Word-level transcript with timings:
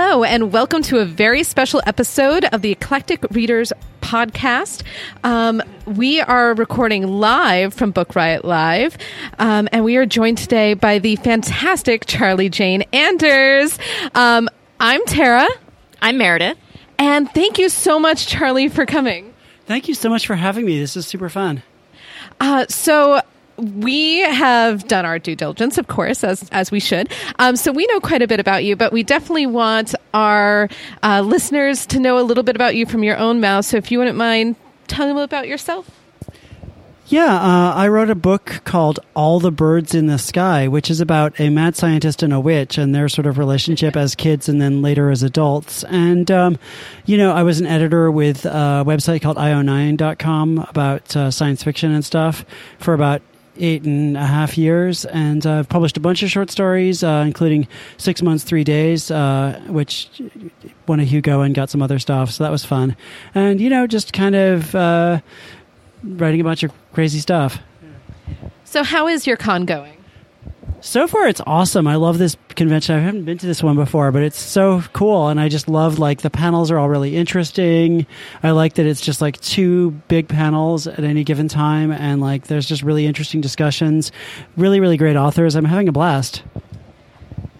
Hello, 0.00 0.22
and 0.22 0.52
welcome 0.52 0.80
to 0.82 0.98
a 0.98 1.04
very 1.04 1.42
special 1.42 1.82
episode 1.84 2.44
of 2.44 2.62
the 2.62 2.70
Eclectic 2.70 3.20
Readers 3.32 3.72
podcast. 4.00 4.84
Um, 5.24 5.60
we 5.86 6.20
are 6.20 6.54
recording 6.54 7.08
live 7.08 7.74
from 7.74 7.90
Book 7.90 8.14
Riot 8.14 8.44
Live, 8.44 8.96
um, 9.40 9.68
and 9.72 9.84
we 9.84 9.96
are 9.96 10.06
joined 10.06 10.38
today 10.38 10.74
by 10.74 11.00
the 11.00 11.16
fantastic 11.16 12.06
Charlie 12.06 12.48
Jane 12.48 12.82
Anders. 12.92 13.76
Um, 14.14 14.48
I'm 14.78 15.04
Tara. 15.04 15.48
I'm 16.00 16.16
Meredith. 16.16 16.58
And 16.96 17.28
thank 17.32 17.58
you 17.58 17.68
so 17.68 17.98
much, 17.98 18.28
Charlie, 18.28 18.68
for 18.68 18.86
coming. 18.86 19.34
Thank 19.66 19.88
you 19.88 19.94
so 19.94 20.08
much 20.08 20.28
for 20.28 20.36
having 20.36 20.64
me. 20.64 20.78
This 20.78 20.96
is 20.96 21.08
super 21.08 21.28
fun. 21.28 21.64
Uh, 22.38 22.66
so, 22.68 23.20
we 23.58 24.20
have 24.20 24.86
done 24.88 25.04
our 25.04 25.18
due 25.18 25.36
diligence, 25.36 25.78
of 25.78 25.88
course, 25.88 26.24
as 26.24 26.48
as 26.50 26.70
we 26.70 26.80
should. 26.80 27.12
Um, 27.38 27.56
so 27.56 27.72
we 27.72 27.86
know 27.86 28.00
quite 28.00 28.22
a 28.22 28.26
bit 28.28 28.40
about 28.40 28.64
you, 28.64 28.76
but 28.76 28.92
we 28.92 29.02
definitely 29.02 29.46
want 29.46 29.94
our 30.14 30.68
uh, 31.02 31.22
listeners 31.22 31.86
to 31.86 32.00
know 32.00 32.18
a 32.18 32.22
little 32.22 32.44
bit 32.44 32.56
about 32.56 32.76
you 32.76 32.86
from 32.86 33.02
your 33.02 33.16
own 33.16 33.40
mouth. 33.40 33.64
So 33.64 33.76
if 33.76 33.90
you 33.90 33.98
wouldn't 33.98 34.16
mind 34.16 34.56
tell 34.86 35.06
them 35.06 35.18
about 35.18 35.48
yourself. 35.48 35.90
Yeah, 37.06 37.34
uh, 37.34 37.72
I 37.74 37.88
wrote 37.88 38.10
a 38.10 38.14
book 38.14 38.60
called 38.64 39.00
All 39.14 39.40
the 39.40 39.50
Birds 39.50 39.94
in 39.94 40.08
the 40.08 40.18
Sky, 40.18 40.68
which 40.68 40.90
is 40.90 41.00
about 41.00 41.40
a 41.40 41.48
mad 41.48 41.74
scientist 41.74 42.22
and 42.22 42.34
a 42.34 42.40
witch 42.40 42.76
and 42.76 42.94
their 42.94 43.08
sort 43.08 43.26
of 43.26 43.38
relationship 43.38 43.96
as 43.96 44.14
kids 44.14 44.46
and 44.46 44.60
then 44.60 44.82
later 44.82 45.10
as 45.10 45.22
adults. 45.22 45.84
And, 45.84 46.30
um, 46.30 46.58
you 47.06 47.16
know, 47.16 47.32
I 47.32 47.44
was 47.44 47.60
an 47.60 47.66
editor 47.66 48.10
with 48.10 48.44
a 48.44 48.84
website 48.86 49.22
called 49.22 49.38
io9.com 49.38 50.58
about 50.68 51.16
uh, 51.16 51.30
science 51.30 51.62
fiction 51.62 51.92
and 51.92 52.04
stuff 52.04 52.44
for 52.78 52.92
about 52.92 53.22
eight 53.58 53.84
and 53.84 54.16
a 54.16 54.24
half 54.24 54.56
years, 54.56 55.04
and 55.04 55.44
I've 55.46 55.68
published 55.68 55.96
a 55.96 56.00
bunch 56.00 56.22
of 56.22 56.30
short 56.30 56.50
stories, 56.50 57.02
uh, 57.02 57.24
including 57.26 57.68
Six 57.96 58.22
Months, 58.22 58.44
Three 58.44 58.64
Days, 58.64 59.10
uh, 59.10 59.60
which 59.66 60.10
won 60.86 61.00
a 61.00 61.04
Hugo 61.04 61.42
and 61.42 61.54
got 61.54 61.70
some 61.70 61.82
other 61.82 61.98
stuff, 61.98 62.30
so 62.30 62.44
that 62.44 62.50
was 62.50 62.64
fun. 62.64 62.96
And, 63.34 63.60
you 63.60 63.70
know, 63.70 63.86
just 63.86 64.12
kind 64.12 64.34
of 64.34 64.74
uh, 64.74 65.20
writing 66.02 66.40
a 66.40 66.44
bunch 66.44 66.62
of 66.62 66.72
crazy 66.92 67.20
stuff. 67.20 67.58
So, 68.64 68.82
how 68.82 69.08
is 69.08 69.26
your 69.26 69.36
con 69.36 69.64
going? 69.64 69.97
So 70.80 71.08
far, 71.08 71.26
it's 71.26 71.40
awesome. 71.44 71.88
I 71.88 71.96
love 71.96 72.18
this 72.18 72.36
convention. 72.50 72.94
I 72.94 73.00
haven't 73.00 73.24
been 73.24 73.36
to 73.38 73.46
this 73.46 73.64
one 73.64 73.74
before, 73.74 74.12
but 74.12 74.22
it's 74.22 74.40
so 74.40 74.82
cool. 74.92 75.28
And 75.28 75.40
I 75.40 75.48
just 75.48 75.68
love 75.68 75.98
like 75.98 76.22
the 76.22 76.30
panels 76.30 76.70
are 76.70 76.78
all 76.78 76.88
really 76.88 77.16
interesting. 77.16 78.06
I 78.44 78.52
like 78.52 78.74
that 78.74 78.86
it's 78.86 79.00
just 79.00 79.20
like 79.20 79.40
two 79.40 79.90
big 80.06 80.28
panels 80.28 80.86
at 80.86 81.00
any 81.00 81.24
given 81.24 81.48
time, 81.48 81.90
and 81.90 82.20
like 82.20 82.46
there's 82.46 82.66
just 82.66 82.84
really 82.84 83.06
interesting 83.06 83.40
discussions. 83.40 84.12
Really, 84.56 84.78
really 84.78 84.96
great 84.96 85.16
authors. 85.16 85.56
I'm 85.56 85.64
having 85.64 85.88
a 85.88 85.92
blast. 85.92 86.42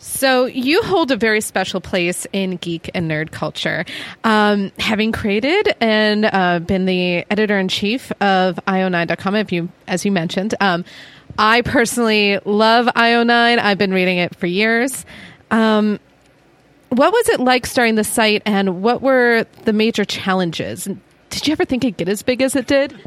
So, 0.00 0.46
you 0.46 0.80
hold 0.82 1.10
a 1.10 1.16
very 1.16 1.40
special 1.40 1.80
place 1.80 2.24
in 2.32 2.56
geek 2.56 2.88
and 2.94 3.10
nerd 3.10 3.32
culture. 3.32 3.84
Um, 4.22 4.70
having 4.78 5.10
created 5.10 5.74
and 5.80 6.24
uh, 6.24 6.60
been 6.60 6.86
the 6.86 7.24
editor 7.30 7.58
in 7.58 7.66
chief 7.66 8.12
of 8.20 8.60
io9.com, 8.68 9.34
if 9.34 9.50
you, 9.50 9.68
as 9.88 10.04
you 10.04 10.12
mentioned, 10.12 10.54
um, 10.60 10.84
I 11.38 11.62
personally 11.62 12.38
love 12.44 12.86
IO9. 12.86 13.58
I've 13.58 13.78
been 13.78 13.92
reading 13.92 14.18
it 14.18 14.34
for 14.36 14.46
years. 14.46 15.06
Um, 15.50 16.00
what 16.90 17.12
was 17.12 17.28
it 17.28 17.40
like 17.40 17.64
starting 17.66 17.94
the 17.94 18.04
site, 18.04 18.42
and 18.44 18.82
what 18.82 19.02
were 19.02 19.46
the 19.64 19.72
major 19.72 20.04
challenges? 20.04 20.88
Did 21.30 21.46
you 21.46 21.52
ever 21.52 21.64
think 21.64 21.84
it'd 21.84 21.96
get 21.96 22.08
as 22.08 22.22
big 22.22 22.42
as 22.42 22.56
it 22.56 22.66
did? 22.66 22.98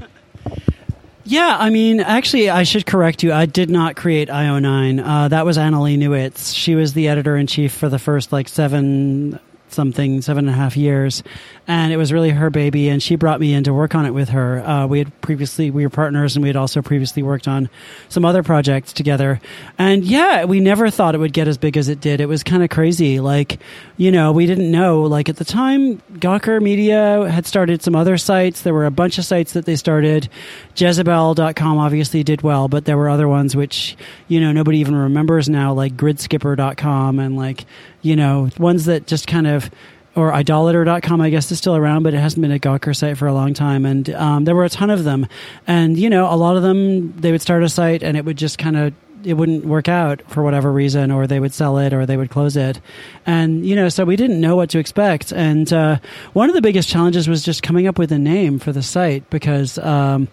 Yeah, 1.23 1.57
I 1.59 1.69
mean, 1.69 1.99
actually, 1.99 2.49
I 2.49 2.63
should 2.63 2.85
correct 2.85 3.21
you. 3.21 3.31
I 3.33 3.45
did 3.45 3.69
not 3.69 3.95
create 3.95 4.29
IO9. 4.29 5.03
Uh, 5.05 5.27
that 5.27 5.45
was 5.45 5.57
Annalee 5.57 5.97
Newitz. 5.97 6.55
She 6.55 6.75
was 6.75 6.93
the 6.93 7.07
editor 7.07 7.37
in 7.37 7.47
chief 7.47 7.73
for 7.73 7.89
the 7.89 7.99
first 7.99 8.31
like 8.31 8.47
seven 8.47 9.39
something, 9.67 10.21
seven 10.21 10.47
and 10.47 10.55
a 10.55 10.57
half 10.57 10.75
years 10.75 11.23
and 11.71 11.93
it 11.93 11.95
was 11.95 12.11
really 12.11 12.31
her 12.31 12.49
baby 12.49 12.89
and 12.89 13.01
she 13.01 13.15
brought 13.15 13.39
me 13.39 13.53
in 13.53 13.63
to 13.63 13.73
work 13.73 13.95
on 13.95 14.05
it 14.05 14.11
with 14.11 14.27
her. 14.27 14.59
Uh, 14.59 14.85
we 14.87 14.99
had 14.99 15.21
previously 15.21 15.71
we 15.71 15.85
were 15.85 15.89
partners 15.89 16.35
and 16.35 16.43
we 16.43 16.49
had 16.49 16.57
also 16.57 16.81
previously 16.81 17.23
worked 17.23 17.47
on 17.47 17.69
some 18.09 18.25
other 18.25 18.43
projects 18.43 18.91
together. 18.91 19.39
And 19.77 20.03
yeah 20.03 20.43
we 20.43 20.59
never 20.59 20.89
thought 20.89 21.15
it 21.15 21.19
would 21.19 21.31
get 21.31 21.47
as 21.47 21.57
big 21.57 21.77
as 21.77 21.87
it 21.87 22.01
did. 22.01 22.19
It 22.19 22.25
was 22.25 22.43
kind 22.43 22.61
of 22.61 22.69
crazy. 22.69 23.21
Like 23.21 23.57
you 23.95 24.11
know 24.11 24.33
we 24.33 24.47
didn't 24.47 24.69
know. 24.69 25.03
Like 25.03 25.29
at 25.29 25.37
the 25.37 25.45
time 25.45 26.01
gawker 26.15 26.61
media 26.61 27.29
had 27.29 27.45
started 27.45 27.81
some 27.81 27.95
other 27.95 28.17
sites. 28.17 28.63
There 28.63 28.73
were 28.73 28.85
a 28.85 28.91
bunch 28.91 29.17
of 29.17 29.23
sites 29.23 29.53
that 29.53 29.63
they 29.63 29.77
started. 29.77 30.27
Jezebel.com 30.75 31.77
obviously 31.77 32.21
did 32.21 32.41
well 32.41 32.67
but 32.67 32.83
there 32.83 32.97
were 32.97 33.07
other 33.07 33.29
ones 33.29 33.55
which 33.55 33.95
you 34.27 34.41
know 34.41 34.51
nobody 34.51 34.79
even 34.79 34.93
remembers 34.93 35.47
now 35.47 35.71
like 35.71 35.95
gridskipper.com 35.95 37.17
and 37.17 37.37
like 37.37 37.63
you 38.01 38.17
know 38.17 38.49
ones 38.57 38.83
that 38.85 39.07
just 39.07 39.25
kind 39.25 39.47
of 39.47 39.71
or 40.15 40.33
idolator.com, 40.33 41.21
I 41.21 41.29
guess, 41.29 41.51
is 41.51 41.57
still 41.57 41.75
around, 41.75 42.03
but 42.03 42.13
it 42.13 42.19
hasn't 42.19 42.41
been 42.41 42.51
a 42.51 42.59
Gawker 42.59 42.95
site 42.95 43.17
for 43.17 43.27
a 43.27 43.33
long 43.33 43.53
time. 43.53 43.85
And 43.85 44.09
um, 44.11 44.43
there 44.45 44.55
were 44.55 44.65
a 44.65 44.69
ton 44.69 44.89
of 44.89 45.03
them. 45.03 45.27
And, 45.67 45.97
you 45.97 46.09
know, 46.09 46.31
a 46.31 46.35
lot 46.35 46.57
of 46.57 46.63
them, 46.63 47.13
they 47.13 47.31
would 47.31 47.41
start 47.41 47.63
a 47.63 47.69
site 47.69 48.03
and 48.03 48.17
it 48.17 48.25
would 48.25 48.37
just 48.37 48.57
kind 48.57 48.75
of, 48.75 48.93
it 49.23 49.35
wouldn't 49.35 49.65
work 49.65 49.87
out 49.87 50.21
for 50.27 50.43
whatever 50.43 50.71
reason, 50.71 51.11
or 51.11 51.27
they 51.27 51.39
would 51.39 51.53
sell 51.53 51.77
it 51.77 51.93
or 51.93 52.05
they 52.05 52.17
would 52.17 52.29
close 52.29 52.57
it. 52.57 52.81
And, 53.25 53.65
you 53.65 53.75
know, 53.75 53.87
so 53.87 54.03
we 54.03 54.15
didn't 54.15 54.41
know 54.41 54.55
what 54.55 54.71
to 54.71 54.79
expect. 54.79 55.31
And 55.31 55.71
uh, 55.71 55.99
one 56.33 56.49
of 56.49 56.55
the 56.55 56.61
biggest 56.61 56.89
challenges 56.89 57.27
was 57.29 57.43
just 57.43 57.63
coming 57.63 57.87
up 57.87 57.97
with 57.99 58.11
a 58.11 58.19
name 58.19 58.59
for 58.59 58.71
the 58.71 58.83
site 58.83 59.29
because, 59.29 59.77
um, 59.77 60.27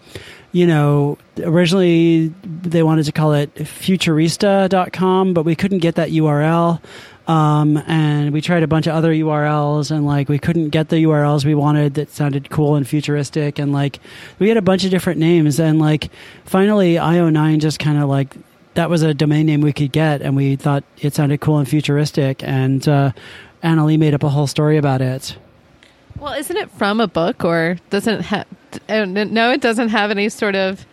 you 0.52 0.66
know, 0.66 1.18
originally 1.38 2.28
they 2.44 2.82
wanted 2.82 3.04
to 3.04 3.12
call 3.12 3.32
it 3.32 3.54
futurista.com, 3.54 5.34
but 5.34 5.44
we 5.44 5.54
couldn't 5.54 5.78
get 5.78 5.96
that 5.96 6.10
URL. 6.10 6.80
Um, 7.26 7.76
and 7.86 8.32
we 8.32 8.40
tried 8.40 8.62
a 8.62 8.66
bunch 8.66 8.86
of 8.86 8.94
other 8.94 9.12
URLs 9.12 9.90
and 9.90 10.06
like 10.06 10.30
we 10.30 10.38
couldn't 10.38 10.70
get 10.70 10.88
the 10.88 10.96
URLs 11.04 11.44
we 11.44 11.54
wanted 11.54 11.92
that 11.94 12.08
sounded 12.08 12.48
cool 12.48 12.74
and 12.74 12.88
futuristic 12.88 13.58
and 13.58 13.70
like 13.70 14.00
we 14.38 14.48
had 14.48 14.56
a 14.56 14.62
bunch 14.62 14.84
of 14.84 14.90
different 14.90 15.20
names 15.20 15.60
and 15.60 15.78
like 15.78 16.08
finally 16.46 16.94
IO9 16.94 17.60
just 17.60 17.78
kind 17.78 17.98
of 17.98 18.08
like 18.08 18.34
that 18.72 18.88
was 18.88 19.02
a 19.02 19.12
domain 19.12 19.44
name 19.44 19.60
we 19.60 19.74
could 19.74 19.92
get 19.92 20.22
and 20.22 20.36
we 20.36 20.56
thought 20.56 20.84
it 21.00 21.12
sounded 21.12 21.42
cool 21.42 21.58
and 21.58 21.68
futuristic 21.68 22.42
and 22.42 22.88
uh, 22.88 23.12
Annalee 23.62 23.98
made 23.98 24.14
up 24.14 24.22
a 24.22 24.30
whole 24.30 24.46
story 24.46 24.78
about 24.78 25.02
it. 25.02 25.36
Well, 26.18 26.32
isn't 26.32 26.56
it 26.56 26.70
from 26.72 27.00
a 27.00 27.06
book 27.06 27.44
or 27.44 27.76
doesn't 27.90 28.20
it 28.20 28.22
have? 28.22 28.46
No, 28.88 29.50
it 29.52 29.60
doesn't 29.60 29.88
have 29.88 30.10
any 30.10 30.28
sort 30.28 30.54
of. 30.54 30.86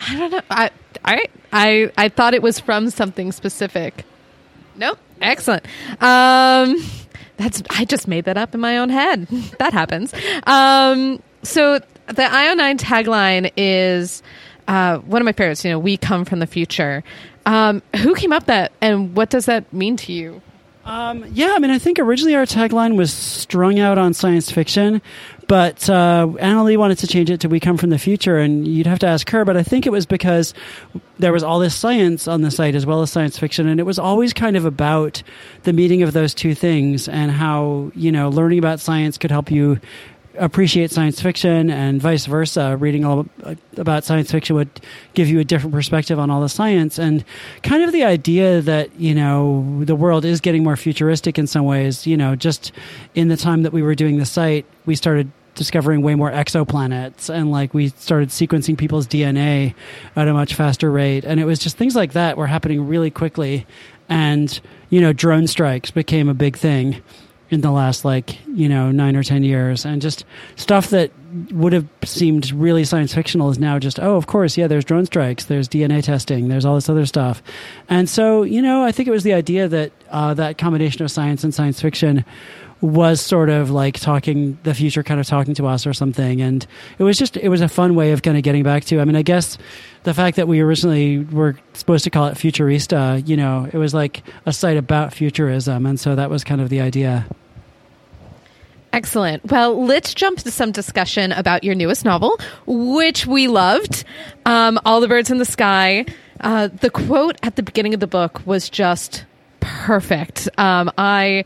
I 0.00 0.18
don't 0.18 0.30
know. 0.30 0.40
I 0.50 0.70
I 1.04 1.24
I 1.52 1.92
I 1.96 2.08
thought 2.08 2.34
it 2.34 2.42
was 2.42 2.60
from 2.60 2.90
something 2.90 3.32
specific. 3.32 4.04
Nope. 4.76 4.98
Excellent. 5.20 5.64
Um, 6.00 6.76
that's 7.36 7.62
I 7.70 7.84
just 7.84 8.06
made 8.08 8.24
that 8.24 8.36
up 8.36 8.54
in 8.54 8.60
my 8.60 8.78
own 8.78 8.90
head. 8.90 9.26
that 9.58 9.72
happens. 9.72 10.12
Um, 10.46 11.22
so 11.42 11.78
the 12.06 12.22
IO9 12.22 12.78
tagline 12.78 13.52
is 13.56 14.22
uh, 14.68 14.98
one 14.98 15.22
of 15.22 15.26
my 15.26 15.32
favorites. 15.32 15.64
You 15.64 15.72
know, 15.72 15.78
we 15.78 15.96
come 15.96 16.24
from 16.24 16.38
the 16.38 16.46
future. 16.46 17.02
Um, 17.44 17.82
who 18.02 18.14
came 18.14 18.32
up 18.32 18.46
that, 18.46 18.72
and 18.80 19.14
what 19.16 19.30
does 19.30 19.46
that 19.46 19.72
mean 19.72 19.96
to 19.98 20.12
you? 20.12 20.42
Um, 20.84 21.24
yeah, 21.32 21.52
I 21.56 21.58
mean, 21.58 21.70
I 21.70 21.78
think 21.78 21.98
originally 21.98 22.34
our 22.36 22.44
tagline 22.44 22.96
was 22.96 23.12
strung 23.12 23.78
out 23.78 23.98
on 23.98 24.14
science 24.14 24.50
fiction, 24.50 25.02
but 25.48 25.88
uh, 25.88 26.26
wanted 26.76 26.98
to 26.98 27.06
change 27.06 27.30
it 27.30 27.40
to 27.40 27.48
"We 27.48 27.60
come 27.60 27.76
from 27.76 27.90
the 27.90 27.98
future," 27.98 28.38
and 28.38 28.66
you'd 28.66 28.86
have 28.86 28.98
to 29.00 29.06
ask 29.06 29.30
her. 29.30 29.44
But 29.44 29.56
I 29.56 29.62
think 29.62 29.86
it 29.86 29.90
was 29.90 30.06
because 30.06 30.54
there 31.18 31.32
was 31.32 31.42
all 31.42 31.58
this 31.58 31.74
science 31.74 32.28
on 32.28 32.42
the 32.42 32.50
site 32.50 32.74
as 32.74 32.84
well 32.84 33.02
as 33.02 33.10
science 33.10 33.38
fiction, 33.38 33.68
and 33.68 33.80
it 33.80 33.84
was 33.84 33.98
always 33.98 34.32
kind 34.32 34.56
of 34.56 34.64
about 34.64 35.22
the 35.62 35.72
meeting 35.72 36.02
of 36.02 36.12
those 36.12 36.34
two 36.34 36.54
things 36.54 37.08
and 37.08 37.30
how 37.30 37.92
you 37.94 38.10
know 38.12 38.28
learning 38.28 38.58
about 38.58 38.80
science 38.80 39.18
could 39.18 39.30
help 39.30 39.50
you 39.50 39.80
appreciate 40.38 40.90
science 40.90 41.20
fiction 41.20 41.70
and 41.70 42.00
vice 42.00 42.26
versa. 42.26 42.76
Reading 42.76 43.04
all 43.04 43.26
about 43.76 44.04
science 44.04 44.30
fiction 44.30 44.56
would 44.56 44.80
give 45.14 45.28
you 45.28 45.40
a 45.40 45.44
different 45.44 45.74
perspective 45.74 46.18
on 46.18 46.30
all 46.30 46.40
the 46.40 46.48
science 46.48 46.98
and 46.98 47.24
kind 47.62 47.82
of 47.82 47.92
the 47.92 48.04
idea 48.04 48.60
that, 48.62 48.98
you 48.98 49.14
know, 49.14 49.82
the 49.84 49.96
world 49.96 50.24
is 50.24 50.40
getting 50.40 50.62
more 50.62 50.76
futuristic 50.76 51.38
in 51.38 51.46
some 51.46 51.64
ways. 51.64 52.06
You 52.06 52.16
know, 52.16 52.36
just 52.36 52.72
in 53.14 53.28
the 53.28 53.36
time 53.36 53.62
that 53.62 53.72
we 53.72 53.82
were 53.82 53.94
doing 53.94 54.18
the 54.18 54.26
site, 54.26 54.66
we 54.84 54.94
started 54.94 55.30
discovering 55.54 56.02
way 56.02 56.14
more 56.14 56.30
exoplanets 56.30 57.32
and 57.32 57.50
like 57.50 57.72
we 57.72 57.88
started 57.88 58.28
sequencing 58.28 58.76
people's 58.76 59.06
DNA 59.06 59.74
at 60.14 60.28
a 60.28 60.32
much 60.32 60.54
faster 60.54 60.90
rate. 60.90 61.24
And 61.24 61.40
it 61.40 61.44
was 61.44 61.58
just 61.58 61.76
things 61.76 61.96
like 61.96 62.12
that 62.12 62.36
were 62.36 62.46
happening 62.46 62.86
really 62.86 63.10
quickly. 63.10 63.66
And, 64.08 64.60
you 64.90 65.00
know, 65.00 65.12
drone 65.12 65.46
strikes 65.46 65.90
became 65.90 66.28
a 66.28 66.34
big 66.34 66.56
thing 66.56 67.02
in 67.50 67.60
the 67.60 67.70
last 67.70 68.04
like 68.04 68.38
you 68.46 68.68
know 68.68 68.90
nine 68.90 69.16
or 69.16 69.22
ten 69.22 69.42
years. 69.42 69.84
And 69.84 70.02
just 70.02 70.24
stuff 70.56 70.90
that 70.90 71.10
would 71.52 71.72
have 71.72 71.86
seemed 72.04 72.50
really 72.52 72.84
science 72.84 73.14
fictional 73.14 73.50
is 73.50 73.58
now 73.58 73.78
just 73.78 74.00
oh 74.00 74.16
of 74.16 74.26
course 74.26 74.56
yeah 74.56 74.66
there's 74.66 74.86
drone 74.86 75.04
strikes 75.04 75.44
there's 75.46 75.68
dna 75.68 76.02
testing 76.02 76.48
there's 76.48 76.64
all 76.64 76.74
this 76.74 76.88
other 76.88 77.06
stuff. 77.06 77.42
And 77.88 78.08
so 78.08 78.42
you 78.42 78.62
know 78.62 78.84
i 78.84 78.92
think 78.92 79.08
it 79.08 79.12
was 79.12 79.22
the 79.22 79.34
idea 79.34 79.68
that 79.68 79.92
uh, 80.10 80.34
that 80.34 80.58
combination 80.58 81.04
of 81.04 81.10
science 81.10 81.44
and 81.44 81.52
science 81.52 81.80
fiction 81.80 82.24
was 82.80 83.20
sort 83.20 83.48
of 83.48 83.70
like 83.70 83.98
talking 83.98 84.58
the 84.62 84.74
future 84.74 85.02
kind 85.02 85.18
of 85.18 85.26
talking 85.26 85.54
to 85.54 85.66
us 85.66 85.86
or 85.86 85.94
something 85.94 86.42
and 86.42 86.66
it 86.98 87.04
was 87.04 87.18
just 87.18 87.36
it 87.38 87.48
was 87.48 87.62
a 87.62 87.68
fun 87.68 87.94
way 87.94 88.12
of 88.12 88.22
kind 88.22 88.36
of 88.36 88.42
getting 88.42 88.62
back 88.62 88.84
to 88.84 89.00
i 89.00 89.04
mean 89.04 89.16
i 89.16 89.22
guess 89.22 89.56
the 90.02 90.12
fact 90.12 90.36
that 90.36 90.46
we 90.46 90.60
originally 90.60 91.18
were 91.18 91.56
supposed 91.72 92.04
to 92.04 92.10
call 92.10 92.26
it 92.26 92.34
futurista 92.34 93.26
you 93.26 93.36
know 93.36 93.68
it 93.72 93.78
was 93.78 93.94
like 93.94 94.22
a 94.44 94.52
site 94.52 94.76
about 94.76 95.12
futurism 95.14 95.86
and 95.86 95.98
so 95.98 96.14
that 96.14 96.28
was 96.28 96.44
kind 96.44 96.60
of 96.60 96.68
the 96.68 96.80
idea 96.80 97.24
Excellent. 98.92 99.44
Well, 99.50 99.84
let's 99.84 100.14
jump 100.14 100.38
to 100.38 100.50
some 100.50 100.72
discussion 100.72 101.30
about 101.32 101.64
your 101.64 101.74
newest 101.74 102.06
novel, 102.06 102.40
which 102.66 103.26
we 103.26 103.46
loved 103.46 104.04
um, 104.46 104.80
All 104.86 105.02
the 105.02 105.08
Birds 105.08 105.30
in 105.30 105.36
the 105.36 105.44
Sky. 105.44 106.06
Uh, 106.40 106.68
the 106.68 106.88
quote 106.88 107.36
at 107.42 107.56
the 107.56 107.62
beginning 107.62 107.92
of 107.92 108.00
the 108.00 108.06
book 108.06 108.40
was 108.46 108.70
just 108.70 109.26
perfect. 109.60 110.48
Um, 110.56 110.90
I. 110.96 111.44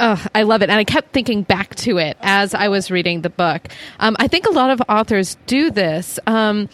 I 0.00 0.42
love 0.42 0.62
it. 0.62 0.70
And 0.70 0.78
I 0.78 0.84
kept 0.84 1.12
thinking 1.12 1.42
back 1.42 1.74
to 1.76 1.98
it 1.98 2.16
as 2.20 2.54
I 2.54 2.68
was 2.68 2.90
reading 2.90 3.22
the 3.22 3.30
book. 3.30 3.68
Um, 4.00 4.16
I 4.18 4.28
think 4.28 4.46
a 4.46 4.50
lot 4.50 4.70
of 4.70 4.82
authors 4.88 5.36
do 5.46 5.70
this. 5.70 6.18
Um, 6.26 6.68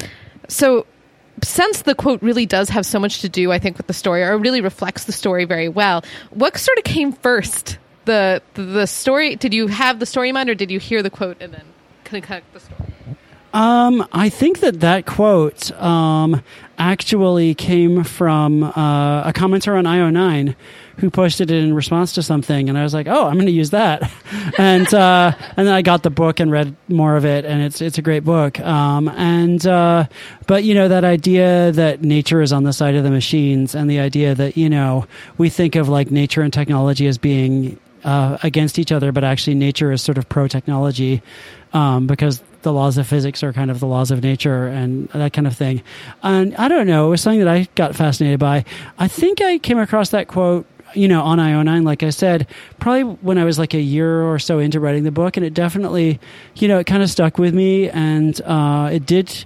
so, 0.49 0.87
since 1.43 1.83
the 1.83 1.95
quote 1.95 2.23
really 2.23 2.45
does 2.45 2.69
have 2.71 2.85
so 2.85 2.99
much 2.99 3.21
to 3.21 3.29
do, 3.29 3.51
I 3.53 3.59
think, 3.59 3.79
with 3.79 3.87
the 3.87 3.95
story, 3.95 4.23
or 4.23 4.37
really 4.37 4.61
reflects 4.61 5.05
the 5.05 5.13
story 5.13 5.45
very 5.45 5.69
well, 5.69 6.05
what 6.31 6.57
sort 6.57 6.79
of 6.79 6.85
came 6.85 7.13
first? 7.13 7.79
The, 8.05 8.43
the 8.55 8.87
story, 8.87 9.37
did 9.37 9.55
you 9.55 9.67
have 9.69 10.01
the 10.01 10.07
story 10.07 10.31
in 10.31 10.35
mind, 10.35 10.51
or 10.51 10.55
did 10.55 10.71
you 10.71 10.79
hear 10.79 11.03
the 11.03 11.11
quote 11.11 11.41
and 11.41 11.53
then 11.53 11.65
connect 12.05 12.53
the 12.53 12.61
story? 12.61 12.91
Um, 13.53 14.07
I 14.13 14.29
think 14.29 14.61
that 14.61 14.81
that 14.81 15.07
quote 15.07 15.73
um, 15.73 16.43
actually 16.81 17.55
came 17.55 18.03
from 18.05 18.65
uh, 18.65 19.29
a 19.29 19.33
commenter 19.35 19.79
on 19.79 19.85
IO9 19.85 20.57
who 20.97 21.11
posted 21.11 21.51
it 21.51 21.63
in 21.63 21.75
response 21.75 22.15
to 22.15 22.23
something, 22.23 22.69
and 22.69 22.77
I 22.77 22.83
was 22.83 22.93
like, 22.93 23.07
"Oh, 23.07 23.27
I'm 23.27 23.35
going 23.35 23.47
to 23.47 23.53
use 23.53 23.71
that," 23.71 24.11
and 24.59 24.93
uh, 24.93 25.33
and 25.57 25.67
then 25.67 25.75
I 25.75 25.83
got 25.83 26.03
the 26.03 26.11
book 26.11 26.41
and 26.41 26.51
read 26.51 26.75
more 26.89 27.17
of 27.17 27.25
it, 27.25 27.45
and 27.45 27.63
it's 27.63 27.81
it's 27.81 27.99
a 27.99 28.03
great 28.03 28.25
book. 28.25 28.59
Um, 28.61 29.09
and 29.11 29.65
uh, 29.67 30.07
but 30.47 30.65
you 30.65 30.75
know 30.75 30.89
that 30.89 31.05
idea 31.05 31.71
that 31.73 32.03
nature 32.03 32.41
is 32.41 32.53
on 32.53 32.65
the 32.65 32.73
side 32.73 32.95
of 32.95 33.05
the 33.05 33.11
machines, 33.11 33.75
and 33.75 33.89
the 33.89 34.01
idea 34.01 34.35
that 34.35 34.57
you 34.57 34.69
know 34.69 35.07
we 35.39 35.49
think 35.51 35.77
of 35.77 35.89
like 35.89 36.11
nature 36.11 36.43
and 36.43 36.53
technology 36.53 37.07
as 37.07 37.19
being 37.19 37.79
uh, 38.05 38.39
against 38.43 38.79
each 38.79 38.91
other, 38.91 39.13
but 39.13 39.23
actually 39.23 39.55
nature 39.55 39.93
is 39.93 40.03
sort 40.03 40.19
of 40.19 40.29
pro 40.29 40.49
technology 40.49 41.23
um, 41.73 42.07
because 42.07 42.43
the 42.63 42.73
laws 42.73 42.99
of 42.99 43.07
physics 43.07 43.43
are 43.43 43.53
kind 43.53 43.71
of 43.71 43.81
the 43.81 43.87
laws 43.87 44.11
of 44.11 44.23
nature 44.23 44.67
and 44.67 45.09
that 45.11 45.33
kind 45.33 45.47
of 45.47 45.57
thing. 45.57 45.83
And 46.23 46.55
I 46.57 46.69
don't 46.69 46.87
know, 46.87 47.07
it 47.07 47.11
was 47.11 47.21
something 47.21 47.41
that 47.41 47.49
I 47.49 47.69
got 47.75 47.95
fascinated 47.95 48.41
by. 48.41 48.65
I 48.99 49.09
think 49.09 49.41
I 49.41 49.59
came 49.59 49.79
across 49.79 50.11
that 50.11 50.29
quote. 50.29 50.67
You 50.93 51.07
know, 51.07 51.23
on 51.23 51.39
IO9, 51.39 51.85
like 51.85 52.03
I 52.03 52.11
said, 52.11 52.49
probably 52.81 53.03
when 53.05 53.39
I 53.39 53.45
was 53.45 53.61
like 53.61 53.75
a 53.75 53.81
year 53.81 54.25
or 54.25 54.41
so 54.41 54.59
into 54.59 54.81
writing 54.81 55.05
the 55.05 55.13
book, 55.13 55.37
and 55.37 55.47
it 55.47 55.55
definitely, 55.55 56.19
you 56.57 56.67
know, 56.67 56.81
it 56.81 56.89
kind 56.89 57.01
of 57.01 57.09
stuck 57.09 57.39
with 57.39 57.55
me, 57.55 57.89
and 57.89 58.41
uh, 58.43 58.91
it 58.93 59.07
did 59.07 59.45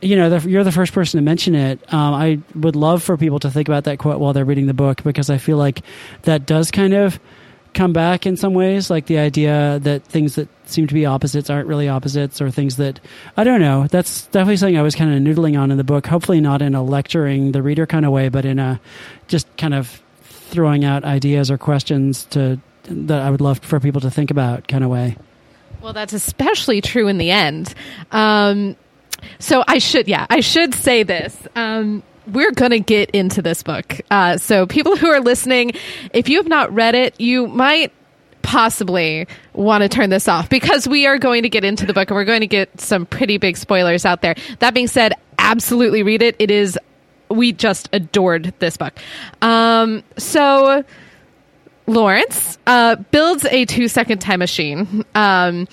you 0.00 0.16
know, 0.16 0.30
the, 0.30 0.48
you're 0.48 0.64
the 0.64 0.72
first 0.72 0.92
person 0.92 1.18
to 1.18 1.22
mention 1.22 1.54
it. 1.54 1.80
Um, 1.92 2.14
I 2.14 2.40
would 2.54 2.76
love 2.76 3.02
for 3.02 3.16
people 3.16 3.38
to 3.40 3.50
think 3.50 3.68
about 3.68 3.84
that 3.84 3.98
quote 3.98 4.18
while 4.18 4.32
they're 4.32 4.44
reading 4.44 4.66
the 4.66 4.74
book 4.74 5.02
because 5.02 5.30
I 5.30 5.38
feel 5.38 5.56
like 5.56 5.82
that 6.22 6.46
does 6.46 6.70
kind 6.70 6.94
of 6.94 7.20
come 7.74 7.92
back 7.92 8.26
in 8.26 8.36
some 8.36 8.54
ways, 8.54 8.90
like 8.90 9.06
the 9.06 9.18
idea 9.18 9.78
that 9.82 10.04
things 10.04 10.34
that 10.34 10.48
seem 10.66 10.86
to 10.86 10.94
be 10.94 11.06
opposites 11.06 11.50
aren't 11.50 11.68
really 11.68 11.88
opposites, 11.88 12.40
or 12.40 12.50
things 12.50 12.76
that 12.76 13.00
I 13.36 13.44
don't 13.44 13.60
know. 13.60 13.86
That's 13.86 14.26
definitely 14.26 14.56
something 14.56 14.78
I 14.78 14.82
was 14.82 14.94
kind 14.94 15.14
of 15.14 15.22
noodling 15.22 15.60
on 15.60 15.70
in 15.70 15.76
the 15.76 15.84
book. 15.84 16.06
Hopefully, 16.06 16.40
not 16.40 16.62
in 16.62 16.74
a 16.74 16.82
lecturing 16.82 17.52
the 17.52 17.62
reader 17.62 17.86
kind 17.86 18.04
of 18.04 18.12
way, 18.12 18.28
but 18.28 18.44
in 18.44 18.58
a 18.58 18.80
just 19.28 19.46
kind 19.56 19.74
of 19.74 20.02
throwing 20.22 20.84
out 20.84 21.04
ideas 21.04 21.50
or 21.50 21.58
questions 21.58 22.24
to 22.26 22.58
that 22.84 23.22
I 23.22 23.30
would 23.30 23.40
love 23.40 23.58
for 23.60 23.78
people 23.80 24.00
to 24.00 24.10
think 24.10 24.30
about 24.30 24.66
kind 24.68 24.84
of 24.84 24.90
way. 24.90 25.16
Well, 25.80 25.92
that's 25.92 26.12
especially 26.12 26.80
true 26.80 27.08
in 27.08 27.18
the 27.18 27.30
end. 27.30 27.74
Um, 28.10 28.76
so 29.38 29.62
I 29.66 29.78
should, 29.78 30.08
yeah, 30.08 30.26
I 30.28 30.40
should 30.40 30.74
say 30.74 31.02
this. 31.02 31.36
Um, 31.54 32.02
we're 32.32 32.52
going 32.52 32.70
to 32.70 32.80
get 32.80 33.10
into 33.10 33.42
this 33.42 33.62
book. 33.62 34.00
Uh, 34.10 34.38
so, 34.38 34.66
people 34.66 34.96
who 34.96 35.08
are 35.08 35.20
listening, 35.20 35.72
if 36.12 36.28
you 36.28 36.38
have 36.38 36.48
not 36.48 36.72
read 36.72 36.94
it, 36.94 37.20
you 37.20 37.46
might 37.46 37.92
possibly 38.42 39.26
want 39.52 39.82
to 39.82 39.88
turn 39.88 40.10
this 40.10 40.26
off 40.26 40.48
because 40.48 40.88
we 40.88 41.06
are 41.06 41.18
going 41.18 41.42
to 41.42 41.48
get 41.48 41.64
into 41.64 41.86
the 41.86 41.92
book 41.92 42.10
and 42.10 42.16
we're 42.16 42.24
going 42.24 42.40
to 42.40 42.46
get 42.46 42.80
some 42.80 43.06
pretty 43.06 43.38
big 43.38 43.56
spoilers 43.56 44.04
out 44.04 44.22
there. 44.22 44.34
That 44.60 44.74
being 44.74 44.86
said, 44.86 45.14
absolutely 45.38 46.02
read 46.02 46.22
it. 46.22 46.36
It 46.38 46.50
is, 46.50 46.78
we 47.28 47.52
just 47.52 47.88
adored 47.92 48.54
this 48.58 48.76
book. 48.76 48.98
Um, 49.42 50.02
so, 50.16 50.84
Lawrence 51.86 52.58
uh, 52.66 52.96
builds 52.96 53.44
a 53.46 53.64
two 53.64 53.88
second 53.88 54.20
time 54.20 54.38
machine. 54.38 55.04
Um, 55.14 55.66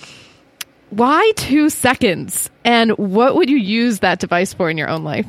why 0.90 1.32
two 1.36 1.70
seconds? 1.70 2.50
And 2.64 2.92
what 2.92 3.36
would 3.36 3.50
you 3.50 3.58
use 3.58 4.00
that 4.00 4.20
device 4.20 4.52
for 4.54 4.70
in 4.70 4.78
your 4.78 4.88
own 4.88 5.04
life? 5.04 5.26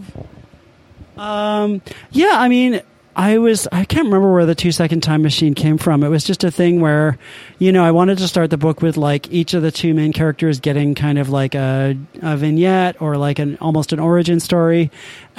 Um, 1.20 1.82
yeah, 2.12 2.34
I 2.36 2.48
mean, 2.48 2.82
I 3.16 3.38
was 3.38 3.68
I 3.72 3.84
can't 3.84 4.06
remember 4.06 4.32
where 4.32 4.46
the 4.46 4.56
two 4.56 4.72
second 4.72 5.02
time 5.02 5.22
machine 5.22 5.54
came 5.54 5.78
from. 5.78 6.04
It 6.04 6.08
was 6.08 6.24
just 6.24 6.46
a 6.46 6.52
thing 6.52 6.80
where, 6.80 7.18
you 7.58 7.74
know, 7.74 7.84
I 7.84 7.92
wanted 7.92 8.18
to 8.20 8.28
start 8.30 8.50
the 8.50 8.58
book 8.58 8.82
with 8.82 8.96
like 8.96 9.30
each 9.30 9.54
of 9.54 9.62
the 9.62 9.72
two 9.72 9.94
main 9.94 10.14
characters 10.14 10.62
getting 10.62 10.96
kind 10.96 11.20
of 11.20 11.30
like 11.30 11.54
a, 11.54 11.98
a 12.22 12.38
vignette 12.38 13.02
or 13.02 13.18
like 13.18 13.40
an 13.40 13.58
almost 13.60 13.92
an 13.92 14.00
origin 14.00 14.40
story, 14.40 14.90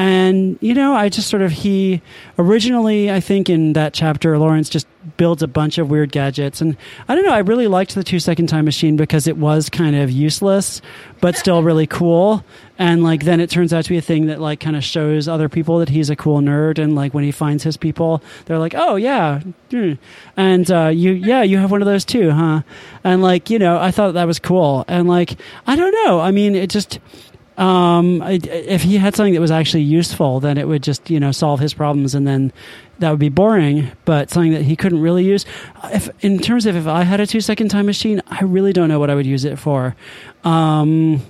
and 0.01 0.57
you 0.63 0.73
know, 0.73 0.95
I 0.95 1.11
just 1.11 1.29
sort 1.29 1.43
of 1.43 1.53
he 1.53 2.01
originally 2.39 3.13
I 3.13 3.21
think 3.21 3.51
in 3.51 3.75
that 3.75 3.93
chapter 3.93 4.39
Lawrence 4.39 4.71
just 4.71 4.87
builds 5.19 5.43
a 5.43 5.47
bunch 5.47 5.77
of 5.77 5.91
weird 5.91 6.11
gadgets. 6.11 6.63
And 6.63 6.79
I 7.07 7.15
don't 7.15 7.27
know, 7.27 7.35
I 7.35 7.41
really 7.41 7.67
liked 7.67 7.95
the 7.95 8.03
two 8.03 8.19
second 8.19 8.47
time 8.47 8.65
machine 8.65 8.97
because 8.97 9.27
it 9.27 9.37
was 9.37 9.69
kind 9.69 9.95
of 9.95 10.11
useless 10.11 10.81
but 11.21 11.37
still 11.37 11.63
really 11.63 11.87
cool. 11.87 12.43
And 12.79 13.05
like 13.05 13.25
then 13.25 13.41
it 13.41 13.51
turns 13.51 13.75
out 13.75 13.85
to 13.85 13.91
be 13.91 13.99
a 13.99 14.01
thing 14.01 14.29
that 14.29 14.41
like 14.41 14.59
kind 14.59 14.75
of 14.75 14.83
shows 14.83 15.29
other 15.29 15.51
people 15.51 15.81
that 15.81 15.91
he's 15.91 16.09
a 16.09 16.17
cool 16.17 16.41
nerd. 16.41 16.79
And 16.79 16.95
like 16.95 17.13
when 17.13 17.25
he 17.25 17.31
finds 17.31 17.63
his 17.63 17.77
people 17.77 18.23
they're 18.47 18.59
like 18.59 18.75
oh 18.75 18.97
yeah 18.97 19.41
hmm. 19.71 19.93
and 20.35 20.71
uh, 20.71 20.89
you 20.89 21.13
yeah 21.13 21.43
you 21.43 21.59
have 21.59 21.71
one 21.71 21.83
of 21.83 21.87
those 21.87 22.07
too 22.07 22.31
huh? 22.31 22.63
And 23.05 23.21
like 23.21 23.51
you 23.51 23.59
know 23.59 23.79
i 23.79 23.91
thought 23.91 24.15
that 24.15 24.25
was 24.25 24.39
cool. 24.39 24.87
And 24.89 25.07
like 25.07 25.39
i 25.67 25.77
don't 25.77 25.93
know 26.07 26.21
i 26.21 26.31
mean 26.31 26.55
it 26.55 26.71
just 26.71 27.01
um, 27.61 28.23
if 28.23 28.83
he 28.83 28.97
had 28.97 29.15
something 29.15 29.35
that 29.35 29.41
was 29.41 29.51
actually 29.51 29.83
useful, 29.83 30.41
then 30.41 30.57
it 30.57 30.67
would 30.67 30.83
just 30.83 31.11
you 31.11 31.21
know 31.21 31.31
solve 31.31 31.61
his 31.61 31.75
problems, 31.75 32.15
and 32.15 32.27
then 32.27 32.53
that 33.01 33.11
would 33.11 33.21
be 33.21 33.29
boring. 33.29 33.93
But 34.07 34.31
something 34.31 34.53
that 34.53 34.63
he 34.63 34.77
couldn't 34.77 35.01
really 35.01 35.25
use. 35.25 35.45
If 35.93 36.09
in 36.25 36.39
terms 36.39 36.65
of 36.65 36.75
if 36.75 36.87
I 36.87 37.03
had 37.03 37.21
a 37.21 37.27
two 37.27 37.43
second 37.43 37.69
time 37.69 37.85
machine, 37.85 38.23
I 38.29 38.43
really 38.45 38.73
don't 38.73 38.89
know 38.89 38.99
what 38.99 39.11
I 39.11 39.15
would 39.15 39.27
use 39.27 39.45
it 39.45 39.59
for. 39.59 39.95
Um, 40.43 41.23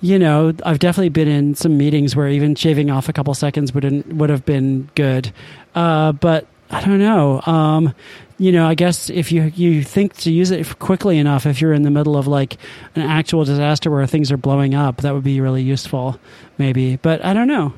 you 0.00 0.18
know, 0.18 0.54
I've 0.64 0.78
definitely 0.78 1.10
been 1.10 1.28
in 1.28 1.54
some 1.54 1.76
meetings 1.76 2.16
where 2.16 2.28
even 2.28 2.54
shaving 2.54 2.90
off 2.90 3.10
a 3.10 3.12
couple 3.12 3.34
seconds 3.34 3.74
wouldn't 3.74 4.06
would 4.14 4.30
have 4.30 4.46
been 4.46 4.88
good. 4.94 5.32
Uh, 5.74 6.12
but 6.12 6.46
I 6.70 6.82
don't 6.82 6.98
know. 6.98 7.42
Um, 7.42 7.94
you 8.38 8.52
know, 8.52 8.66
I 8.66 8.74
guess 8.74 9.10
if 9.10 9.32
you 9.32 9.52
you 9.56 9.82
think 9.82 10.16
to 10.18 10.30
use 10.30 10.50
it 10.52 10.78
quickly 10.78 11.18
enough, 11.18 11.44
if 11.44 11.60
you're 11.60 11.72
in 11.72 11.82
the 11.82 11.90
middle 11.90 12.16
of 12.16 12.26
like 12.28 12.56
an 12.94 13.02
actual 13.02 13.44
disaster 13.44 13.90
where 13.90 14.06
things 14.06 14.30
are 14.30 14.36
blowing 14.36 14.74
up, 14.74 14.98
that 14.98 15.12
would 15.12 15.24
be 15.24 15.40
really 15.40 15.62
useful, 15.62 16.20
maybe. 16.56 16.96
But 16.96 17.24
I 17.24 17.34
don't 17.34 17.48
know. 17.48 17.74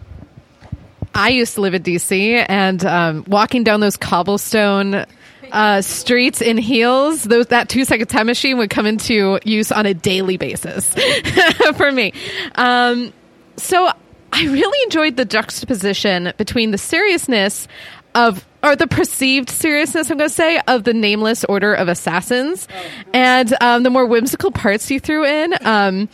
I 1.15 1.31
used 1.31 1.55
to 1.55 1.63
live 1.63 1.75
in 1.75 1.83
DC, 1.83 2.45
and 2.49 2.85
um, 2.85 3.25
walking 3.27 3.65
down 3.65 3.81
those 3.81 3.97
cobblestone 3.97 5.07
uh, 5.51 5.81
streets 5.81 6.41
in 6.43 6.59
heels, 6.59 7.25
those 7.25 7.47
that 7.47 7.69
two 7.69 7.85
second 7.85 8.09
time 8.09 8.27
machine 8.27 8.59
would 8.59 8.71
come 8.71 8.87
into 8.87 9.41
use 9.45 9.73
on 9.73 9.87
a 9.87 9.95
daily 9.95 10.37
basis 10.37 10.95
for 11.77 11.91
me. 11.91 12.13
Um, 12.55 13.13
so 13.57 13.91
I 14.33 14.45
really 14.45 14.85
enjoyed 14.85 15.17
the 15.17 15.25
juxtaposition 15.25 16.33
between 16.37 16.71
the 16.71 16.79
seriousness 16.79 17.67
of 18.15 18.47
or 18.63 18.77
the 18.77 18.87
perceived 18.87 19.51
seriousness, 19.51 20.11
I'm 20.11 20.19
going 20.19 20.29
to 20.29 20.35
say, 20.35 20.61
of 20.67 20.85
the 20.85 20.95
nameless 20.95 21.45
order 21.45 21.75
of 21.75 21.89
assassins, 21.89 22.69
and 23.13 23.55
um, 23.61 23.83
the 23.83 23.91
more 23.91 24.07
whimsical 24.07 24.51
parts 24.51 24.91
you 24.91 25.01
threw 25.01 25.25
in. 25.25 25.55
Um, 25.67 26.09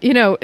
you 0.00 0.14
know, 0.14 0.36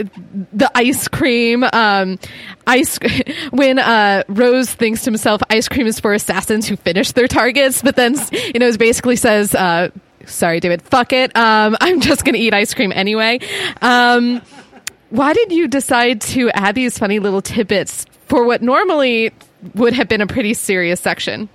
the 0.52 0.70
ice 0.74 1.08
cream, 1.08 1.64
um, 1.72 2.18
ice, 2.66 2.98
when, 3.50 3.78
uh, 3.78 4.22
Rose 4.28 4.72
thinks 4.72 5.02
to 5.02 5.10
himself, 5.10 5.42
ice 5.50 5.68
cream 5.68 5.86
is 5.86 6.00
for 6.00 6.14
assassins 6.14 6.68
who 6.68 6.76
finish 6.76 7.12
their 7.12 7.26
targets, 7.26 7.82
but 7.82 7.96
then, 7.96 8.14
you 8.54 8.60
know, 8.60 8.74
basically 8.76 9.16
says, 9.16 9.54
uh, 9.54 9.90
sorry, 10.26 10.60
David, 10.60 10.82
fuck 10.82 11.12
it. 11.12 11.36
Um, 11.36 11.76
I'm 11.80 12.00
just 12.00 12.24
going 12.24 12.34
to 12.34 12.40
eat 12.40 12.54
ice 12.54 12.72
cream 12.72 12.92
anyway. 12.94 13.40
Um, 13.82 14.42
why 15.10 15.32
did 15.32 15.52
you 15.52 15.68
decide 15.68 16.20
to 16.20 16.50
add 16.50 16.74
these 16.74 16.98
funny 16.98 17.18
little 17.18 17.42
tidbits 17.42 18.04
for 18.26 18.44
what 18.44 18.62
normally 18.62 19.32
would 19.74 19.92
have 19.92 20.08
been 20.08 20.20
a 20.20 20.26
pretty 20.26 20.54
serious 20.54 21.00
section? 21.00 21.48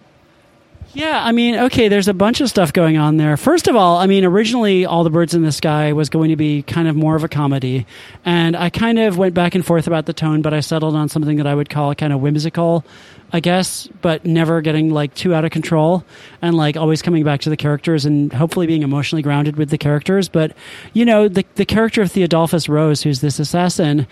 Yeah, 0.95 1.24
I 1.24 1.31
mean, 1.31 1.55
okay, 1.55 1.88
there's 1.88 2.07
a 2.07 2.13
bunch 2.13 2.39
of 2.39 2.50
stuff 2.50 2.72
going 2.72 2.98
on 2.98 3.17
there. 3.17 3.36
First 3.36 3.67
of 3.67 3.75
all, 3.75 3.98
I 3.98 4.05
mean, 4.05 4.25
originally 4.25 4.86
All 4.86 5.03
the 5.03 5.10
Birds 5.10 5.33
in 5.33 5.41
the 5.41 5.51
Sky 5.51 5.93
was 5.93 6.10
going 6.10 6.29
to 6.29 6.36
be 6.36 6.62
kind 6.62 6.88
of 6.88 6.95
more 6.95 7.15
of 7.15 7.24
a 7.24 7.27
comedy. 7.27 7.88
And 8.24 8.55
I 8.55 8.69
kind 8.69 9.00
of 9.00 9.17
went 9.17 9.33
back 9.33 9.55
and 9.55 9.65
forth 9.65 9.88
about 9.88 10.05
the 10.05 10.13
tone, 10.13 10.43
but 10.43 10.53
I 10.53 10.60
settled 10.60 10.95
on 10.95 11.10
something 11.10 11.38
that 11.38 11.48
I 11.48 11.55
would 11.55 11.67
call 11.67 11.95
kind 11.95 12.13
of 12.13 12.19
whimsical, 12.19 12.86
I 13.31 13.39
guess, 13.39 13.88
but 14.03 14.24
never 14.24 14.62
getting 14.62 14.91
like 14.91 15.15
too 15.15 15.33
out 15.33 15.45
of 15.45 15.50
control 15.50 16.05
and 16.43 16.55
like 16.55 16.77
always 16.77 17.01
coming 17.01 17.24
back 17.24 17.41
to 17.41 17.50
the 17.50 17.57
characters 17.57 18.05
and 18.05 18.31
hopefully 18.31 18.67
being 18.67 18.83
emotionally 18.83 19.24
grounded 19.24 19.55
with 19.55 19.72
the 19.72 19.79
characters. 19.79 20.29
But, 20.29 20.55
you 20.93 21.05
know, 21.05 21.27
the, 21.27 21.43
the 21.55 21.65
character 21.65 22.03
of 22.03 22.12
Theodolphus 22.12 22.69
Rose, 22.69 23.01
who's 23.01 23.19
this 23.19 23.39
assassin, 23.39 24.05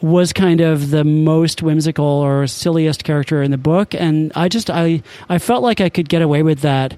was 0.00 0.32
kind 0.32 0.60
of 0.60 0.90
the 0.90 1.04
most 1.04 1.62
whimsical 1.62 2.04
or 2.04 2.46
silliest 2.46 3.04
character 3.04 3.42
in 3.42 3.50
the 3.50 3.58
book 3.58 3.94
and 3.94 4.32
i 4.34 4.48
just 4.48 4.68
i 4.68 5.02
i 5.28 5.38
felt 5.38 5.62
like 5.62 5.80
i 5.80 5.88
could 5.88 6.08
get 6.08 6.20
away 6.20 6.42
with 6.42 6.60
that 6.60 6.96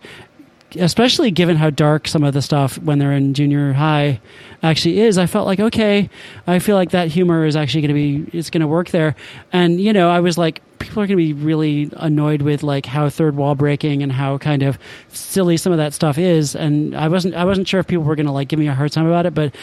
especially 0.75 1.31
given 1.31 1.57
how 1.57 1.71
dark 1.71 2.09
some 2.09 2.25
of 2.25 2.35
the 2.35 2.43
stuff 2.43 2.79
when 2.79 2.99
they're 2.99 3.13
in 3.13 3.35
junior 3.35 3.73
high 3.73 4.21
actually 4.63 5.01
is. 5.01 5.17
I 5.17 5.27
felt 5.27 5.47
like 5.47 5.61
okay 5.61 6.11
i 6.47 6.59
feel 6.59 6.77
like 6.77 6.91
that 6.91 7.09
humor 7.09 7.45
is 7.45 7.57
actually 7.57 7.83
going 7.83 7.95
to 7.95 8.29
be 8.29 8.39
it's 8.39 8.51
going 8.51 8.61
to 8.61 8.67
work 8.67 8.91
there. 8.91 9.15
And 9.53 9.81
you 9.81 9.93
know 9.93 10.11
i 10.11 10.21
was 10.21 10.37
like 10.37 10.63
people 10.79 11.03
are 11.03 11.07
going 11.07 11.19
to 11.19 11.25
be 11.25 11.33
really 11.33 11.91
annoyed 11.97 12.43
with 12.43 12.63
like 12.63 12.85
how 12.85 13.09
third 13.09 13.37
wall 13.37 13.55
breaking 13.55 14.03
and 14.03 14.13
how 14.13 14.39
kind 14.39 14.63
of 14.63 14.79
silly 15.09 15.57
some 15.57 15.73
of 15.73 15.79
that 15.79 15.95
stuff 15.95 16.19
is. 16.19 16.55
And 16.55 16.97
i 16.97 17.09
wasn't 17.09 17.35
i 17.35 17.45
wasn't 17.45 17.69
sure 17.69 17.81
if 17.81 17.87
people 17.87 18.05
were 18.05 18.17
going 18.17 18.27
to 18.27 18.33
like 18.33 18.49
give 18.49 18.59
me 18.59 18.69
a 18.69 18.75
hard 18.75 18.93
time 18.93 19.07
about 19.07 19.27
it 19.27 19.35
but 19.35 19.55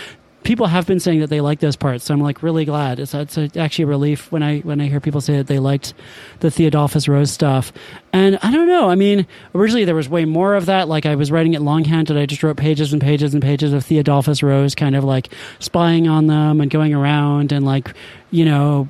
people 0.44 0.68
have 0.68 0.86
been 0.86 1.00
saying 1.00 1.20
that 1.22 1.28
they 1.28 1.42
like 1.42 1.60
those 1.60 1.76
parts, 1.76 2.06
so 2.06 2.14
I'm 2.14 2.22
like 2.22 2.44
really 2.44 2.66
glad. 2.66 3.00
It's, 3.00 3.14
it's 3.14 3.38
actually 3.58 3.84
a 3.84 3.88
relief 3.88 4.32
when 4.32 4.44
I 4.44 4.60
when 4.60 4.82
I 4.82 4.88
hear 4.88 5.00
people 5.00 5.22
say 5.22 5.38
that 5.38 5.48
they 5.48 5.60
liked 5.60 5.94
the 6.40 6.50
Theodolphus 6.50 7.08
Rose 7.08 7.32
stuff. 7.32 7.74
And 8.12 8.38
I 8.44 8.52
don't 8.52 8.68
know. 8.68 8.90
I 8.90 8.96
mean, 8.96 9.26
originally 9.56 9.86
there 9.86 9.96
was 9.96 10.10
way 10.10 10.26
more 10.26 10.56
of 10.56 10.68
that. 10.68 10.88
Like 10.88 11.06
I 11.06 11.16
was 11.16 11.32
writing 11.32 11.54
it 11.54 11.62
longhand, 11.62 12.10
and 12.10 12.20
I 12.20 12.26
just 12.26 12.44
wrote 12.44 12.58
pages 12.58 12.94
and 12.94 13.02
pages 13.02 13.34
and 13.34 13.42
pages 13.42 13.74
of 13.74 13.84
Theodolphus 13.84 14.44
Rose, 14.44 14.76
kind 14.76 14.96
of 14.96 15.04
like 15.04 15.30
spying 15.60 16.08
on 16.08 16.28
them 16.28 16.62
and 16.62 16.70
going 16.70 16.94
around 16.94 17.52
and 17.52 17.66
like 17.66 17.94
you 18.32 18.46
know 18.46 18.88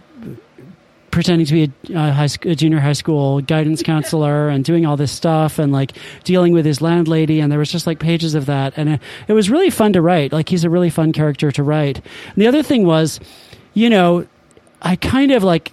pretending 1.14 1.46
to 1.46 1.54
be 1.54 1.94
a, 1.94 1.98
a, 1.98 2.12
high, 2.12 2.28
a, 2.42 2.56
junior 2.56 2.80
high 2.80 2.94
school 2.94 3.40
guidance 3.40 3.84
counselor 3.94 4.50
and 4.50 4.66
doing 4.66 4.84
all 4.84 4.98
this 4.98 5.12
stuff 5.12 5.60
and 5.60 5.72
like 5.72 5.94
dealing 6.24 6.54
with 6.54 6.66
his 6.66 6.82
landlady 6.82 7.40
and 7.40 7.52
there 7.52 7.60
was 7.60 7.72
just 7.72 7.86
like 7.86 8.00
pages 8.00 8.34
of 8.34 8.48
that 8.48 8.74
and 8.78 8.90
it, 8.90 9.02
it 9.28 9.34
was 9.34 9.50
really 9.50 9.70
fun 9.70 9.94
to 9.94 10.02
write. 10.02 10.34
Like 10.34 10.50
he's 10.50 10.64
a 10.64 10.72
really 10.72 10.90
fun 10.90 11.14
character 11.14 11.52
to 11.52 11.62
write. 11.62 11.98
And 11.98 12.36
the 12.36 12.48
other 12.48 12.64
thing 12.64 12.86
was 12.86 13.20
you 13.76 13.90
know 13.90 14.26
i 14.82 14.96
kind 14.96 15.32
of 15.32 15.44
like 15.44 15.72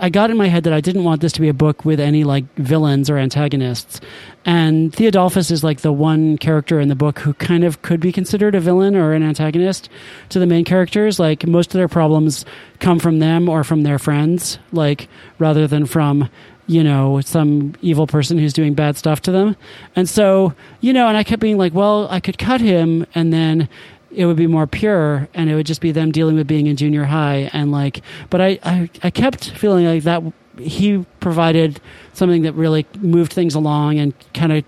I 0.00 0.08
got 0.08 0.30
in 0.30 0.36
my 0.36 0.48
head 0.48 0.64
that 0.64 0.72
I 0.72 0.80
didn't 0.80 1.04
want 1.04 1.20
this 1.20 1.32
to 1.32 1.40
be 1.40 1.48
a 1.48 1.54
book 1.54 1.84
with 1.84 2.00
any 2.00 2.24
like 2.24 2.44
villains 2.56 3.10
or 3.10 3.18
antagonists. 3.18 4.00
And 4.44 4.92
Theodolphus 4.92 5.50
is 5.50 5.62
like 5.62 5.82
the 5.82 5.92
one 5.92 6.38
character 6.38 6.80
in 6.80 6.88
the 6.88 6.94
book 6.94 7.18
who 7.18 7.34
kind 7.34 7.64
of 7.64 7.82
could 7.82 8.00
be 8.00 8.10
considered 8.10 8.54
a 8.54 8.60
villain 8.60 8.96
or 8.96 9.12
an 9.12 9.22
antagonist 9.22 9.90
to 10.30 10.38
the 10.38 10.46
main 10.46 10.64
characters. 10.64 11.20
Like 11.20 11.46
most 11.46 11.68
of 11.68 11.74
their 11.74 11.88
problems 11.88 12.46
come 12.78 12.98
from 12.98 13.18
them 13.18 13.48
or 13.48 13.62
from 13.62 13.82
their 13.82 13.98
friends, 13.98 14.58
like 14.72 15.08
rather 15.38 15.66
than 15.66 15.84
from 15.84 16.30
you 16.66 16.84
know, 16.84 17.20
some 17.20 17.74
evil 17.82 18.06
person 18.06 18.38
who's 18.38 18.52
doing 18.52 18.74
bad 18.74 18.96
stuff 18.96 19.20
to 19.20 19.32
them. 19.32 19.56
And 19.96 20.08
so, 20.08 20.54
you 20.80 20.92
know, 20.92 21.08
and 21.08 21.16
I 21.16 21.24
kept 21.24 21.42
being 21.42 21.58
like, 21.58 21.74
well, 21.74 22.06
I 22.08 22.20
could 22.20 22.38
cut 22.38 22.60
him 22.60 23.04
and 23.12 23.32
then 23.32 23.68
it 24.12 24.26
would 24.26 24.36
be 24.36 24.46
more 24.46 24.66
pure 24.66 25.28
and 25.34 25.48
it 25.48 25.54
would 25.54 25.66
just 25.66 25.80
be 25.80 25.92
them 25.92 26.10
dealing 26.10 26.36
with 26.36 26.46
being 26.46 26.66
in 26.66 26.76
junior 26.76 27.04
high 27.04 27.48
and 27.52 27.70
like 27.70 28.02
but 28.28 28.40
I, 28.40 28.58
I, 28.62 28.90
I 29.02 29.10
kept 29.10 29.50
feeling 29.50 29.86
like 29.86 30.02
that 30.02 30.22
he 30.58 31.04
provided 31.20 31.80
something 32.12 32.42
that 32.42 32.52
really 32.54 32.86
moved 32.98 33.32
things 33.32 33.54
along 33.54 33.98
and 33.98 34.14
kind 34.34 34.52
of 34.52 34.64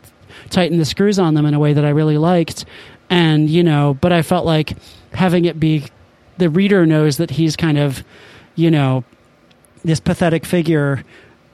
tightened 0.50 0.80
the 0.80 0.84
screws 0.84 1.18
on 1.18 1.34
them 1.34 1.44
in 1.46 1.54
a 1.54 1.58
way 1.58 1.72
that 1.72 1.84
I 1.84 1.90
really 1.90 2.18
liked. 2.18 2.64
And 3.10 3.50
you 3.50 3.62
know 3.62 3.98
but 4.00 4.12
I 4.12 4.22
felt 4.22 4.46
like 4.46 4.74
having 5.12 5.44
it 5.44 5.60
be 5.60 5.86
the 6.38 6.48
reader 6.48 6.86
knows 6.86 7.18
that 7.18 7.30
he's 7.30 7.56
kind 7.56 7.78
of 7.78 8.04
you 8.54 8.70
know 8.70 9.04
this 9.84 10.00
pathetic 10.00 10.46
figure 10.46 11.04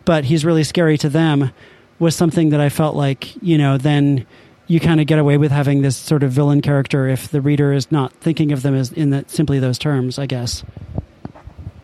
but 0.05 0.25
he's 0.25 0.45
really 0.45 0.65
scary 0.65 0.97
to 0.99 1.09
them 1.09 1.51
was 1.99 2.15
something 2.15 2.51
that 2.51 2.61
I 2.61 2.69
felt 2.69 2.95
like 2.95 3.35
you 3.43 3.59
know 3.59 3.77
then 3.77 4.27
you 4.69 4.79
kind 4.79 5.01
of 5.01 5.07
get 5.07 5.19
away 5.19 5.39
with 5.39 5.51
having 5.51 5.83
this 5.83 5.97
sort 5.97 6.23
of 6.23 6.31
villain 6.31 6.61
character 6.61 7.09
if 7.09 7.29
the 7.29 7.41
reader 7.41 7.73
is 7.73 7.91
not 7.91 8.13
thinking 8.15 8.53
of 8.53 8.63
them 8.63 8.75
as 8.75 8.93
in 8.93 9.11
that 9.11 9.31
simply 9.31 9.59
those 9.59 9.79
terms, 9.79 10.19
I 10.19 10.27
guess. 10.27 10.63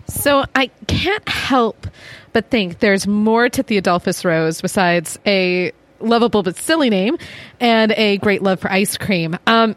So 0.06 0.44
I 0.54 0.66
can't 0.86 1.26
help 1.28 1.86
but 2.34 2.50
think 2.50 2.80
there's 2.80 3.06
more 3.06 3.48
to 3.48 3.62
Theodolphus 3.62 4.24
Rose 4.24 4.60
besides 4.60 5.18
a 5.26 5.72
lovable 6.00 6.42
but 6.42 6.56
silly 6.56 6.90
name 6.90 7.16
and 7.58 7.92
a 7.92 8.18
great 8.18 8.42
love 8.42 8.60
for 8.60 8.70
ice 8.70 8.98
cream. 8.98 9.38
Um, 9.46 9.76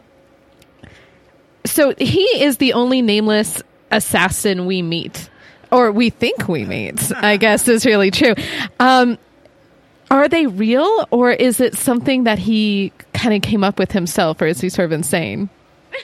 so 1.64 1.94
he 1.96 2.22
is 2.42 2.58
the 2.58 2.74
only 2.74 3.00
nameless 3.00 3.62
assassin 3.90 4.66
we 4.66 4.82
meet, 4.82 5.30
or 5.72 5.92
we 5.92 6.10
think 6.10 6.46
we 6.46 6.64
meet. 6.64 7.10
I 7.14 7.36
guess 7.38 7.68
is 7.68 7.86
really 7.86 8.10
true. 8.10 8.34
Um, 8.78 9.18
are 10.10 10.28
they 10.28 10.46
real 10.46 11.06
or 11.10 11.30
is 11.30 11.60
it 11.60 11.76
something 11.76 12.24
that 12.24 12.38
he 12.38 12.92
kind 13.12 13.34
of 13.34 13.42
came 13.42 13.62
up 13.62 13.78
with 13.78 13.92
himself 13.92 14.40
or 14.40 14.46
is 14.46 14.60
he 14.60 14.68
sort 14.68 14.86
of 14.86 14.92
insane? 14.92 15.48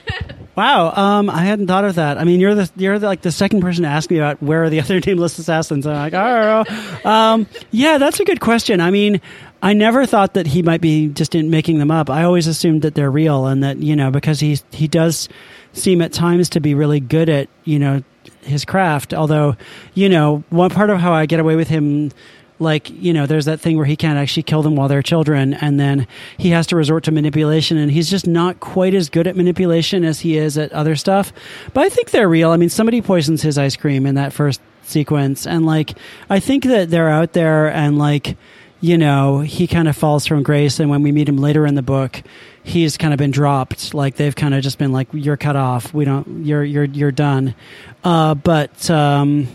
wow, 0.57 0.93
um, 0.93 1.31
I 1.31 1.45
hadn't 1.45 1.67
thought 1.67 1.85
of 1.85 1.97
that. 1.97 2.19
I 2.19 2.25
mean, 2.25 2.41
you're 2.41 2.55
the 2.55 2.71
you're 2.77 2.99
the, 2.99 3.07
like 3.07 3.23
the 3.23 3.33
second 3.33 3.61
person 3.61 3.83
to 3.83 3.89
ask 3.89 4.11
me 4.11 4.19
about 4.19 4.43
where 4.43 4.65
are 4.65 4.71
the 4.71 4.81
other 4.83 5.01
nameless 5.01 5.39
assassins. 5.39 5.87
I'm 5.87 5.95
like, 5.95 6.13
know. 6.13 6.65
Um, 7.05 7.47
yeah, 7.71 7.99
that's 7.99 8.21
a 8.21 8.25
good 8.25 8.41
question. 8.41 8.81
I 8.81 8.91
mean, 8.91 9.21
I 9.63 9.73
never 9.73 10.07
thought 10.07 10.35
that 10.35 10.47
he 10.47 10.63
might 10.63 10.81
be 10.81 11.09
just 11.09 11.35
making 11.35 11.79
them 11.79 11.91
up. 11.91 12.11
I 12.11 12.25
always 12.25 12.47
assumed 12.47 12.83
that 12.83 12.95
they're 12.95 13.11
real 13.11 13.47
and 13.47 13.63
that 13.63 13.79
you 13.79 13.97
know 13.97 14.11
because 14.11 14.41
he 14.41 14.59
he 14.71 14.89
does 14.89 15.29
seem 15.73 16.01
at 16.03 16.13
times 16.13 16.51
to 16.51 16.61
be 16.61 16.75
really 16.75 17.01
good 17.01 17.29
at 17.29 17.49
you 17.65 17.79
know 17.79 18.03
his 18.43 18.65
craft. 18.65 19.15
Although 19.15 19.57
you 19.95 20.09
know 20.09 20.45
one 20.51 20.71
part 20.71 20.91
of 20.91 20.99
how 20.99 21.13
I 21.13 21.27
get 21.27 21.41
away 21.41 21.57
with 21.57 21.69
him 21.69 22.11
like 22.59 22.91
you 22.91 23.13
know 23.13 23.27
there's 23.27 23.47
that 23.47 23.61
thing 23.61 23.77
where 23.77 23.87
he 23.87 23.97
can't 23.97 24.19
actually 24.19 24.43
kill 24.43 24.63
them 24.63 24.77
while 24.77 24.89
they're 24.89 25.03
children 25.03 25.55
and 25.55 25.79
then 25.79 26.07
he 26.39 26.51
has 26.51 26.67
to 26.69 26.77
resort 26.77 27.05
to 27.05 27.11
manipulation 27.11 27.77
and 27.77 27.91
he's 27.91 28.09
just 28.09 28.27
not 28.27 28.61
quite 28.61 28.95
as 28.95 29.09
good 29.09 29.27
at 29.27 29.37
manipulation 29.37 30.05
as 30.05 30.21
he 30.21 30.37
is 30.37 30.57
at 30.57 30.73
other 30.73 30.97
stuff. 30.97 31.33
But 31.73 31.85
i 31.85 31.89
think 31.89 32.11
they're 32.11 32.29
real. 32.29 32.51
I 32.51 32.57
mean 32.57 32.69
somebody 32.69 33.03
poisons 33.03 33.43
his 33.43 33.59
ice 33.59 33.77
cream 33.77 34.07
in 34.07 34.15
that 34.15 34.33
first 34.33 34.61
sequence 34.83 35.47
and 35.47 35.65
like 35.65 35.97
i 36.29 36.39
think 36.39 36.65
that 36.65 36.91
they're 36.91 37.09
out 37.09 37.33
there 37.33 37.69
and 37.73 37.97
like 37.99 38.37
you 38.83 38.99
know 38.99 39.41
he 39.41 39.67
kind 39.67 39.89
of 39.89 39.97
falls 39.97 40.27
from 40.27 40.43
grace 40.43 40.79
and 40.79 40.91
when 40.91 41.03
we 41.03 41.11
meet 41.11 41.27
him 41.27 41.39
later 41.39 41.67
in 41.67 41.75
the 41.75 41.83
book 41.83 42.23
he's 42.65 42.97
kind 42.97 43.13
of 43.13 43.19
been 43.19 43.31
dropped. 43.31 43.95
Like 43.95 44.17
they've 44.17 44.35
kind 44.35 44.55
of 44.55 44.63
just 44.63 44.79
been 44.79 44.91
like 44.91 45.09
you're 45.13 45.37
cut 45.37 45.55
off. 45.55 45.95
We 45.95 46.05
don't 46.05 46.45
you're 46.45 46.65
you're 46.65 46.85
you're 46.85 47.13
done. 47.13 47.55
Uh, 48.03 48.35
but 48.35 48.91
um 48.91 49.47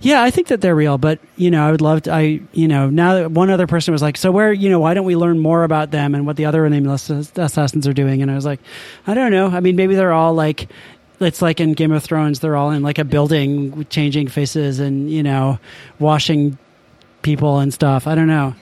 yeah, 0.00 0.22
I 0.22 0.30
think 0.30 0.48
that 0.48 0.60
they're 0.60 0.74
real, 0.74 0.98
but 0.98 1.18
you 1.36 1.50
know, 1.50 1.66
I 1.66 1.70
would 1.70 1.80
love 1.80 2.02
to. 2.02 2.12
I 2.12 2.40
you 2.52 2.68
know 2.68 2.90
now 2.90 3.14
that 3.14 3.30
one 3.30 3.50
other 3.50 3.66
person 3.66 3.92
was 3.92 4.02
like, 4.02 4.16
so 4.16 4.30
where 4.30 4.52
you 4.52 4.68
know 4.70 4.80
why 4.80 4.94
don't 4.94 5.04
we 5.04 5.16
learn 5.16 5.38
more 5.38 5.64
about 5.64 5.90
them 5.90 6.14
and 6.14 6.26
what 6.26 6.36
the 6.36 6.46
other 6.46 6.68
nameless 6.68 7.10
assassins 7.10 7.86
are 7.86 7.92
doing? 7.92 8.22
And 8.22 8.30
I 8.30 8.34
was 8.34 8.44
like, 8.44 8.60
I 9.06 9.14
don't 9.14 9.32
know. 9.32 9.48
I 9.48 9.60
mean, 9.60 9.76
maybe 9.76 9.94
they're 9.94 10.12
all 10.12 10.34
like. 10.34 10.68
It's 11.22 11.42
like 11.42 11.60
in 11.60 11.74
Game 11.74 11.92
of 11.92 12.02
Thrones, 12.02 12.40
they're 12.40 12.56
all 12.56 12.70
in 12.70 12.82
like 12.82 12.98
a 12.98 13.04
building 13.04 13.84
changing 13.90 14.28
faces 14.28 14.80
and, 14.80 15.10
you 15.10 15.22
know, 15.22 15.58
washing 15.98 16.56
people 17.20 17.58
and 17.58 17.74
stuff. 17.74 18.06
I 18.06 18.14
don't 18.14 18.26
know. 18.26 18.54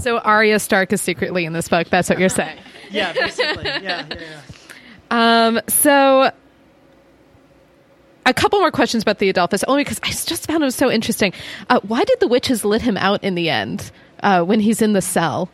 So 0.00 0.18
Arya 0.18 0.58
Stark 0.58 0.92
is 0.92 1.00
secretly 1.00 1.44
in 1.44 1.52
this 1.52 1.68
book. 1.68 1.88
That's 1.90 2.08
what 2.08 2.18
you're 2.18 2.28
saying. 2.28 2.58
yeah, 2.90 3.12
basically. 3.12 3.64
Yeah, 3.64 3.78
yeah, 3.82 4.14
yeah. 4.18 5.46
Um, 5.46 5.60
so 5.68 6.32
a 8.24 8.34
couple 8.34 8.60
more 8.60 8.70
questions 8.70 9.02
about 9.02 9.18
Theodolphus, 9.18 9.64
only 9.66 9.84
because 9.84 10.00
I 10.02 10.10
just 10.10 10.46
found 10.46 10.64
it 10.64 10.72
so 10.72 10.90
interesting. 10.90 11.32
Uh, 11.68 11.80
why 11.82 12.04
did 12.04 12.20
the 12.20 12.28
witches 12.28 12.64
let 12.64 12.82
him 12.82 12.96
out 12.96 13.24
in 13.24 13.34
the 13.34 13.50
end 13.50 13.90
uh, 14.22 14.42
when 14.42 14.60
he's 14.60 14.82
in 14.82 14.92
the 14.92 15.02
cell? 15.02 15.50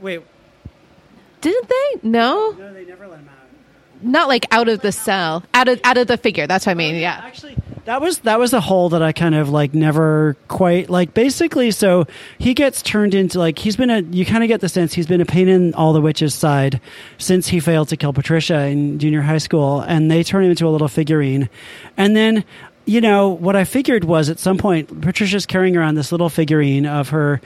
Wait. 0.00 0.22
Didn't 1.40 1.68
they? 1.68 2.08
No. 2.08 2.52
No, 2.52 2.72
they 2.72 2.84
never 2.84 3.08
let 3.08 3.18
him 3.18 3.28
out. 3.28 4.02
Not 4.02 4.28
like 4.28 4.46
out 4.50 4.68
of 4.68 4.80
the 4.80 4.92
cell, 4.92 5.44
out 5.54 5.68
of 5.68 5.80
out 5.84 5.96
of 5.96 6.08
the 6.08 6.16
figure. 6.16 6.46
That's 6.46 6.66
what 6.66 6.72
I 6.72 6.74
mean. 6.74 6.96
Yeah. 6.96 7.20
Actually, 7.22 7.56
that 7.84 8.00
was 8.00 8.20
that 8.20 8.38
was 8.38 8.52
a 8.52 8.60
hole 8.60 8.90
that 8.90 9.02
I 9.02 9.12
kind 9.12 9.34
of 9.34 9.50
like 9.50 9.74
never 9.74 10.36
quite 10.48 10.88
like. 10.88 11.14
Basically, 11.14 11.70
so 11.70 12.06
he 12.38 12.54
gets 12.54 12.82
turned 12.82 13.14
into 13.14 13.38
like 13.38 13.58
he's 13.58 13.76
been 13.76 13.90
a. 13.90 14.00
You 14.00 14.24
kind 14.24 14.44
of 14.44 14.48
get 14.48 14.60
the 14.60 14.68
sense 14.68 14.92
he's 14.92 15.06
been 15.06 15.20
a 15.20 15.26
pain 15.26 15.48
in 15.48 15.74
all 15.74 15.92
the 15.92 16.00
witches' 16.00 16.34
side 16.34 16.80
since 17.18 17.48
he 17.48 17.60
failed 17.60 17.88
to 17.88 17.96
kill 17.96 18.12
Patricia 18.12 18.66
in 18.66 18.98
junior 18.98 19.22
high 19.22 19.38
school, 19.38 19.80
and 19.80 20.10
they 20.10 20.22
turn 20.22 20.44
him 20.44 20.50
into 20.50 20.66
a 20.66 20.70
little 20.70 20.88
figurine, 20.88 21.48
and 21.96 22.14
then 22.14 22.44
you 22.84 23.00
know 23.00 23.28
what 23.28 23.56
I 23.56 23.64
figured 23.64 24.04
was 24.04 24.28
at 24.28 24.38
some 24.38 24.58
point 24.58 25.00
Patricia's 25.00 25.46
carrying 25.46 25.76
around 25.76 25.96
this 25.96 26.12
little 26.12 26.28
figurine 26.28 26.86
of 26.86 27.10
her 27.10 27.40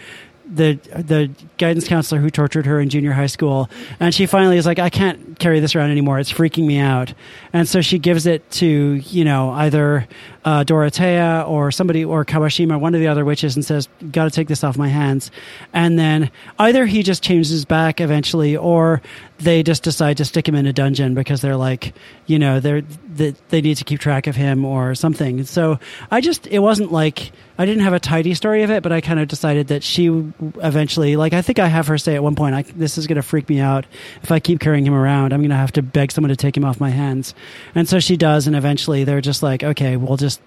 the 0.48 0.74
the 0.94 1.30
guidance 1.58 1.88
counselor 1.88 2.20
who 2.20 2.30
tortured 2.30 2.66
her 2.66 2.80
in 2.80 2.88
junior 2.88 3.12
high 3.12 3.26
school, 3.26 3.68
and 3.98 4.14
she 4.14 4.26
finally 4.26 4.58
is 4.58 4.66
like, 4.66 4.78
I 4.78 4.90
can't 4.90 5.25
carry 5.38 5.60
this 5.60 5.74
around 5.74 5.90
anymore. 5.90 6.18
It's 6.18 6.32
freaking 6.32 6.66
me 6.66 6.78
out. 6.78 7.12
And 7.52 7.68
so 7.68 7.80
she 7.80 7.98
gives 7.98 8.26
it 8.26 8.48
to, 8.52 8.66
you 8.66 9.24
know, 9.24 9.50
either 9.50 10.06
uh, 10.44 10.64
Dorothea 10.64 11.44
or 11.46 11.70
somebody 11.72 12.04
or 12.04 12.24
Kawashima, 12.24 12.78
one 12.78 12.94
of 12.94 13.00
the 13.00 13.08
other 13.08 13.24
witches, 13.24 13.56
and 13.56 13.64
says, 13.64 13.88
Got 14.10 14.24
to 14.24 14.30
take 14.30 14.48
this 14.48 14.62
off 14.62 14.76
my 14.76 14.88
hands. 14.88 15.30
And 15.72 15.98
then 15.98 16.30
either 16.58 16.86
he 16.86 17.02
just 17.02 17.22
changes 17.22 17.64
back 17.64 18.00
eventually 18.00 18.56
or 18.56 19.02
they 19.38 19.62
just 19.62 19.82
decide 19.82 20.16
to 20.16 20.24
stick 20.24 20.48
him 20.48 20.54
in 20.54 20.66
a 20.66 20.72
dungeon 20.72 21.14
because 21.14 21.40
they're 21.40 21.56
like, 21.56 21.94
you 22.26 22.38
know, 22.38 22.60
they're, 22.60 22.82
they, 22.82 23.34
they 23.48 23.60
need 23.60 23.76
to 23.76 23.84
keep 23.84 24.00
track 24.00 24.26
of 24.26 24.36
him 24.36 24.64
or 24.64 24.94
something. 24.94 25.44
So 25.44 25.78
I 26.10 26.20
just, 26.20 26.46
it 26.46 26.60
wasn't 26.60 26.92
like, 26.92 27.32
I 27.58 27.66
didn't 27.66 27.82
have 27.82 27.92
a 27.92 28.00
tidy 28.00 28.34
story 28.34 28.62
of 28.62 28.70
it, 28.70 28.82
but 28.82 28.92
I 28.92 29.00
kind 29.00 29.20
of 29.20 29.28
decided 29.28 29.68
that 29.68 29.82
she 29.82 30.06
eventually, 30.06 31.16
like, 31.16 31.32
I 31.32 31.42
think 31.42 31.58
I 31.58 31.66
have 31.66 31.86
her 31.88 31.98
say 31.98 32.14
at 32.14 32.22
one 32.22 32.34
point, 32.34 32.54
I, 32.54 32.62
this 32.62 32.98
is 32.98 33.06
going 33.06 33.16
to 33.16 33.22
freak 33.22 33.48
me 33.48 33.60
out. 33.60 33.84
If 34.22 34.30
I 34.30 34.40
keep 34.40 34.60
carrying 34.60 34.86
him 34.86 34.94
around, 34.94 35.25
I'm 35.32 35.40
going 35.40 35.50
to 35.50 35.56
have 35.56 35.72
to 35.72 35.82
beg 35.82 36.12
someone 36.12 36.30
to 36.30 36.36
take 36.36 36.56
him 36.56 36.64
off 36.64 36.80
my 36.80 36.90
hands. 36.90 37.34
And 37.74 37.88
so 37.88 38.00
she 38.00 38.16
does. 38.16 38.46
And 38.46 38.56
eventually 38.56 39.04
they're 39.04 39.20
just 39.20 39.42
like, 39.42 39.62
okay, 39.62 39.96
we'll 39.96 40.16
just, 40.16 40.40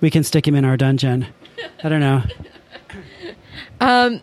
we 0.00 0.10
can 0.10 0.24
stick 0.24 0.46
him 0.46 0.54
in 0.54 0.64
our 0.64 0.76
dungeon. 0.76 1.26
I 1.82 1.88
don't 1.88 2.00
know. 2.00 2.22
Um, 3.82 4.20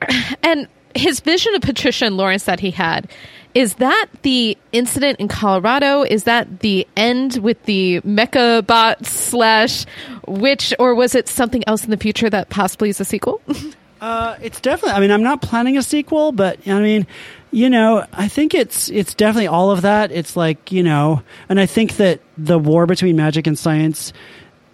and 0.42 0.66
his 0.94 1.20
vision 1.20 1.54
of 1.54 1.60
Patricia 1.60 2.06
and 2.06 2.16
Lawrence 2.16 2.44
that 2.44 2.58
he 2.58 2.70
had 2.70 3.10
is 3.54 3.74
that 3.74 4.06
the 4.22 4.58
incident 4.72 5.20
in 5.20 5.28
Colorado? 5.28 6.02
Is 6.02 6.24
that 6.24 6.60
the 6.60 6.86
end 6.96 7.36
with 7.36 7.62
the 7.64 8.00
mecha 8.00 8.66
bot 8.66 9.06
slash 9.06 9.86
witch, 10.26 10.74
or 10.80 10.94
was 10.96 11.14
it 11.14 11.28
something 11.28 11.62
else 11.68 11.84
in 11.84 11.90
the 11.90 11.96
future 11.96 12.28
that 12.28 12.48
possibly 12.50 12.88
is 12.88 13.00
a 13.00 13.04
sequel? 13.04 13.40
Uh, 14.04 14.36
it's 14.42 14.60
definitely. 14.60 14.94
I 14.94 15.00
mean, 15.00 15.10
I'm 15.10 15.22
not 15.22 15.40
planning 15.40 15.78
a 15.78 15.82
sequel, 15.82 16.30
but 16.30 16.58
I 16.68 16.78
mean, 16.80 17.06
you 17.50 17.70
know, 17.70 18.04
I 18.12 18.28
think 18.28 18.52
it's 18.52 18.90
it's 18.90 19.14
definitely 19.14 19.46
all 19.46 19.70
of 19.70 19.80
that. 19.80 20.12
It's 20.12 20.36
like 20.36 20.70
you 20.70 20.82
know, 20.82 21.22
and 21.48 21.58
I 21.58 21.64
think 21.64 21.96
that 21.96 22.20
the 22.36 22.58
war 22.58 22.84
between 22.84 23.16
magic 23.16 23.46
and 23.46 23.58
science, 23.58 24.12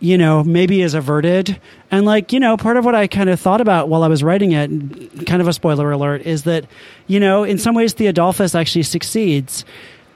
you 0.00 0.18
know, 0.18 0.42
maybe 0.42 0.82
is 0.82 0.94
averted. 0.94 1.60
And 1.92 2.04
like 2.04 2.32
you 2.32 2.40
know, 2.40 2.56
part 2.56 2.76
of 2.76 2.84
what 2.84 2.96
I 2.96 3.06
kind 3.06 3.30
of 3.30 3.38
thought 3.38 3.60
about 3.60 3.88
while 3.88 4.02
I 4.02 4.08
was 4.08 4.24
writing 4.24 4.50
it, 4.50 5.26
kind 5.26 5.40
of 5.40 5.46
a 5.46 5.52
spoiler 5.52 5.92
alert, 5.92 6.22
is 6.22 6.42
that 6.42 6.66
you 7.06 7.20
know, 7.20 7.44
in 7.44 7.58
some 7.58 7.76
ways, 7.76 7.94
Theodolphus 7.94 8.58
actually 8.58 8.82
succeeds. 8.82 9.64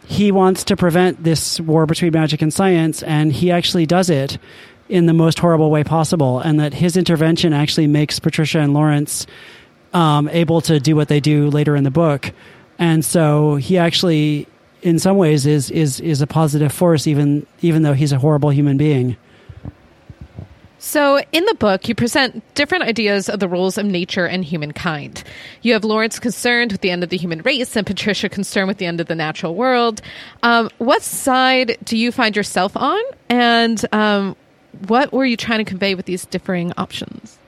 He 0.07 0.33
wants 0.33 0.65
to 0.65 0.77
prevent 0.77 1.23
this 1.23 1.61
war 1.61 1.87
between 1.87 2.13
magic 2.13 2.43
and 2.43 2.53
science, 2.53 3.01
and 3.05 3.33
he 3.33 3.53
actually 3.53 3.87
does 3.87 4.11
it 4.11 4.39
in 4.95 5.07
the 5.07 5.13
most 5.13 5.41
horrible 5.41 5.73
way 5.73 5.83
possible, 5.83 6.39
and 6.39 6.61
that 6.61 6.73
his 6.73 6.97
intervention 6.97 7.53
actually 7.53 7.89
makes 7.89 8.21
Patricia 8.21 8.61
and 8.61 8.73
Lawrence 8.73 9.27
um, 9.93 10.29
able 10.29 10.61
to 10.61 10.79
do 10.79 10.95
what 10.95 11.09
they 11.09 11.19
do 11.19 11.51
later 11.51 11.75
in 11.75 11.83
the 11.83 11.91
book. 11.91 12.31
And 12.79 13.05
so 13.05 13.57
he 13.57 13.77
actually, 13.77 14.47
in 14.83 15.01
some 15.01 15.17
ways, 15.17 15.47
is 15.47 15.69
is 15.73 15.99
is 15.99 16.23
a 16.23 16.29
positive 16.29 16.73
force, 16.73 17.09
even 17.09 17.45
even 17.61 17.83
though 17.83 17.93
he's 17.93 18.13
a 18.13 18.21
horrible 18.21 18.51
human 18.51 18.77
being. 18.77 19.17
So, 20.79 21.21
in 21.33 21.45
the 21.47 21.55
book, 21.55 21.89
you 21.89 21.95
present 21.97 22.45
different 22.55 22.85
ideas 22.85 23.29
of 23.29 23.41
the 23.41 23.49
roles 23.49 23.79
of 23.79 23.87
nature 23.87 24.27
and 24.27 24.45
humankind. 24.45 25.25
You 25.63 25.73
have 25.73 25.83
Lawrence 25.83 26.21
concerned 26.21 26.71
with 26.71 26.83
the 26.83 26.91
end 26.91 27.03
of 27.03 27.09
the 27.09 27.17
human 27.17 27.41
race 27.43 27.75
and 27.75 27.85
Patricia 27.85 28.29
concerned 28.29 28.69
with 28.69 28.79
the 28.79 28.87
end 28.87 29.01
of 29.01 29.09
the 29.09 29.15
natural 29.17 29.57
world. 29.57 30.03
Um, 30.45 30.71
what 30.79 31.03
side 31.03 31.79
do 31.83 31.97
you 31.97 32.13
find 32.13 32.37
yourself 32.37 32.77
on? 32.77 33.01
And 33.31 33.85
um, 33.93 34.37
what 34.89 35.13
were 35.13 35.25
you 35.25 35.37
trying 35.37 35.59
to 35.59 35.65
convey 35.65 35.95
with 35.95 36.07
these 36.07 36.27
differing 36.27 36.73
options? 36.77 37.39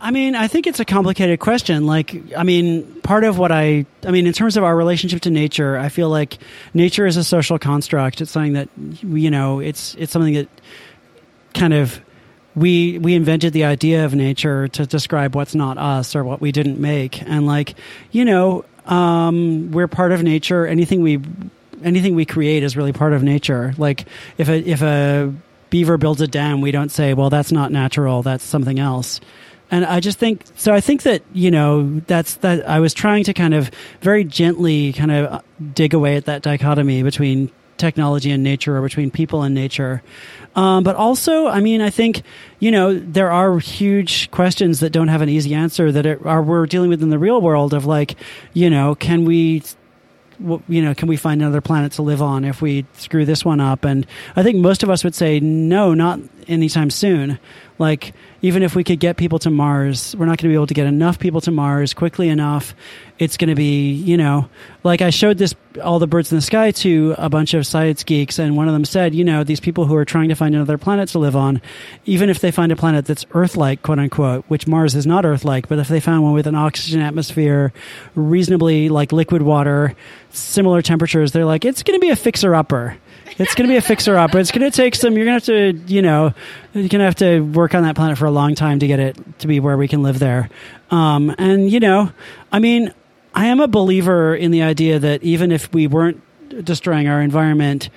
I 0.00 0.10
mean, 0.10 0.34
I 0.34 0.48
think 0.48 0.66
it's 0.66 0.80
a 0.80 0.84
complicated 0.84 1.38
question. 1.38 1.86
Like, 1.86 2.36
I 2.36 2.42
mean, 2.42 3.00
part 3.02 3.22
of 3.22 3.38
what 3.38 3.52
I, 3.52 3.86
I 4.04 4.10
mean, 4.10 4.26
in 4.26 4.32
terms 4.32 4.56
of 4.56 4.64
our 4.64 4.74
relationship 4.74 5.20
to 5.22 5.30
nature, 5.30 5.78
I 5.78 5.90
feel 5.90 6.08
like 6.08 6.38
nature 6.74 7.06
is 7.06 7.16
a 7.16 7.22
social 7.22 7.56
construct. 7.56 8.20
It's 8.20 8.32
something 8.32 8.54
that, 8.54 8.68
you 8.76 9.30
know, 9.30 9.60
it's 9.60 9.94
it's 9.94 10.10
something 10.10 10.34
that 10.34 10.48
kind 11.54 11.72
of 11.72 12.00
we 12.56 12.98
we 12.98 13.14
invented 13.14 13.52
the 13.52 13.64
idea 13.64 14.04
of 14.04 14.12
nature 14.12 14.66
to 14.68 14.86
describe 14.86 15.36
what's 15.36 15.54
not 15.54 15.78
us 15.78 16.16
or 16.16 16.24
what 16.24 16.40
we 16.40 16.50
didn't 16.50 16.80
make, 16.80 17.22
and 17.22 17.46
like, 17.46 17.76
you 18.10 18.24
know, 18.24 18.64
um, 18.86 19.70
we're 19.70 19.86
part 19.86 20.10
of 20.10 20.24
nature. 20.24 20.66
Anything 20.66 21.02
we 21.02 21.20
anything 21.84 22.16
we 22.16 22.24
create 22.24 22.64
is 22.64 22.76
really 22.76 22.92
part 22.92 23.12
of 23.12 23.22
nature. 23.22 23.72
Like, 23.78 24.06
if 24.36 24.48
a 24.48 24.58
if 24.68 24.82
a 24.82 25.32
beaver 25.72 25.96
builds 25.96 26.20
a 26.20 26.28
dam, 26.28 26.60
we 26.60 26.70
don't 26.70 26.90
say, 26.90 27.14
well, 27.14 27.30
that's 27.30 27.50
not 27.50 27.72
natural. 27.72 28.22
That's 28.22 28.44
something 28.44 28.78
else 28.78 29.20
and 29.72 29.86
I 29.86 30.00
just 30.00 30.18
think 30.18 30.44
so. 30.54 30.74
I 30.74 30.82
think 30.82 31.02
that 31.04 31.22
you 31.32 31.50
know 31.50 32.00
that's 32.06 32.34
that. 32.36 32.68
I 32.68 32.78
was 32.78 32.92
trying 32.92 33.24
to 33.24 33.32
kind 33.32 33.54
of 33.54 33.70
very 34.02 34.22
gently 34.22 34.92
kind 34.92 35.10
of 35.10 35.42
dig 35.74 35.94
away 35.94 36.16
at 36.16 36.26
that 36.26 36.42
dichotomy 36.42 37.02
between 37.02 37.50
technology 37.78 38.30
and 38.30 38.44
nature, 38.44 38.76
or 38.76 38.82
between 38.82 39.10
people 39.10 39.42
and 39.42 39.54
nature. 39.54 40.02
Um, 40.54 40.84
but 40.84 40.94
also, 40.94 41.48
I 41.48 41.60
mean, 41.60 41.80
I 41.80 41.88
think 41.88 42.22
you 42.60 42.70
know 42.70 42.98
there 42.98 43.32
are 43.32 43.58
huge 43.58 44.30
questions 44.30 44.80
that 44.80 44.90
don't 44.90 45.08
have 45.08 45.22
an 45.22 45.30
easy 45.30 45.54
answer 45.54 45.90
that 45.90 46.06
are 46.26 46.42
we're 46.42 46.66
dealing 46.66 46.90
with 46.90 47.02
in 47.02 47.08
the 47.08 47.18
real 47.18 47.40
world 47.40 47.72
of 47.72 47.86
like, 47.86 48.16
you 48.52 48.68
know, 48.68 48.94
can 48.94 49.24
we 49.24 49.62
you 50.68 50.82
know, 50.82 50.94
can 50.94 51.08
we 51.08 51.16
find 51.16 51.40
another 51.40 51.60
planet 51.60 51.92
to 51.92 52.02
live 52.02 52.22
on 52.22 52.44
if 52.44 52.62
we 52.62 52.86
screw 52.94 53.24
this 53.24 53.44
one 53.44 53.60
up? 53.60 53.84
And 53.84 54.06
I 54.36 54.42
think 54.42 54.58
most 54.58 54.82
of 54.82 54.90
us 54.90 55.04
would 55.04 55.14
say 55.14 55.40
no, 55.40 55.94
not 55.94 56.20
anytime 56.48 56.90
soon. 56.90 57.38
Like, 57.78 58.14
even 58.42 58.64
if 58.64 58.74
we 58.74 58.82
could 58.82 58.98
get 58.98 59.16
people 59.16 59.38
to 59.38 59.50
Mars, 59.50 60.16
we're 60.16 60.26
not 60.26 60.38
going 60.38 60.48
to 60.48 60.48
be 60.48 60.54
able 60.54 60.66
to 60.66 60.74
get 60.74 60.86
enough 60.86 61.20
people 61.20 61.40
to 61.42 61.52
Mars 61.52 61.94
quickly 61.94 62.28
enough. 62.28 62.74
It's 63.18 63.36
going 63.36 63.48
to 63.50 63.54
be, 63.54 63.92
you 63.92 64.16
know, 64.16 64.48
like 64.82 65.00
I 65.00 65.10
showed 65.10 65.38
this, 65.38 65.54
all 65.82 66.00
the 66.00 66.08
birds 66.08 66.32
in 66.32 66.36
the 66.36 66.42
sky 66.42 66.72
to 66.72 67.14
a 67.18 67.30
bunch 67.30 67.54
of 67.54 67.64
science 67.66 68.02
geeks, 68.02 68.40
and 68.40 68.56
one 68.56 68.66
of 68.66 68.74
them 68.74 68.84
said, 68.84 69.14
you 69.14 69.22
know, 69.22 69.44
these 69.44 69.60
people 69.60 69.84
who 69.84 69.94
are 69.94 70.04
trying 70.04 70.28
to 70.30 70.34
find 70.34 70.56
another 70.56 70.76
planet 70.76 71.08
to 71.10 71.20
live 71.20 71.36
on, 71.36 71.62
even 72.04 72.28
if 72.28 72.40
they 72.40 72.50
find 72.50 72.72
a 72.72 72.76
planet 72.76 73.06
that's 73.06 73.24
Earth 73.32 73.56
like, 73.56 73.82
quote 73.82 74.00
unquote, 74.00 74.44
which 74.48 74.66
Mars 74.66 74.96
is 74.96 75.06
not 75.06 75.24
Earth 75.24 75.44
like, 75.44 75.68
but 75.68 75.78
if 75.78 75.86
they 75.86 76.00
found 76.00 76.24
one 76.24 76.32
with 76.32 76.48
an 76.48 76.56
oxygen 76.56 77.00
atmosphere, 77.00 77.72
reasonably 78.16 78.88
like 78.88 79.12
liquid 79.12 79.42
water, 79.42 79.94
similar 80.30 80.82
temperatures, 80.82 81.30
they're 81.30 81.44
like, 81.44 81.64
it's 81.64 81.84
going 81.84 81.98
to 81.98 82.04
be 82.04 82.10
a 82.10 82.16
fixer 82.16 82.56
upper 82.56 82.98
it's 83.38 83.54
going 83.54 83.68
to 83.68 83.72
be 83.72 83.76
a 83.76 83.82
fixer 83.82 84.16
upper. 84.16 84.38
It's 84.38 84.50
going 84.50 84.70
to 84.70 84.74
take 84.76 84.94
some. 84.94 85.16
You're 85.16 85.26
going 85.26 85.40
to 85.40 85.52
have 85.54 85.86
to, 85.86 85.92
you 85.92 86.02
know, 86.02 86.34
you're 86.74 86.88
going 86.88 87.00
to 87.00 87.04
have 87.04 87.16
to 87.16 87.40
work 87.40 87.74
on 87.74 87.82
that 87.84 87.96
planet 87.96 88.18
for 88.18 88.26
a 88.26 88.30
long 88.30 88.54
time 88.54 88.78
to 88.80 88.86
get 88.86 89.00
it 89.00 89.16
to 89.40 89.46
be 89.46 89.60
where 89.60 89.76
we 89.76 89.88
can 89.88 90.02
live 90.02 90.18
there. 90.18 90.50
Um, 90.90 91.34
and 91.38 91.70
you 91.70 91.80
know, 91.80 92.10
I 92.50 92.58
mean, 92.58 92.92
I 93.34 93.46
am 93.46 93.60
a 93.60 93.68
believer 93.68 94.34
in 94.34 94.50
the 94.50 94.62
idea 94.62 94.98
that 94.98 95.22
even 95.22 95.52
if 95.52 95.72
we 95.72 95.86
weren't 95.86 96.20
destroying 96.64 97.08
our 97.08 97.20
environment, 97.20 97.88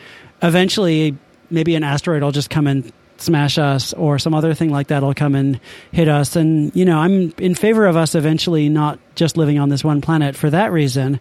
eventually 0.42 1.18
maybe 1.50 1.76
an 1.76 1.84
asteroid 1.84 2.24
will 2.24 2.32
just 2.32 2.50
come 2.50 2.68
and 2.68 2.92
smash 3.18 3.58
us 3.58 3.94
or 3.94 4.20
some 4.20 4.34
other 4.34 4.54
thing 4.54 4.70
like 4.70 4.88
that 4.88 5.02
will 5.02 5.14
come 5.14 5.36
and 5.36 5.60
hit 5.92 6.10
us 6.10 6.36
and 6.36 6.76
you 6.76 6.84
know 6.84 6.98
i'm 7.00 7.34
in 7.38 7.56
favor 7.56 7.86
of 7.86 7.96
us 7.96 8.14
eventually 8.14 8.68
not 8.68 9.00
just 9.16 9.38
living 9.38 9.58
on 9.58 9.70
this 9.70 9.86
one 9.86 10.02
planet 10.02 10.36
for 10.36 10.50
that 10.50 10.70
reason 10.72 11.18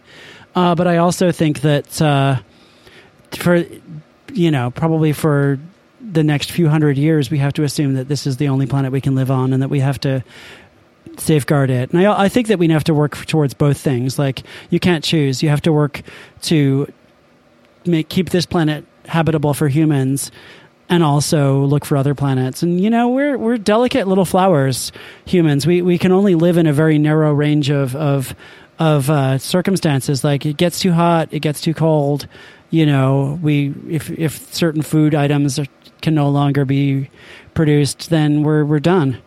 uh, 0.55 0.75
but 0.75 0.87
i 0.87 0.97
also 0.97 1.31
think 1.31 1.61
that 1.61 2.01
uh, 2.01 2.37
for 3.31 3.63
you 4.33 4.51
know, 4.51 4.71
probably 4.71 5.13
for 5.13 5.59
the 6.01 6.23
next 6.23 6.51
few 6.51 6.67
hundred 6.67 6.97
years, 6.97 7.31
we 7.31 7.39
have 7.39 7.53
to 7.53 7.63
assume 7.63 7.95
that 7.95 8.07
this 8.07 8.27
is 8.27 8.37
the 8.37 8.49
only 8.49 8.67
planet 8.67 8.91
we 8.91 9.01
can 9.01 9.15
live 9.15 9.31
on 9.31 9.53
and 9.53 9.61
that 9.61 9.69
we 9.69 9.79
have 9.79 9.99
to 10.01 10.23
safeguard 11.17 11.69
it. 11.69 11.91
And 11.91 12.05
I, 12.05 12.23
I 12.23 12.29
think 12.29 12.47
that 12.47 12.59
we 12.59 12.67
have 12.69 12.83
to 12.85 12.93
work 12.93 13.25
towards 13.25 13.53
both 13.53 13.77
things. 13.77 14.19
Like, 14.19 14.43
you 14.69 14.79
can't 14.79 15.03
choose. 15.03 15.41
You 15.41 15.49
have 15.49 15.61
to 15.61 15.71
work 15.71 16.01
to 16.43 16.91
make 17.85 18.09
keep 18.09 18.29
this 18.29 18.45
planet 18.45 18.85
habitable 19.05 19.53
for 19.53 19.67
humans 19.67 20.31
and 20.89 21.03
also 21.03 21.63
look 21.63 21.85
for 21.85 21.97
other 21.97 22.15
planets. 22.15 22.63
And 22.63 22.79
you 22.79 22.89
know, 22.89 23.09
we're 23.09 23.37
we're 23.37 23.57
delicate 23.57 24.07
little 24.07 24.25
flowers, 24.25 24.91
humans. 25.25 25.65
We 25.65 25.81
we 25.81 25.97
can 25.97 26.11
only 26.11 26.35
live 26.35 26.57
in 26.57 26.67
a 26.67 26.73
very 26.73 26.97
narrow 26.99 27.33
range 27.33 27.69
of 27.69 27.95
of 27.95 28.35
of 28.77 29.09
uh, 29.09 29.37
circumstances. 29.37 30.23
Like 30.23 30.45
it 30.45 30.57
gets 30.57 30.79
too 30.79 30.91
hot, 30.91 31.29
it 31.31 31.39
gets 31.39 31.61
too 31.61 31.73
cold 31.73 32.27
you 32.75 32.85
know, 32.85 33.39
we 33.41 33.73
if 33.89 34.11
if 34.11 34.53
certain 34.53 34.81
food 34.81 35.15
items 35.15 35.57
are, 35.57 35.65
can 36.01 36.13
no 36.13 36.27
longer 36.29 36.65
be 36.65 37.09
produced, 37.53 38.09
then 38.09 38.43
we're 38.43 38.65
we're 38.65 38.81
done. 38.81 39.21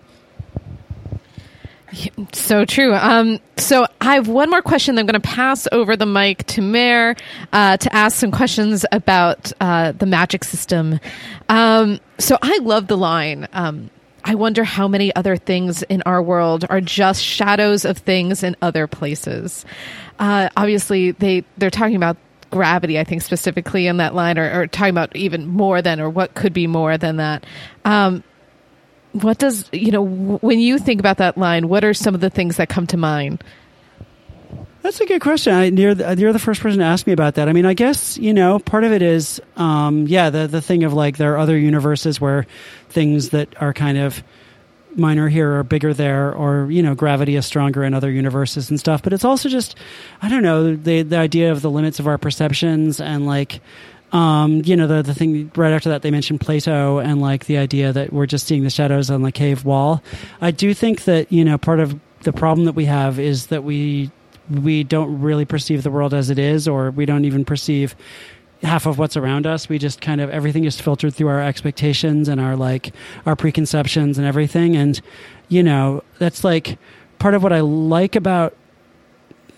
So 2.34 2.66
true. 2.66 2.94
Um, 2.94 3.40
so 3.56 3.86
I 4.02 4.16
have 4.16 4.28
one 4.28 4.50
more 4.50 4.60
question. 4.60 4.98
I'm 4.98 5.06
going 5.06 5.18
to 5.18 5.26
pass 5.26 5.66
over 5.72 5.96
the 5.96 6.04
mic 6.04 6.44
to 6.48 6.60
Mayor 6.60 7.16
uh, 7.50 7.78
to 7.78 7.94
ask 7.94 8.18
some 8.18 8.30
questions 8.30 8.84
about 8.92 9.50
uh, 9.62 9.92
the 9.92 10.04
magic 10.04 10.44
system. 10.44 11.00
Um, 11.48 12.00
so 12.18 12.36
I 12.42 12.58
love 12.58 12.88
the 12.88 12.98
line. 12.98 13.48
Um, 13.54 13.88
I 14.22 14.34
wonder 14.34 14.64
how 14.64 14.86
many 14.86 15.16
other 15.16 15.38
things 15.38 15.82
in 15.84 16.02
our 16.02 16.22
world 16.22 16.66
are 16.68 16.82
just 16.82 17.24
shadows 17.24 17.86
of 17.86 17.96
things 17.96 18.42
in 18.42 18.54
other 18.60 18.86
places. 18.86 19.64
Uh, 20.18 20.50
obviously, 20.54 21.12
they 21.12 21.44
they're 21.56 21.70
talking 21.70 21.96
about 21.96 22.18
gravity, 22.50 22.98
I 22.98 23.04
think 23.04 23.22
specifically 23.22 23.86
in 23.86 23.98
that 23.98 24.14
line, 24.14 24.38
or, 24.38 24.60
or, 24.60 24.66
talking 24.66 24.90
about 24.90 25.14
even 25.16 25.46
more 25.46 25.82
than, 25.82 26.00
or 26.00 26.10
what 26.10 26.34
could 26.34 26.52
be 26.52 26.66
more 26.66 26.98
than 26.98 27.16
that. 27.16 27.44
Um, 27.84 28.22
what 29.12 29.38
does, 29.38 29.68
you 29.72 29.90
know, 29.90 30.04
when 30.04 30.60
you 30.60 30.78
think 30.78 31.00
about 31.00 31.18
that 31.18 31.38
line, 31.38 31.68
what 31.68 31.84
are 31.84 31.94
some 31.94 32.14
of 32.14 32.20
the 32.20 32.30
things 32.30 32.56
that 32.56 32.68
come 32.68 32.86
to 32.88 32.96
mind? 32.96 33.42
That's 34.82 35.00
a 35.00 35.06
good 35.06 35.20
question. 35.20 35.52
I, 35.52 35.64
you're, 35.64 35.94
the, 35.94 36.16
you're 36.16 36.32
the 36.32 36.38
first 36.38 36.60
person 36.60 36.78
to 36.78 36.84
ask 36.84 37.06
me 37.06 37.12
about 37.12 37.34
that. 37.34 37.48
I 37.48 37.52
mean, 37.52 37.66
I 37.66 37.74
guess 37.74 38.16
you 38.16 38.32
know 38.32 38.58
part 38.58 38.84
of 38.84 38.92
it 38.92 39.02
is, 39.02 39.40
um, 39.56 40.06
yeah, 40.06 40.30
the 40.30 40.46
the 40.46 40.62
thing 40.62 40.84
of 40.84 40.92
like 40.92 41.16
there 41.16 41.34
are 41.34 41.38
other 41.38 41.58
universes 41.58 42.20
where 42.20 42.46
things 42.88 43.30
that 43.30 43.60
are 43.60 43.74
kind 43.74 43.98
of 43.98 44.22
minor 44.96 45.28
here 45.28 45.58
or 45.58 45.62
bigger 45.62 45.94
there, 45.94 46.32
or 46.32 46.70
you 46.70 46.82
know, 46.82 46.94
gravity 46.94 47.36
is 47.36 47.46
stronger 47.46 47.84
in 47.84 47.94
other 47.94 48.10
universes 48.10 48.70
and 48.70 48.78
stuff. 48.78 49.02
But 49.02 49.12
it's 49.12 49.24
also 49.24 49.48
just, 49.48 49.76
I 50.22 50.28
don't 50.28 50.42
know, 50.42 50.74
the 50.74 51.02
the 51.02 51.16
idea 51.16 51.52
of 51.52 51.62
the 51.62 51.70
limits 51.70 51.98
of 51.98 52.06
our 52.06 52.18
perceptions 52.18 53.00
and 53.00 53.26
like. 53.26 53.60
Um, 54.10 54.62
you 54.64 54.74
know, 54.74 54.86
the 54.86 55.02
the 55.02 55.12
thing 55.12 55.50
right 55.54 55.72
after 55.72 55.90
that 55.90 56.00
they 56.00 56.10
mentioned 56.10 56.40
Plato 56.40 56.96
and 56.96 57.20
like 57.20 57.44
the 57.44 57.58
idea 57.58 57.92
that 57.92 58.10
we're 58.10 58.24
just 58.24 58.46
seeing 58.46 58.64
the 58.64 58.70
shadows 58.70 59.10
on 59.10 59.20
the 59.20 59.30
cave 59.30 59.66
wall. 59.66 60.02
I 60.40 60.50
do 60.50 60.72
think 60.72 61.04
that, 61.04 61.30
you 61.30 61.44
know, 61.44 61.58
part 61.58 61.78
of 61.78 61.94
the 62.22 62.32
problem 62.32 62.64
that 62.64 62.72
we 62.72 62.86
have 62.86 63.18
is 63.18 63.48
that 63.48 63.64
we 63.64 64.10
we 64.50 64.82
don't 64.82 65.20
really 65.20 65.44
perceive 65.44 65.82
the 65.82 65.90
world 65.90 66.14
as 66.14 66.30
it 66.30 66.38
is, 66.38 66.66
or 66.66 66.90
we 66.90 67.04
don't 67.04 67.26
even 67.26 67.44
perceive 67.44 67.94
half 68.62 68.86
of 68.86 68.98
what's 68.98 69.16
around 69.16 69.46
us. 69.46 69.68
We 69.68 69.78
just 69.78 70.00
kind 70.00 70.20
of 70.20 70.30
everything 70.30 70.64
is 70.64 70.80
filtered 70.80 71.14
through 71.14 71.28
our 71.28 71.42
expectations 71.42 72.28
and 72.28 72.40
our 72.40 72.56
like 72.56 72.92
our 73.26 73.36
preconceptions 73.36 74.18
and 74.18 74.26
everything. 74.26 74.76
And 74.76 75.00
you 75.48 75.62
know, 75.62 76.02
that's 76.18 76.44
like 76.44 76.78
part 77.18 77.34
of 77.34 77.42
what 77.42 77.52
I 77.52 77.60
like 77.60 78.16
about 78.16 78.54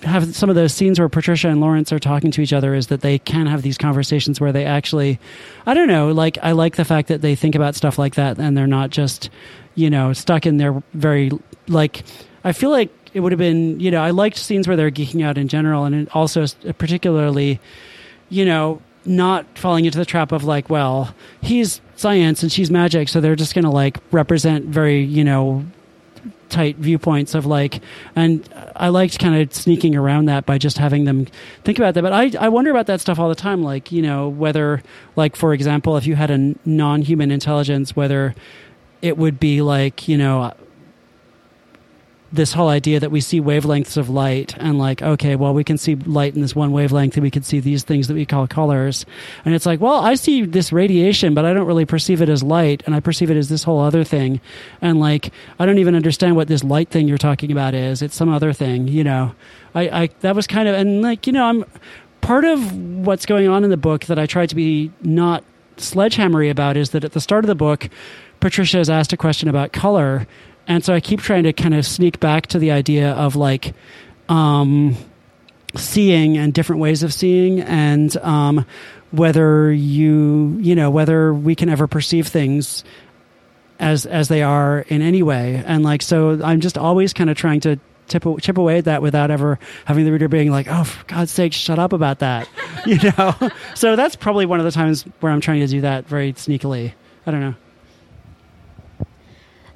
have 0.02 0.34
some 0.34 0.48
of 0.48 0.56
those 0.56 0.72
scenes 0.72 0.98
where 0.98 1.08
Patricia 1.10 1.48
and 1.48 1.60
Lawrence 1.60 1.92
are 1.92 1.98
talking 1.98 2.30
to 2.30 2.40
each 2.40 2.54
other 2.54 2.74
is 2.74 2.86
that 2.86 3.02
they 3.02 3.18
can 3.18 3.46
have 3.46 3.60
these 3.60 3.76
conversations 3.76 4.40
where 4.40 4.52
they 4.52 4.64
actually 4.64 5.18
I 5.66 5.74
don't 5.74 5.88
know, 5.88 6.10
like 6.10 6.38
I 6.42 6.52
like 6.52 6.76
the 6.76 6.84
fact 6.84 7.08
that 7.08 7.20
they 7.20 7.34
think 7.34 7.54
about 7.54 7.74
stuff 7.74 7.98
like 7.98 8.14
that 8.14 8.38
and 8.38 8.56
they're 8.56 8.66
not 8.66 8.90
just, 8.90 9.30
you 9.74 9.90
know, 9.90 10.12
stuck 10.12 10.46
in 10.46 10.56
their 10.56 10.82
very 10.94 11.30
like 11.68 12.04
I 12.44 12.52
feel 12.52 12.70
like 12.70 12.90
it 13.12 13.20
would 13.20 13.32
have 13.32 13.38
been, 13.38 13.80
you 13.80 13.90
know, 13.90 14.02
I 14.02 14.10
liked 14.10 14.36
scenes 14.36 14.68
where 14.68 14.76
they're 14.76 14.90
geeking 14.90 15.24
out 15.24 15.36
in 15.36 15.48
general 15.48 15.84
and 15.84 16.08
also 16.10 16.46
particularly, 16.78 17.60
you 18.28 18.44
know, 18.44 18.80
not 19.04 19.46
falling 19.58 19.84
into 19.84 19.98
the 19.98 20.04
trap 20.04 20.32
of 20.32 20.44
like, 20.44 20.68
well, 20.68 21.14
he's 21.40 21.80
science 21.96 22.42
and 22.42 22.50
she's 22.52 22.70
magic, 22.70 23.08
so 23.08 23.20
they're 23.20 23.36
just 23.36 23.54
going 23.54 23.64
to 23.64 23.70
like 23.70 23.98
represent 24.10 24.66
very, 24.66 25.02
you 25.02 25.24
know, 25.24 25.64
tight 26.48 26.76
viewpoints 26.76 27.34
of 27.34 27.46
like 27.46 27.80
and 28.16 28.46
i 28.74 28.88
liked 28.88 29.18
kind 29.20 29.40
of 29.40 29.54
sneaking 29.54 29.94
around 29.94 30.24
that 30.24 30.44
by 30.44 30.58
just 30.58 30.78
having 30.78 31.04
them 31.04 31.26
think 31.62 31.78
about 31.78 31.94
that 31.94 32.02
but 32.02 32.12
i 32.12 32.30
i 32.40 32.48
wonder 32.48 32.70
about 32.72 32.86
that 32.86 33.00
stuff 33.00 33.20
all 33.20 33.28
the 33.28 33.36
time 33.36 33.62
like 33.62 33.92
you 33.92 34.02
know 34.02 34.28
whether 34.28 34.82
like 35.14 35.36
for 35.36 35.54
example 35.54 35.96
if 35.96 36.06
you 36.06 36.16
had 36.16 36.28
a 36.28 36.54
non-human 36.64 37.30
intelligence 37.30 37.94
whether 37.94 38.34
it 39.00 39.16
would 39.16 39.38
be 39.38 39.62
like 39.62 40.08
you 40.08 40.18
know 40.18 40.52
this 42.32 42.52
whole 42.52 42.68
idea 42.68 43.00
that 43.00 43.10
we 43.10 43.20
see 43.20 43.40
wavelengths 43.40 43.96
of 43.96 44.08
light 44.08 44.54
and 44.58 44.78
like 44.78 45.02
okay 45.02 45.34
well 45.34 45.52
we 45.52 45.64
can 45.64 45.76
see 45.76 45.96
light 45.96 46.34
in 46.34 46.40
this 46.40 46.54
one 46.54 46.70
wavelength 46.70 47.16
and 47.16 47.22
we 47.22 47.30
can 47.30 47.42
see 47.42 47.58
these 47.58 47.82
things 47.82 48.06
that 48.08 48.14
we 48.14 48.24
call 48.24 48.46
colors. 48.46 49.04
And 49.44 49.54
it's 49.54 49.66
like 49.66 49.80
well 49.80 49.96
i 49.96 50.14
see 50.14 50.44
this 50.44 50.72
radiation 50.72 51.34
but 51.34 51.44
i 51.44 51.52
don't 51.52 51.66
really 51.66 51.84
perceive 51.84 52.22
it 52.22 52.28
as 52.28 52.42
light 52.42 52.82
and 52.86 52.94
i 52.94 53.00
perceive 53.00 53.30
it 53.30 53.36
as 53.36 53.48
this 53.48 53.64
whole 53.64 53.80
other 53.80 54.04
thing. 54.04 54.40
And 54.80 55.00
like 55.00 55.32
i 55.58 55.66
don't 55.66 55.78
even 55.78 55.94
understand 55.94 56.36
what 56.36 56.48
this 56.48 56.62
light 56.62 56.88
thing 56.88 57.08
you're 57.08 57.18
talking 57.18 57.50
about 57.50 57.74
is. 57.74 58.02
It's 58.02 58.14
some 58.14 58.28
other 58.28 58.52
thing 58.52 58.86
you 58.88 59.04
know. 59.04 59.34
I 59.74 60.02
i 60.02 60.06
that 60.20 60.36
was 60.36 60.46
kind 60.46 60.68
of 60.68 60.74
and 60.74 61.02
like 61.02 61.26
you 61.26 61.32
know 61.32 61.46
i'm 61.46 61.64
part 62.20 62.44
of 62.44 62.76
what's 62.76 63.26
going 63.26 63.48
on 63.48 63.64
in 63.64 63.70
the 63.70 63.76
book 63.76 64.06
that 64.06 64.18
i 64.18 64.26
tried 64.26 64.48
to 64.50 64.54
be 64.54 64.92
not 65.00 65.42
sledgehammery 65.76 66.50
about 66.50 66.76
is 66.76 66.90
that 66.90 67.04
at 67.04 67.12
the 67.12 67.20
start 67.20 67.44
of 67.44 67.48
the 67.48 67.54
book 67.54 67.88
patricia 68.40 68.78
is 68.78 68.90
asked 68.90 69.12
a 69.12 69.16
question 69.16 69.48
about 69.48 69.72
color 69.72 70.26
and 70.70 70.84
so 70.84 70.94
I 70.94 71.00
keep 71.00 71.20
trying 71.20 71.42
to 71.42 71.52
kind 71.52 71.74
of 71.74 71.84
sneak 71.84 72.20
back 72.20 72.46
to 72.46 72.60
the 72.60 72.70
idea 72.70 73.10
of 73.10 73.34
like 73.34 73.74
um, 74.28 74.96
seeing 75.74 76.38
and 76.38 76.54
different 76.54 76.80
ways 76.80 77.02
of 77.02 77.12
seeing, 77.12 77.60
and 77.60 78.16
um, 78.18 78.64
whether 79.10 79.72
you 79.72 80.56
you 80.60 80.76
know 80.76 80.88
whether 80.88 81.34
we 81.34 81.56
can 81.56 81.68
ever 81.68 81.88
perceive 81.88 82.28
things 82.28 82.84
as 83.80 84.06
as 84.06 84.28
they 84.28 84.44
are 84.44 84.82
in 84.86 85.02
any 85.02 85.24
way, 85.24 85.60
and 85.66 85.82
like 85.82 86.02
so 86.02 86.40
I'm 86.40 86.60
just 86.60 86.78
always 86.78 87.12
kind 87.12 87.30
of 87.30 87.36
trying 87.36 87.58
to 87.62 87.80
tip, 88.06 88.24
chip 88.40 88.56
away 88.56 88.78
at 88.78 88.84
that 88.84 89.02
without 89.02 89.32
ever 89.32 89.58
having 89.86 90.04
the 90.04 90.12
reader 90.12 90.28
being 90.28 90.52
like, 90.52 90.68
"Oh, 90.70 90.84
for 90.84 91.04
God's 91.06 91.32
sake, 91.32 91.52
shut 91.52 91.80
up 91.80 91.92
about 91.92 92.20
that," 92.20 92.48
you 92.86 92.96
know. 93.18 93.34
so 93.74 93.96
that's 93.96 94.14
probably 94.14 94.46
one 94.46 94.60
of 94.60 94.64
the 94.64 94.70
times 94.70 95.02
where 95.18 95.32
I'm 95.32 95.40
trying 95.40 95.60
to 95.60 95.66
do 95.66 95.80
that 95.80 96.06
very 96.06 96.32
sneakily. 96.34 96.92
I 97.26 97.32
don't 97.32 97.40
know. 97.40 97.54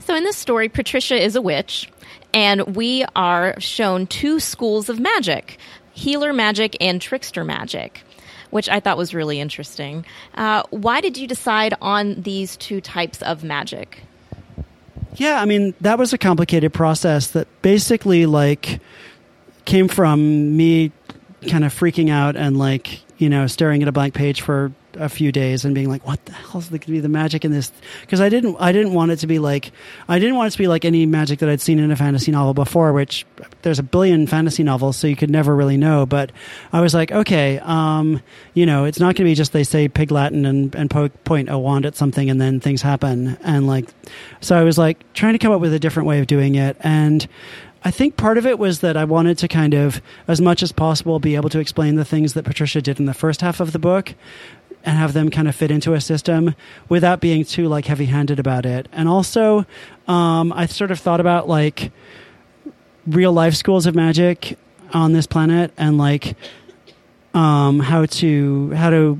So, 0.05 0.15
in 0.15 0.23
this 0.25 0.37
story, 0.37 0.69
Patricia 0.69 1.15
is 1.15 1.35
a 1.35 1.41
witch, 1.41 1.91
and 2.35 2.77
we 2.77 3.07
are 3.17 3.59
shown 3.59 4.07
two 4.07 4.39
schools 4.39 4.91
of 4.91 5.01
magic 5.01 5.59
healer 5.95 6.33
magic 6.33 6.77
and 6.81 7.01
trickster 7.01 7.45
magic, 7.45 8.03
which 8.51 8.69
I 8.69 8.81
thought 8.81 8.99
was 8.99 9.15
really 9.15 9.41
interesting. 9.41 10.05
Uh, 10.35 10.65
why 10.71 11.01
did 11.01 11.17
you 11.17 11.27
decide 11.27 11.75
on 11.81 12.21
these 12.21 12.57
two 12.57 12.81
types 12.81 13.23
of 13.23 13.45
magic? 13.45 14.03
Yeah, 15.15 15.41
I 15.41 15.45
mean, 15.47 15.73
that 15.81 15.99
was 15.99 16.13
a 16.13 16.19
complicated 16.19 16.75
process 16.75 17.29
that 17.31 17.47
basically, 17.63 18.27
like, 18.27 18.81
came 19.65 19.89
from 19.89 20.57
me 20.57 20.93
kind 21.49 21.65
of 21.65 21.73
freaking 21.73 22.11
out 22.11 22.37
and, 22.37 22.59
like, 22.59 23.01
you 23.17 23.31
know, 23.31 23.47
staring 23.47 23.81
at 23.83 23.89
a 23.89 23.93
blank 23.93 24.15
page 24.15 24.43
for 24.43 24.73
a 24.97 25.09
few 25.09 25.33
days 25.33 25.65
and 25.65 25.75
being 25.75 25.89
like, 25.89 26.07
"What 26.07 26.25
the 26.25 26.33
hell 26.33 26.61
is 26.61 26.69
going 26.69 26.81
to 26.81 26.91
be 26.91 27.01
the 27.01 27.09
magic 27.09 27.45
in 27.45 27.53
this?" 27.53 27.73
Because 28.01 28.21
I 28.21 28.29
didn't, 28.29 28.57
I 28.59 28.73
didn't 28.73 28.93
want 28.93 29.11
it 29.11 29.17
to 29.19 29.27
be 29.27 29.39
like, 29.39 29.73
I 30.09 30.19
didn't 30.19 30.37
want 30.37 30.49
it 30.49 30.51
to 30.53 30.59
be 30.59 30.69
like 30.69 30.85
any 30.85 31.07
magic 31.07 31.41
that 31.41 31.49
I'd 31.49 31.61
seen 31.61 31.79
in 31.79 31.91
a 31.91 31.97
fantasy 31.97 32.31
novel 32.31 32.55
before. 32.55 32.93
Which 32.93 33.27
there's 33.63 33.79
a 33.79 33.83
billion 33.83 34.27
fantasy 34.27 34.63
novels, 34.63 34.97
so 34.97 35.07
you 35.07 35.17
could 35.17 35.31
never 35.31 35.55
really 35.55 35.77
know. 35.77 36.07
But 36.07 36.33
I 36.73 36.81
was 36.81 36.95
like, 36.95 37.13
okay, 37.13 37.59
um, 37.61 38.23
you 38.55 38.67
know, 38.67 38.85
it's 38.85 39.01
not 39.01 39.17
going 39.17 39.27
to 39.27 39.31
be 39.31 39.35
just 39.35 39.53
they 39.53 39.65
say 39.65 39.89
pig 39.89 40.11
Latin 40.11 40.47
and 40.47 40.75
and 40.75 40.91
po- 40.91 41.11
point 41.25 41.49
a 41.51 41.59
wand 41.59 41.87
at 41.87 41.97
something 41.97 42.31
and 42.31 42.41
then 42.41 42.61
things 42.61 42.83
happen. 42.83 43.37
And 43.43 43.67
like, 43.67 43.89
so 44.41 44.57
I 44.57 44.63
was 44.63 44.79
like 44.79 45.13
trying 45.13 45.35
to 45.35 45.39
come 45.39 45.53
up 45.53 45.61
with 45.61 45.73
a 45.73 45.79
different 45.79 46.07
way 46.07 46.21
of 46.21 46.27
doing 46.27 46.55
it 46.55 46.77
and. 46.81 47.27
I 47.87 47.91
think 47.91 48.17
part 48.17 48.39
of 48.39 48.47
it 48.47 48.59
was 48.59 48.81
that 48.81 48.97
I 48.97 49.05
wanted 49.05 49.37
to 49.39 49.49
kind 49.49 49.75
of, 49.75 50.01
as 50.27 50.41
much 50.41 50.63
as 50.63 50.73
possible, 50.73 51.19
be 51.19 51.35
able 51.35 51.51
to 51.51 51.59
explain 51.59 51.97
the 51.97 52.05
things 52.05 52.33
that 52.33 52.47
Patricia 52.47 52.81
did 52.81 52.99
in 52.99 53.05
the 53.05 53.13
first 53.13 53.43
half 53.43 53.61
of 53.61 53.73
the 53.73 53.79
book 53.79 54.15
and 54.85 54.99
have 54.99 55.13
them 55.13 55.31
kind 55.31 55.49
of 55.49 55.55
fit 55.55 55.71
into 55.71 55.95
a 55.95 56.01
system 56.01 56.55
without 56.89 57.21
being 57.21 57.45
too 57.45 57.69
like 57.69 57.87
heavy 57.87 58.07
handed 58.07 58.39
about 58.39 58.67
it. 58.67 58.87
And 58.93 59.09
also, 59.09 59.67
um, 60.07 60.53
I 60.53 60.67
sort 60.67 60.91
of 60.91 61.01
thought 61.01 61.21
about 61.21 61.49
like 61.49 61.91
real 63.07 63.33
life 63.33 63.55
schools 63.55 63.87
of 63.87 63.95
magic 63.95 64.59
on 64.93 65.13
this 65.13 65.27
planet 65.27 65.73
and 65.77 65.99
like 65.99 66.37
um, 67.33 67.81
how 67.81 68.07
to 68.07 68.71
how 68.73 68.91
to 68.91 69.19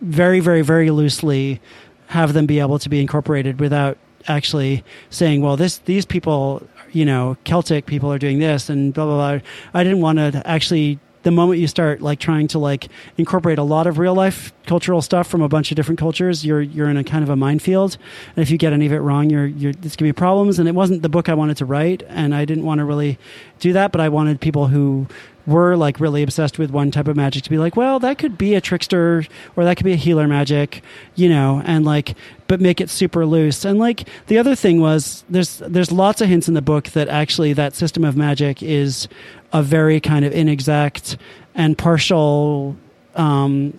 very 0.00 0.40
very 0.40 0.62
very 0.62 0.90
loosely 0.90 1.60
have 2.06 2.32
them 2.32 2.46
be 2.46 2.60
able 2.60 2.78
to 2.78 2.88
be 2.88 3.00
incorporated 3.00 3.60
without 3.60 3.96
actually 4.28 4.84
saying, 5.08 5.40
well, 5.42 5.56
this 5.56 5.78
these 5.78 6.04
people, 6.04 6.66
you 6.92 7.04
know, 7.04 7.36
Celtic 7.44 7.86
people 7.86 8.12
are 8.12 8.18
doing 8.18 8.38
this 8.38 8.68
and 8.68 8.92
blah 8.92 9.04
blah 9.06 9.38
blah. 9.38 9.46
I 9.72 9.84
didn't 9.84 10.00
want 10.00 10.18
to 10.18 10.42
actually 10.46 10.98
the 11.22 11.30
moment 11.30 11.60
you 11.60 11.66
start 11.66 12.00
like 12.00 12.18
trying 12.18 12.48
to 12.48 12.58
like 12.58 12.88
incorporate 13.18 13.58
a 13.58 13.62
lot 13.62 13.86
of 13.86 13.98
real 13.98 14.14
life 14.14 14.52
cultural 14.66 15.02
stuff 15.02 15.26
from 15.26 15.42
a 15.42 15.48
bunch 15.48 15.72
of 15.72 15.76
different 15.76 15.98
cultures, 15.98 16.44
you're 16.44 16.62
you're 16.62 16.88
in 16.88 16.96
a 16.96 17.04
kind 17.04 17.22
of 17.22 17.30
a 17.30 17.36
minefield. 17.36 17.98
And 18.36 18.42
if 18.42 18.50
you 18.50 18.58
get 18.58 18.72
any 18.72 18.86
of 18.86 18.92
it 18.92 19.00
wrong, 19.00 19.28
you're 19.28 19.46
you're 19.46 19.72
it's 19.82 19.96
gonna 19.96 20.08
be 20.08 20.12
problems. 20.12 20.58
And 20.58 20.68
it 20.68 20.74
wasn't 20.74 21.02
the 21.02 21.08
book 21.08 21.28
I 21.28 21.34
wanted 21.34 21.56
to 21.58 21.64
write, 21.64 22.02
and 22.08 22.34
I 22.34 22.44
didn't 22.44 22.64
want 22.64 22.78
to 22.78 22.84
really 22.84 23.18
do 23.58 23.72
that. 23.72 23.92
But 23.92 24.00
I 24.00 24.08
wanted 24.08 24.40
people 24.40 24.68
who 24.68 25.06
were 25.46 25.76
like 25.76 25.98
really 25.98 26.22
obsessed 26.22 26.58
with 26.58 26.70
one 26.70 26.90
type 26.90 27.08
of 27.08 27.16
magic 27.16 27.42
to 27.42 27.50
be 27.50 27.58
like, 27.58 27.74
well, 27.74 27.98
that 27.98 28.18
could 28.18 28.38
be 28.38 28.54
a 28.54 28.60
trickster 28.60 29.24
or 29.56 29.64
that 29.64 29.76
could 29.76 29.84
be 29.84 29.92
a 29.92 29.96
healer 29.96 30.28
magic, 30.28 30.82
you 31.16 31.28
know, 31.28 31.62
and 31.64 31.84
like, 31.84 32.14
but 32.46 32.60
make 32.60 32.80
it 32.80 32.90
super 32.90 33.26
loose. 33.26 33.64
And 33.64 33.78
like 33.78 34.08
the 34.26 34.38
other 34.38 34.54
thing 34.54 34.80
was 34.80 35.24
there's 35.28 35.58
there's 35.58 35.90
lots 35.90 36.20
of 36.20 36.28
hints 36.28 36.46
in 36.46 36.54
the 36.54 36.62
book 36.62 36.90
that 36.90 37.08
actually 37.08 37.52
that 37.54 37.74
system 37.74 38.04
of 38.04 38.16
magic 38.16 38.62
is 38.62 39.08
a 39.52 39.62
very 39.62 40.00
kind 40.00 40.24
of 40.24 40.32
inexact 40.32 41.16
and 41.54 41.76
partial 41.76 42.76
um, 43.14 43.76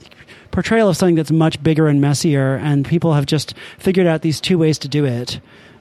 portrayal 0.51 0.89
of 0.89 0.97
something 0.97 1.15
that's 1.15 1.31
much 1.31 1.61
bigger 1.63 1.87
and 1.87 2.01
messier, 2.01 2.55
and 2.55 2.85
people 2.85 3.13
have 3.13 3.25
just 3.25 3.53
figured 3.79 4.07
out 4.07 4.21
these 4.21 4.39
two 4.39 4.57
ways 4.57 4.77
to 4.79 4.87
do 4.87 5.05
it, 5.05 5.39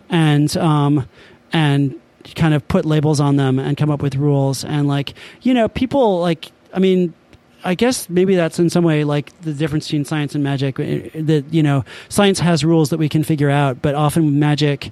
and 0.09 0.57
um, 0.57 1.09
and 1.53 2.01
kind 2.35 2.55
of 2.55 2.67
put 2.69 2.85
labels 2.85 3.21
on 3.21 3.37
them 3.37 3.59
and 3.59 3.77
come 3.77 3.91
up 3.91 4.03
with 4.03 4.15
rules, 4.15 4.65
and 4.65 4.87
like 4.89 5.15
you 5.43 5.55
know, 5.55 5.69
people 5.69 6.21
like 6.21 6.51
I 6.73 6.79
mean. 6.79 7.15
I 7.63 7.75
guess 7.75 8.09
maybe 8.09 8.37
that's 8.37 8.59
in 8.59 8.71
some 8.71 8.85
way 8.85 9.05
like 9.05 9.39
the 9.43 9.53
difference 9.53 9.87
between 9.87 10.07
science 10.07 10.35
and 10.35 10.43
magic. 10.43 10.81
Eh, 10.81 11.11
that 11.13 11.53
you 11.53 11.63
know, 11.63 11.85
science 12.09 12.41
has 12.41 12.65
rules 12.65 12.89
that 12.89 12.97
we 12.97 13.07
can 13.07 13.23
figure 13.23 13.51
out, 13.51 13.83
but 13.83 13.95
often 13.95 14.39
magic, 14.39 14.91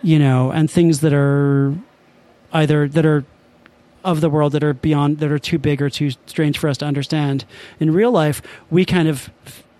you 0.00 0.18
know, 0.18 0.50
and 0.50 0.70
things 0.70 1.00
that 1.00 1.12
are 1.12 1.74
either 2.54 2.88
that 2.88 3.04
are 3.04 3.26
of 4.06 4.20
the 4.20 4.30
world 4.30 4.52
that 4.52 4.64
are 4.64 4.72
beyond 4.74 5.18
that 5.18 5.30
are 5.30 5.38
too 5.38 5.58
big 5.58 5.82
or 5.82 5.90
too 5.90 6.10
strange 6.26 6.58
for 6.58 6.68
us 6.68 6.78
to 6.78 6.86
understand. 6.86 7.44
In 7.80 7.92
real 7.92 8.10
life, 8.10 8.40
we 8.70 8.84
kind 8.84 9.08
of 9.08 9.30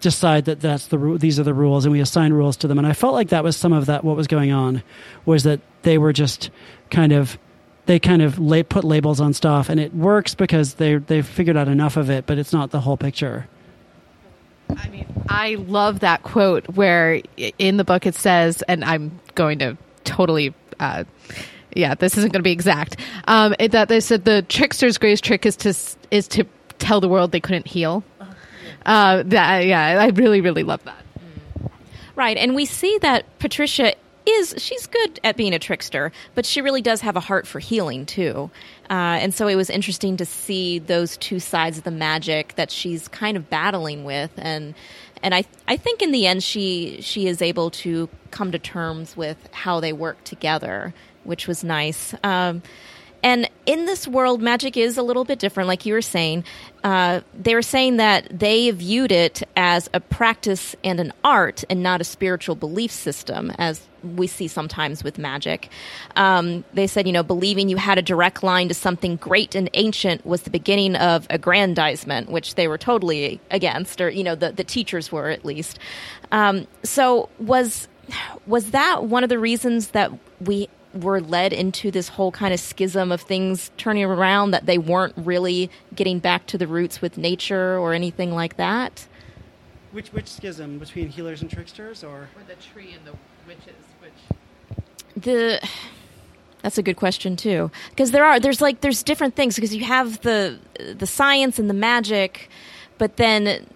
decide 0.01 0.45
that 0.45 0.61
that's 0.61 0.89
the 0.89 0.99
these 1.19 1.41
are 1.41 1.43
the 1.43 1.55
rules 1.55 1.87
and 1.87 1.93
we 1.93 2.01
assign 2.01 2.31
rules 2.31 2.55
to 2.59 2.69
them 2.69 2.77
and 2.77 2.87
i 2.87 2.93
felt 2.93 3.15
like 3.15 3.31
that 3.31 3.43
was 3.43 3.57
some 3.57 3.73
of 3.73 3.87
that 3.87 4.05
what 4.05 4.15
was 4.15 4.27
going 4.27 4.53
on 4.53 4.83
was 5.25 5.43
that 5.45 5.59
they 5.83 5.97
were 5.97 6.12
just 6.12 6.51
kind 6.91 7.12
of 7.12 7.39
they 7.87 8.01
kind 8.01 8.21
of 8.21 8.37
put 8.69 8.85
labels 8.85 9.21
on 9.21 9.33
stuff, 9.33 9.69
and 9.69 9.81
it 9.81 9.95
works 9.95 10.35
because 10.35 10.75
they 10.75 10.97
they've 10.97 11.27
figured 11.27 11.57
out 11.57 11.69
enough 11.69 11.97
of 11.97 12.11
it, 12.11 12.27
but 12.27 12.37
it's 12.37 12.53
not 12.53 12.71
the 12.71 12.81
whole 12.81 12.97
picture. 12.97 13.49
I 14.77 14.89
mean, 14.89 15.07
I 15.29 15.55
love 15.55 16.01
that 16.01 16.25
quote 16.25 16.69
where 16.75 17.23
in 17.59 17.77
the 17.77 17.85
book 17.85 18.05
it 18.05 18.17
says, 18.17 18.62
and 18.62 18.85
I'm 18.85 19.21
going 19.37 19.61
to 19.61 19.79
totally, 20.03 20.55
uh, 20.81 21.05
yeah, 21.77 21.95
this 21.95 22.17
isn't 22.17 22.33
going 22.33 22.41
to 22.41 22.45
be 22.45 22.53
exact. 22.53 22.97
Um, 23.29 23.55
it, 23.59 23.73
that 23.73 23.89
they 23.89 24.01
said 24.01 24.25
the 24.25 24.43
trickster's 24.43 24.99
greatest 24.99 25.25
trick 25.25 25.47
is 25.47 25.57
to 25.59 25.75
is 26.11 26.29
to 26.29 26.45
tell 26.79 27.01
the 27.01 27.09
world 27.09 27.33
they 27.33 27.41
couldn't 27.41 27.67
heal. 27.67 28.03
Uh, 28.85 29.23
that 29.27 29.67
yeah, 29.67 30.01
I 30.01 30.09
really 30.09 30.41
really 30.41 30.62
love 30.62 30.83
that. 30.85 31.03
Right, 32.15 32.37
and 32.37 32.55
we 32.55 32.65
see 32.65 32.99
that 33.03 33.39
Patricia 33.39 33.95
is 34.27 34.55
she's 34.59 34.87
good 34.87 35.21
at 35.23 35.37
being 35.37 35.55
a 35.55 35.59
trickster, 35.59 36.12
but 36.35 36.45
she 36.45 36.61
really 36.61 36.83
does 36.83 37.01
have 37.03 37.17
a 37.17 37.21
heart 37.21 37.47
for 37.47 37.61
healing 37.61 38.07
too. 38.07 38.51
Uh, 38.91 39.19
and 39.21 39.35
so 39.35 39.47
it 39.47 39.55
was 39.55 39.71
interesting 39.71 40.17
to 40.17 40.25
see 40.25 40.79
those 40.79 41.17
two 41.17 41.39
sides 41.39 41.79
of 41.79 41.85
the 41.85 41.91
magic 41.91 42.55
that 42.57 42.71
she's 42.71 43.09
kind 43.09 43.37
of 43.37 43.49
battling 43.49 44.05
with, 44.05 44.31
and 44.37 44.75
and 45.23 45.35
I 45.35 45.45
I 45.69 45.77
think 45.77 46.03
in 46.03 46.12
the 46.12 46.27
end 46.27 46.43
she 46.43 47.01
she 47.03 47.27
is 47.27 47.41
able 47.43 47.71
to 47.71 48.09
come 48.31 48.53
to 48.53 48.59
terms 48.59 49.17
with 49.17 49.37
how 49.53 49.81
they 49.81 49.93
work 49.93 50.23
together, 50.25 50.93
which 51.27 51.47
was 51.47 51.65
nice. 51.65 52.15
Um, 52.23 52.62
and 53.23 53.51
in 53.65 53.87
this 53.87 54.07
world, 54.07 54.41
magic 54.41 54.77
is 54.77 54.97
a 54.97 55.03
little 55.03 55.25
bit 55.25 55.41
different, 55.41 55.67
like 55.67 55.85
you 55.85 55.95
were 55.95 56.03
saying. 56.03 56.45
Uh, 56.85 57.23
they 57.35 57.55
were 57.55 57.62
saying 57.62 57.97
that 57.97 58.29
they 58.31 58.71
viewed 58.71 59.11
it 59.11 59.43
as 59.57 59.91
a 59.93 59.99
practice 59.99 60.77
and 60.85 61.01
an 61.01 61.12
art 61.25 61.65
and 61.69 61.83
not 61.83 62.01
a 62.01 62.05
spiritual 62.05 62.55
belief 62.55 62.93
system, 62.93 63.51
as 63.59 63.81
we 64.05 64.29
see 64.29 64.47
sometimes 64.47 65.03
with 65.03 65.19
magic. 65.19 65.71
Um, 66.15 66.62
they 66.73 66.87
said, 66.87 67.09
you 67.09 67.12
know, 67.12 67.25
believing 67.25 67.69
you 67.69 67.79
had 67.79 67.99
a 67.99 68.03
direct 68.03 68.45
line 68.45 68.69
to 68.69 68.75
something 68.75 69.17
great 69.17 69.57
and 69.57 69.69
ancient 69.75 70.25
was 70.25 70.43
the 70.43 70.51
beginning 70.51 70.95
of 70.95 71.27
aggrandizement, 71.29 72.31
which 72.31 72.55
they 72.55 72.69
were 72.69 72.79
totally 72.79 73.41
against, 73.51 74.01
or, 74.01 74.09
you 74.09 74.23
know, 74.23 74.37
the, 74.37 74.53
the 74.53 74.62
teachers 74.62 75.11
were 75.11 75.31
at 75.31 75.45
least. 75.45 75.81
Um, 76.31 76.69
so 76.85 77.29
was 77.41 77.89
was 78.47 78.71
that 78.71 79.03
one 79.03 79.25
of 79.25 79.29
the 79.29 79.39
reasons 79.39 79.89
that 79.89 80.12
we 80.41 80.69
were 80.96 81.20
led 81.20 81.52
into 81.52 81.90
this 81.90 82.09
whole 82.09 82.30
kind 82.32 82.52
of 82.52 82.61
schism 82.61 83.12
of 83.12 83.20
things 83.20 83.70
turning 83.76 84.04
around 84.04 84.50
that 84.50 84.66
they 84.66 84.78
weren't 84.78 85.14
really 85.16 85.70
getting 85.94 86.18
back 86.18 86.46
to 86.46 86.59
the 86.59 86.66
roots 86.66 87.00
with 87.00 87.18
nature 87.18 87.78
or 87.78 87.92
anything 87.92 88.32
like 88.32 88.56
that. 88.56 89.06
Which 89.92 90.12
which 90.12 90.28
schism? 90.28 90.78
Between 90.78 91.09
healers 91.09 91.40
and 91.42 91.50
tricksters, 91.50 92.04
or? 92.04 92.28
Or 92.37 92.42
the 92.46 92.54
tree 92.54 92.94
and 92.94 93.04
the 93.06 93.16
witches, 93.46 93.74
which 94.00 95.22
The 95.22 95.66
that's 96.62 96.78
a 96.78 96.82
good 96.82 96.96
question 96.96 97.37
too, 97.37 97.70
because 97.90 98.11
there 98.11 98.24
are 98.24 98.40
there's 98.40 98.61
like 98.61 98.80
there's 98.80 99.02
different 99.02 99.37
things 99.37 99.54
because 99.54 99.74
you 99.74 99.85
have 99.85 100.20
the 100.22 100.59
the 100.94 101.06
science 101.06 101.59
and 101.59 101.70
the 101.70 101.74
magic, 101.74 102.50
but 102.98 103.16
then 103.16 103.66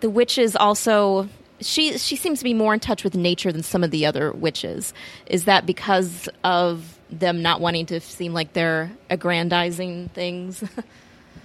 the 0.00 0.08
witches 0.08 0.54
also 0.54 1.28
she 1.60 1.98
she 1.98 2.16
seems 2.16 2.38
to 2.38 2.44
be 2.44 2.54
more 2.54 2.74
in 2.74 2.80
touch 2.80 3.04
with 3.04 3.14
nature 3.14 3.52
than 3.52 3.62
some 3.62 3.84
of 3.84 3.90
the 3.90 4.06
other 4.06 4.32
witches. 4.32 4.92
Is 5.26 5.44
that 5.44 5.66
because 5.66 6.28
of 6.44 6.98
them 7.10 7.42
not 7.42 7.60
wanting 7.60 7.86
to 7.86 8.00
seem 8.00 8.32
like 8.34 8.52
they're 8.52 8.90
aggrandizing 9.10 10.08
things? 10.10 10.62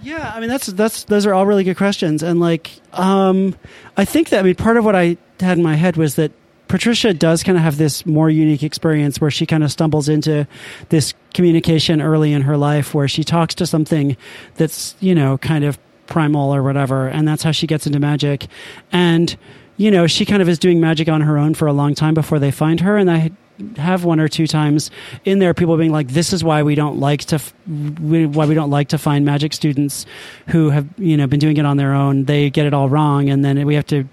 Yeah, 0.04 0.32
I 0.34 0.40
mean 0.40 0.50
that's 0.50 0.66
that's 0.66 1.04
those 1.04 1.24
are 1.24 1.32
all 1.32 1.46
really 1.46 1.64
good 1.64 1.78
questions, 1.78 2.22
and 2.22 2.38
like 2.38 2.70
um, 2.92 3.56
I 3.96 4.04
think 4.04 4.28
that 4.28 4.40
I 4.40 4.42
mean 4.42 4.54
part 4.54 4.76
of 4.76 4.84
what 4.84 4.94
I 4.94 5.16
had 5.40 5.56
in 5.56 5.64
my 5.64 5.76
head 5.76 5.96
was 5.96 6.16
that 6.16 6.30
Patricia 6.68 7.14
does 7.14 7.42
kind 7.42 7.56
of 7.56 7.64
have 7.64 7.78
this 7.78 8.04
more 8.04 8.28
unique 8.28 8.62
experience 8.62 9.18
where 9.18 9.30
she 9.30 9.46
kind 9.46 9.64
of 9.64 9.72
stumbles 9.72 10.08
into 10.08 10.46
this 10.90 11.14
communication 11.32 12.02
early 12.02 12.34
in 12.34 12.42
her 12.42 12.56
life 12.56 12.94
where 12.94 13.08
she 13.08 13.24
talks 13.24 13.54
to 13.56 13.66
something 13.66 14.16
that's 14.56 14.94
you 15.00 15.14
know 15.14 15.38
kind 15.38 15.64
of 15.64 15.78
primal 16.06 16.54
or 16.54 16.62
whatever, 16.62 17.08
and 17.08 17.26
that's 17.26 17.42
how 17.42 17.50
she 17.50 17.66
gets 17.66 17.86
into 17.86 17.98
magic, 17.98 18.46
and 18.92 19.36
you 19.76 19.90
know 19.90 20.06
she 20.06 20.24
kind 20.24 20.42
of 20.42 20.48
is 20.48 20.58
doing 20.58 20.80
magic 20.80 21.08
on 21.08 21.20
her 21.20 21.38
own 21.38 21.54
for 21.54 21.66
a 21.66 21.72
long 21.72 21.94
time 21.94 22.14
before 22.14 22.38
they 22.38 22.50
find 22.50 22.80
her, 22.80 22.96
and 22.96 23.10
I 23.10 23.30
have 23.76 24.04
one 24.04 24.18
or 24.18 24.28
two 24.28 24.46
times 24.46 24.90
in 25.24 25.38
there 25.38 25.54
people 25.54 25.76
being 25.76 25.92
like 25.92 26.08
this 26.08 26.32
is 26.32 26.42
why 26.42 26.62
we 26.62 26.74
don't 26.74 26.98
like 26.98 27.20
to 27.20 27.36
f- 27.36 27.54
we, 28.00 28.26
why 28.26 28.46
we 28.46 28.54
don't 28.54 28.70
like 28.70 28.88
to 28.88 28.98
find 28.98 29.24
magic 29.24 29.52
students 29.52 30.06
who 30.48 30.70
have 30.70 30.86
you 30.98 31.16
know 31.16 31.26
been 31.26 31.38
doing 31.38 31.56
it 31.56 31.66
on 31.66 31.76
their 31.76 31.94
own. 31.94 32.24
They 32.24 32.50
get 32.50 32.66
it 32.66 32.74
all 32.74 32.88
wrong. 32.88 33.28
And 33.28 33.44
then 33.44 33.64
we 33.66 33.74
have 33.74 33.86
to 33.86 34.04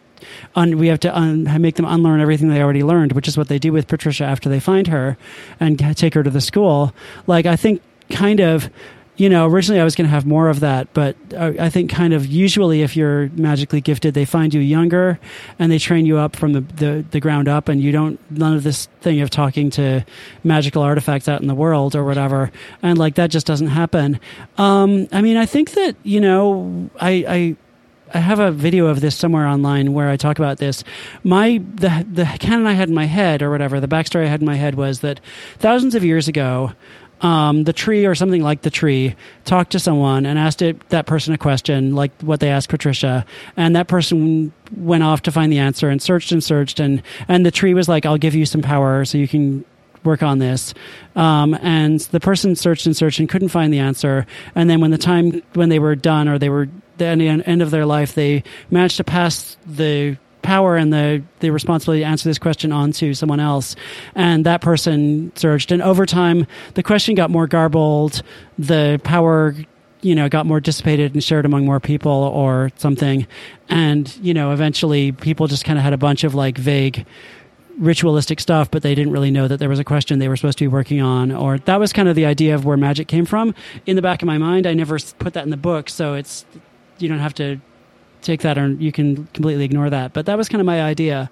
un, 0.55 0.77
we 0.77 0.87
have 0.87 0.99
to 0.99 1.17
un, 1.17 1.47
make 1.61 1.75
them 1.75 1.85
unlearn 1.85 2.21
everything 2.21 2.49
they 2.49 2.61
already 2.61 2.83
learned 2.83 3.13
which 3.13 3.27
is 3.27 3.37
what 3.37 3.47
they 3.47 3.57
do 3.57 3.71
with 3.71 3.87
Patricia 3.87 4.25
after 4.25 4.49
they 4.49 4.59
find 4.59 4.87
her 4.87 5.17
and 5.59 5.79
take 5.97 6.13
her 6.13 6.23
to 6.23 6.29
the 6.29 6.41
school. 6.41 6.93
Like 7.25 7.45
I 7.45 7.55
think 7.55 7.81
kind 8.11 8.39
of 8.39 8.69
you 9.21 9.29
know, 9.29 9.45
originally 9.45 9.79
I 9.79 9.83
was 9.83 9.93
going 9.93 10.07
to 10.07 10.11
have 10.11 10.25
more 10.25 10.49
of 10.49 10.61
that, 10.61 10.91
but 10.95 11.15
I, 11.37 11.65
I 11.65 11.69
think 11.69 11.91
kind 11.91 12.11
of 12.11 12.25
usually 12.25 12.81
if 12.81 12.95
you're 12.95 13.29
magically 13.35 13.79
gifted, 13.79 14.15
they 14.15 14.25
find 14.25 14.51
you 14.51 14.61
younger 14.61 15.19
and 15.59 15.71
they 15.71 15.77
train 15.77 16.07
you 16.07 16.17
up 16.17 16.35
from 16.35 16.53
the, 16.53 16.61
the, 16.61 17.05
the 17.11 17.19
ground 17.19 17.47
up, 17.47 17.69
and 17.69 17.83
you 17.83 17.91
don't 17.91 18.19
none 18.31 18.55
of 18.55 18.63
this 18.63 18.87
thing 19.01 19.21
of 19.21 19.29
talking 19.29 19.69
to 19.71 20.03
magical 20.43 20.81
artifacts 20.81 21.29
out 21.29 21.39
in 21.39 21.47
the 21.47 21.53
world 21.53 21.95
or 21.95 22.03
whatever, 22.03 22.51
and 22.81 22.97
like 22.97 23.13
that 23.13 23.29
just 23.29 23.45
doesn't 23.45 23.67
happen. 23.67 24.19
Um, 24.57 25.07
I 25.11 25.21
mean, 25.21 25.37
I 25.37 25.45
think 25.45 25.73
that 25.73 25.95
you 26.01 26.19
know, 26.19 26.89
I. 26.99 27.11
I 27.27 27.55
I 28.13 28.19
have 28.19 28.39
a 28.39 28.51
video 28.51 28.87
of 28.87 28.99
this 28.99 29.15
somewhere 29.15 29.47
online 29.47 29.93
where 29.93 30.09
I 30.09 30.17
talk 30.17 30.37
about 30.37 30.57
this. 30.57 30.83
My 31.23 31.61
the 31.75 32.05
the 32.11 32.25
canon 32.41 32.67
I 32.67 32.73
had 32.73 32.89
in 32.89 32.95
my 32.95 33.05
head 33.05 33.41
or 33.41 33.49
whatever, 33.49 33.79
the 33.79 33.87
backstory 33.87 34.25
I 34.25 34.27
had 34.27 34.41
in 34.41 34.45
my 34.45 34.55
head 34.55 34.75
was 34.75 34.99
that 34.99 35.21
thousands 35.59 35.95
of 35.95 36.03
years 36.03 36.27
ago, 36.27 36.73
um, 37.21 37.63
the 37.63 37.73
tree 37.73 38.05
or 38.05 38.15
something 38.15 38.41
like 38.41 38.61
the 38.61 38.69
tree 38.69 39.15
talked 39.45 39.71
to 39.71 39.79
someone 39.79 40.25
and 40.25 40.39
asked 40.39 40.61
it, 40.61 40.89
that 40.89 41.05
person 41.05 41.33
a 41.33 41.37
question 41.37 41.95
like 41.95 42.11
what 42.21 42.39
they 42.39 42.49
asked 42.49 42.69
Patricia, 42.69 43.25
and 43.55 43.75
that 43.75 43.87
person 43.87 44.51
went 44.75 45.03
off 45.03 45.21
to 45.23 45.31
find 45.31 45.51
the 45.51 45.59
answer 45.59 45.89
and 45.89 46.01
searched 46.01 46.31
and 46.31 46.43
searched. 46.43 46.79
And 46.79 47.01
and 47.27 47.45
the 47.45 47.51
tree 47.51 47.73
was 47.73 47.87
like, 47.87 48.05
"I'll 48.05 48.17
give 48.17 48.35
you 48.35 48.45
some 48.45 48.61
power 48.61 49.05
so 49.05 49.17
you 49.17 49.27
can." 49.27 49.65
work 50.03 50.23
on 50.23 50.39
this. 50.39 50.73
Um, 51.15 51.53
and 51.61 51.99
the 51.99 52.19
person 52.19 52.55
searched 52.55 52.87
and 52.87 52.97
searched 52.97 53.19
and 53.19 53.29
couldn't 53.29 53.49
find 53.49 53.71
the 53.71 53.77
answer. 53.77 54.25
And 54.55 54.67
then 54.67 54.81
when 54.81 54.89
the 54.89 54.97
time 54.97 55.43
when 55.53 55.69
they 55.69 55.77
were 55.77 55.95
done 55.95 56.27
or 56.27 56.39
they 56.39 56.49
were 56.49 56.69
the 56.97 57.05
end, 57.05 57.43
end 57.45 57.61
of 57.61 57.69
their 57.69 57.85
life 57.85 58.15
they 58.15 58.43
managed 58.71 58.97
to 58.97 59.03
pass 59.03 59.57
the 59.65 60.17
power 60.41 60.75
and 60.75 60.91
the, 60.91 61.23
the 61.39 61.49
responsibility 61.49 62.01
to 62.01 62.07
answer 62.07 62.29
this 62.29 62.39
question 62.39 62.71
on 62.71 62.91
to 62.93 63.13
someone 63.13 63.39
else. 63.39 63.75
And 64.15 64.45
that 64.45 64.61
person 64.61 65.31
searched. 65.35 65.71
And 65.71 65.81
over 65.81 66.05
time, 66.05 66.47
the 66.73 66.83
question 66.83 67.15
got 67.15 67.29
more 67.29 67.47
garbled. 67.47 68.23
The 68.57 68.99
power, 69.03 69.55
you 70.01 70.15
know, 70.15 70.29
got 70.29 70.45
more 70.45 70.59
dissipated 70.59 71.13
and 71.13 71.23
shared 71.23 71.45
among 71.45 71.65
more 71.65 71.79
people 71.79 72.11
or 72.11 72.71
something. 72.77 73.27
And, 73.69 74.15
you 74.17 74.33
know, 74.33 74.51
eventually 74.51 75.11
people 75.11 75.47
just 75.47 75.65
kind 75.65 75.77
of 75.77 75.83
had 75.83 75.93
a 75.93 75.97
bunch 75.97 76.23
of 76.23 76.35
like 76.35 76.57
vague 76.57 77.05
ritualistic 77.77 78.39
stuff, 78.39 78.69
but 78.69 78.83
they 78.83 78.93
didn't 78.93 79.13
really 79.13 79.31
know 79.31 79.47
that 79.47 79.57
there 79.57 79.69
was 79.69 79.79
a 79.79 79.83
question 79.83 80.19
they 80.19 80.27
were 80.27 80.35
supposed 80.35 80.57
to 80.57 80.63
be 80.63 80.67
working 80.67 81.01
on. 81.01 81.31
Or 81.31 81.57
that 81.59 81.79
was 81.79 81.93
kind 81.93 82.07
of 82.07 82.15
the 82.15 82.25
idea 82.25 82.53
of 82.53 82.65
where 82.65 82.77
magic 82.77 83.07
came 83.07 83.25
from. 83.25 83.55
In 83.85 83.95
the 83.95 84.01
back 84.01 84.21
of 84.21 84.27
my 84.27 84.37
mind, 84.37 84.67
I 84.67 84.73
never 84.73 84.99
put 85.19 85.33
that 85.33 85.43
in 85.43 85.49
the 85.49 85.57
book. 85.57 85.89
So 85.89 86.13
it's, 86.13 86.45
you 86.99 87.07
don't 87.09 87.19
have 87.19 87.33
to 87.35 87.59
take 88.21 88.41
that 88.41 88.57
or 88.57 88.69
you 88.69 88.91
can 88.91 89.27
completely 89.27 89.63
ignore 89.65 89.89
that. 89.89 90.13
But 90.13 90.25
that 90.25 90.37
was 90.37 90.49
kind 90.49 90.61
of 90.61 90.65
my 90.65 90.81
idea 90.81 91.29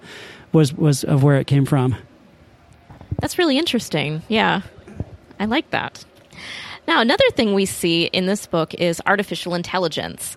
was 0.52 0.72
was 0.74 1.04
of 1.04 1.22
where 1.22 1.36
it 1.36 1.46
came 1.46 1.64
from. 1.64 1.96
That's 3.20 3.38
really 3.38 3.58
interesting. 3.58 4.22
Yeah. 4.28 4.62
I 5.38 5.46
like 5.46 5.70
that. 5.70 6.04
Now, 6.86 7.00
another 7.00 7.28
thing 7.34 7.54
we 7.54 7.66
see 7.66 8.04
in 8.04 8.26
this 8.26 8.46
book 8.46 8.74
is 8.74 9.00
artificial 9.06 9.54
intelligence. 9.54 10.36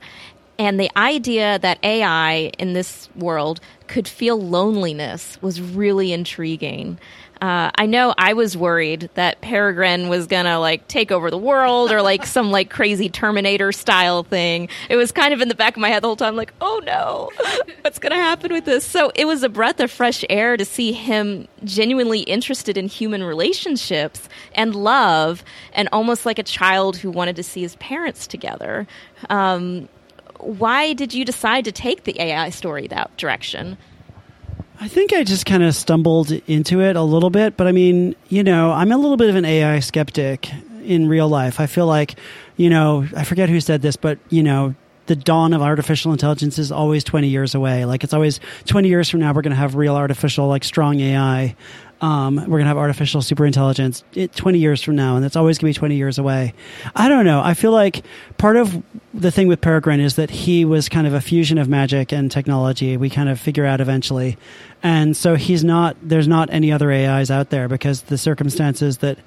And 0.59 0.79
the 0.79 0.91
idea 0.97 1.57
that 1.59 1.79
AI 1.83 2.51
in 2.59 2.73
this 2.73 3.09
world 3.15 3.59
could 3.87 4.07
feel 4.07 4.39
loneliness 4.39 5.41
was 5.41 5.59
really 5.59 6.13
intriguing. 6.13 6.99
Uh, 7.43 7.69
I 7.75 7.88
know 7.88 8.13
I 8.17 8.32
was 8.32 8.56
worried 8.56 9.10
that 9.15 9.41
Peregrine 9.41 10.08
was 10.08 10.27
gonna 10.27 10.62
like 10.62 10.88
take 10.88 11.12
over 11.12 11.29
the 11.29 11.38
world 11.38 11.91
or 11.91 12.01
like 12.01 12.25
some 12.25 12.51
like 12.51 12.69
crazy 12.69 13.10
Terminator 13.10 13.73
style 13.73 14.23
thing. 14.23 14.69
It 14.89 14.95
was 14.95 15.12
kind 15.12 15.34
of 15.34 15.41
in 15.41 15.49
the 15.49 15.56
back 15.56 15.75
of 15.75 15.82
my 15.82 15.89
head 15.89 16.03
the 16.03 16.08
whole 16.08 16.15
time, 16.15 16.38
like, 16.38 16.53
oh 16.62 16.82
no, 16.86 17.32
what's 17.82 17.99
gonna 17.99 18.15
happen 18.15 18.53
with 18.53 18.63
this? 18.63 18.86
So 18.86 19.12
it 19.13 19.25
was 19.25 19.43
a 19.43 19.49
breath 19.49 19.82
of 19.82 19.91
fresh 19.91 20.23
air 20.29 20.56
to 20.56 20.63
see 20.63 20.93
him 20.93 21.49
genuinely 21.65 22.21
interested 22.21 22.77
in 22.77 22.88
human 22.88 23.25
relationships 23.25 24.29
and 24.56 24.73
love, 24.73 25.43
and 25.73 25.89
almost 25.91 26.25
like 26.25 26.39
a 26.39 26.43
child 26.43 26.95
who 26.95 27.12
wanted 27.12 27.36
to 27.36 27.43
see 27.43 27.62
his 27.62 27.75
parents 27.75 28.25
together. 28.25 28.88
Um, 29.29 29.89
why 30.39 30.93
did 30.93 31.13
you 31.13 31.25
decide 31.25 31.65
to 31.65 31.73
take 31.73 32.06
the 32.06 32.21
AI 32.21 32.51
story 32.51 32.88
that 32.88 33.17
direction? 33.17 33.77
I 34.84 34.89
think 34.89 35.13
I 35.13 35.24
just 35.24 35.46
kind 35.46 35.63
of 35.63 35.74
stumbled 35.74 36.30
into 36.46 36.82
it 36.82 36.98
a 36.98 37.02
little 37.02 37.30
bit, 37.30 37.56
but 37.56 37.67
I 37.67 37.72
mean, 37.72 38.17
you 38.28 38.43
know, 38.43 38.74
I'm 38.74 38.91
a 38.91 38.98
little 38.98 39.15
bit 39.15 39.30
of 39.30 39.38
an 39.38 39.46
AI 39.46 39.80
skeptic 39.80 40.52
in 40.84 41.08
real 41.08 41.30
life. 41.30 41.62
I 41.62 41.67
feel 41.67 41.88
like, 41.88 42.15
you 42.58 42.69
know, 42.69 43.08
I 43.15 43.24
forget 43.24 43.48
who 43.48 43.62
said 43.62 43.82
this, 43.82 43.96
but 43.96 44.19
you 44.28 44.43
know, 44.43 44.76
the 45.06 45.15
dawn 45.15 45.54
of 45.54 45.62
artificial 45.62 46.12
intelligence 46.12 46.60
is 46.60 46.69
always 46.69 47.06
20 47.06 47.30
years 47.30 47.56
away. 47.56 47.86
Like 47.86 48.04
it's 48.04 48.13
always 48.13 48.41
20 48.65 48.89
years 48.89 49.10
from 49.10 49.22
now, 49.22 49.32
we're 49.32 49.41
going 49.41 49.52
to 49.52 49.58
have 49.58 49.76
real 49.76 49.96
artificial, 49.96 50.50
like 50.50 50.65
strong 50.65 51.00
AI. 51.00 51.56
Um, 52.01 52.36
we're 52.36 52.58
going 52.58 52.63
to 52.63 52.67
have 52.67 52.77
artificial 52.77 53.21
superintelligence 53.21 54.03
it, 54.13 54.36
20 54.36 54.60
years 54.60 54.82
from 54.82 54.95
now, 54.95 55.15
and 55.15 55.25
it's 55.25 55.36
always 55.36 55.58
going 55.58 55.73
to 55.73 55.77
be 55.77 55.79
20 55.79 55.95
years 55.95 56.17
away. 56.17 56.53
I 56.95 57.08
don't 57.08 57.25
know. 57.25 57.41
I 57.41 57.53
feel 57.53 57.71
like 57.71 58.03
part 58.38 58.58
of 58.58 58.84
the 59.13 59.32
thing 59.32 59.47
with 59.47 59.62
Peregrine 59.62 60.01
is 60.01 60.15
that 60.15 60.29
he 60.29 60.65
was 60.65 60.89
kind 60.89 61.08
of 61.08 61.13
a 61.13 61.21
fusion 61.21 61.58
of 61.58 61.69
magic 61.69 62.12
and 62.12 62.29
technology. 62.29 62.97
We 62.97 63.10
kind 63.10 63.29
of 63.29 63.39
figure 63.39 63.65
out 63.65 63.79
eventually. 63.79 64.38
And 64.82 65.15
so 65.15 65.36
he's 65.36 65.63
not, 65.63 65.95
there's 66.01 66.27
not 66.27 66.49
any 66.51 66.71
other 66.71 66.91
AIs 66.91 67.32
out 67.32 67.51
there 67.51 67.69
because 67.69 68.03
the 68.03 68.17
circumstances 68.17 68.97
that 68.97 69.17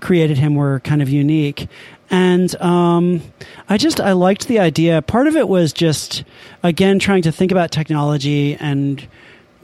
created 0.00 0.38
him 0.38 0.56
were 0.56 0.80
kind 0.80 1.02
of 1.02 1.08
unique. 1.08 1.68
And 2.10 2.54
um, 2.60 3.22
I 3.68 3.76
just, 3.76 4.00
I 4.00 4.12
liked 4.12 4.48
the 4.48 4.58
idea. 4.58 5.02
Part 5.02 5.28
of 5.28 5.36
it 5.36 5.48
was 5.48 5.72
just, 5.72 6.24
again, 6.62 6.98
trying 6.98 7.22
to 7.22 7.32
think 7.32 7.52
about 7.52 7.70
technology 7.70 8.56
and 8.56 9.06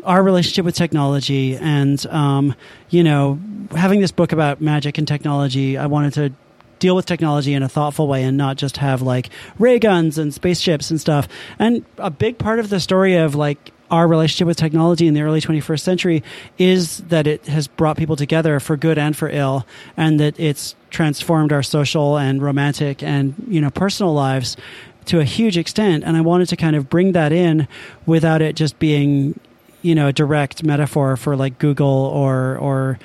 our 0.05 0.23
relationship 0.23 0.65
with 0.65 0.75
technology 0.75 1.57
and 1.57 2.05
um, 2.07 2.55
you 2.89 3.03
know 3.03 3.39
having 3.77 4.01
this 4.01 4.11
book 4.11 4.33
about 4.33 4.61
magic 4.61 4.99
and 4.99 5.07
technology 5.07 5.79
i 5.79 5.87
wanted 5.87 6.13
to 6.13 6.33
deal 6.81 6.97
with 6.97 7.07
technology 7.07 7.55
in 7.55 7.63
a 7.63 7.69
thoughtful 7.69 8.09
way 8.09 8.25
and 8.25 8.37
not 8.37 8.57
just 8.57 8.79
have 8.79 9.03
like 9.03 9.29
ray 9.59 9.79
guns 9.79 10.19
and 10.19 10.35
spaceships 10.35 10.91
and 10.91 11.01
stuff. 11.01 11.29
And 11.59 11.85
a 11.99 12.11
big 12.11 12.39
part 12.39 12.59
of 12.59 12.71
the 12.71 12.81
story 12.81 13.15
of 13.17 13.37
like 13.37 13.71
our 13.91 14.09
relationship 14.09 14.47
with 14.47 14.57
technology 14.57 15.07
in 15.07 15.15
the 15.15 15.23
early 15.23 15.41
21st 15.41 15.81
century 15.81 16.23
is 16.59 16.99
that 17.09 17.27
it 17.27 17.47
has 17.47 17.69
brought 17.69 17.97
people 17.97 18.17
together 18.17 18.59
for 18.61 18.77
good 18.77 18.99
and 18.99 19.17
for 19.17 19.29
ill 19.29 19.67
and 19.97 20.19
that 20.19 20.39
it's 20.41 20.75
transformed 20.91 21.53
our 21.53 21.63
social 21.63 22.17
and 22.17 22.43
romantic 22.43 23.03
and 23.03 23.35
you 23.47 23.61
know 23.61 23.71
personal 23.71 24.15
lives 24.15 24.57
to 25.05 25.21
a 25.21 25.25
huge 25.25 25.59
extent. 25.59 26.03
And 26.05 26.17
i 26.17 26.21
wanted 26.21 26.49
to 26.49 26.57
kind 26.57 26.77
of 26.77 26.89
bring 26.89 27.13
that 27.13 27.31
in 27.31 27.69
without 28.07 28.43
it 28.43 28.57
just 28.57 28.79
being 28.79 29.39
you 29.83 29.95
know 29.95 30.09
a 30.09 30.13
direct 30.13 30.63
metaphor 30.63 31.17
for 31.17 31.37
like 31.37 31.59
Google 31.59 31.89
or 31.89 32.57
or 32.59 32.99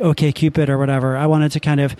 OK 0.00 0.32
Cupid 0.32 0.68
or 0.68 0.78
whatever. 0.78 1.16
I 1.16 1.26
wanted 1.26 1.52
to 1.52 1.60
kind 1.60 1.80
of 1.80 1.96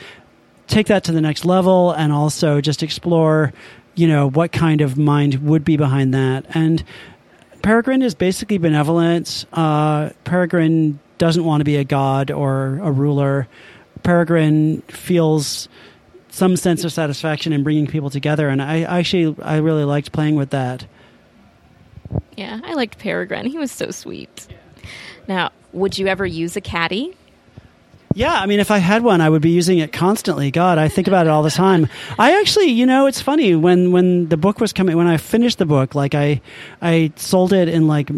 take 0.66 0.86
that 0.88 1.04
to 1.04 1.12
the 1.12 1.20
next 1.20 1.44
level 1.44 1.92
and 1.92 2.12
also 2.12 2.60
just 2.60 2.82
explore 2.82 3.52
you 3.94 4.06
know 4.06 4.28
what 4.30 4.52
kind 4.52 4.80
of 4.80 4.96
mind 4.96 5.36
would 5.46 5.64
be 5.64 5.76
behind 5.76 6.14
that. 6.14 6.44
And 6.54 6.84
peregrine 7.62 8.02
is 8.02 8.14
basically 8.14 8.58
benevolent. 8.58 9.44
Uh, 9.52 10.10
peregrine 10.24 11.00
doesn't 11.18 11.44
want 11.44 11.60
to 11.60 11.64
be 11.64 11.76
a 11.76 11.84
god 11.84 12.30
or 12.30 12.78
a 12.82 12.92
ruler. 12.92 13.48
Peregrine 14.04 14.82
feels 14.82 15.68
some 16.30 16.56
sense 16.56 16.84
of 16.84 16.92
satisfaction 16.92 17.52
in 17.52 17.64
bringing 17.64 17.86
people 17.86 18.10
together 18.10 18.48
and 18.48 18.62
i 18.62 18.82
actually 18.82 19.34
i 19.42 19.56
really 19.56 19.84
liked 19.84 20.12
playing 20.12 20.36
with 20.36 20.50
that 20.50 20.86
yeah, 22.38 22.60
I 22.62 22.74
liked 22.74 22.98
Peregrine. 22.98 23.46
He 23.46 23.58
was 23.58 23.72
so 23.72 23.90
sweet. 23.90 24.46
Now, 25.26 25.50
would 25.72 25.98
you 25.98 26.06
ever 26.06 26.24
use 26.24 26.56
a 26.56 26.60
caddy? 26.60 27.16
Yeah, 28.14 28.32
I 28.32 28.46
mean, 28.46 28.60
if 28.60 28.70
I 28.70 28.78
had 28.78 29.02
one, 29.02 29.20
I 29.20 29.28
would 29.28 29.42
be 29.42 29.50
using 29.50 29.78
it 29.78 29.92
constantly. 29.92 30.52
God, 30.52 30.78
I 30.78 30.86
think 30.86 31.08
about 31.08 31.26
it 31.26 31.30
all 31.30 31.42
the 31.42 31.50
time. 31.50 31.88
I 32.18 32.38
actually, 32.38 32.66
you 32.66 32.86
know, 32.86 33.06
it's 33.06 33.20
funny 33.20 33.56
when 33.56 33.90
when 33.90 34.28
the 34.28 34.36
book 34.36 34.60
was 34.60 34.72
coming, 34.72 34.96
when 34.96 35.08
I 35.08 35.16
finished 35.16 35.58
the 35.58 35.66
book, 35.66 35.96
like 35.96 36.14
I, 36.14 36.40
I 36.80 37.12
sold 37.16 37.52
it 37.52 37.68
in 37.68 37.88
like 37.88 38.08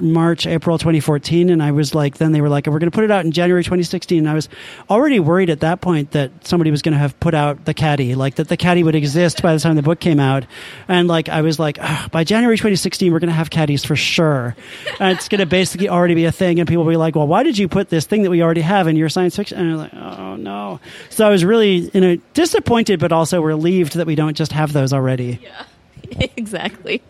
March, 0.00 0.46
April 0.46 0.78
2014, 0.78 1.50
and 1.50 1.62
I 1.62 1.72
was 1.72 1.94
like, 1.94 2.18
then 2.18 2.32
they 2.32 2.40
were 2.40 2.48
like, 2.48 2.66
we're 2.66 2.78
going 2.78 2.90
to 2.90 2.94
put 2.94 3.04
it 3.04 3.10
out 3.10 3.24
in 3.24 3.32
January 3.32 3.62
2016. 3.62 4.18
And 4.18 4.28
I 4.28 4.34
was 4.34 4.48
already 4.90 5.20
worried 5.20 5.50
at 5.50 5.60
that 5.60 5.80
point 5.80 6.12
that 6.12 6.46
somebody 6.46 6.70
was 6.70 6.82
going 6.82 6.92
to 6.92 6.98
have 6.98 7.18
put 7.20 7.34
out 7.34 7.64
the 7.64 7.74
caddy, 7.74 8.14
like 8.14 8.36
that 8.36 8.48
the 8.48 8.56
caddy 8.56 8.82
would 8.82 8.94
exist 8.94 9.42
by 9.42 9.54
the 9.54 9.60
time 9.60 9.76
the 9.76 9.82
book 9.82 10.00
came 10.00 10.20
out. 10.20 10.44
And 10.88 11.08
like, 11.08 11.28
I 11.28 11.42
was 11.42 11.58
like, 11.58 11.78
by 12.10 12.24
January 12.24 12.56
2016, 12.56 13.12
we're 13.12 13.18
going 13.18 13.28
to 13.28 13.34
have 13.34 13.50
caddies 13.50 13.84
for 13.84 13.96
sure. 13.96 14.56
and 15.00 15.16
it's 15.16 15.28
going 15.28 15.40
to 15.40 15.46
basically 15.46 15.88
already 15.88 16.14
be 16.14 16.24
a 16.24 16.32
thing. 16.32 16.58
And 16.60 16.68
people 16.68 16.84
will 16.84 16.92
be 16.92 16.96
like, 16.96 17.14
well, 17.14 17.26
why 17.26 17.42
did 17.42 17.58
you 17.58 17.68
put 17.68 17.88
this 17.88 18.06
thing 18.06 18.22
that 18.22 18.30
we 18.30 18.42
already 18.42 18.62
have 18.62 18.88
in 18.88 18.96
your 18.96 19.08
science 19.08 19.36
fiction? 19.36 19.58
And 19.58 19.70
I'm 19.72 19.76
like, 19.76 19.94
oh 19.94 20.36
no. 20.36 20.80
So 21.10 21.26
I 21.26 21.30
was 21.30 21.44
really, 21.44 21.90
you 21.92 22.00
know, 22.00 22.16
disappointed, 22.34 23.00
but 23.00 23.12
also 23.12 23.40
relieved 23.42 23.94
that 23.94 24.06
we 24.06 24.14
don't 24.14 24.36
just 24.36 24.52
have 24.52 24.72
those 24.72 24.92
already. 24.92 25.40
Yeah, 25.42 25.64
exactly. 26.36 27.02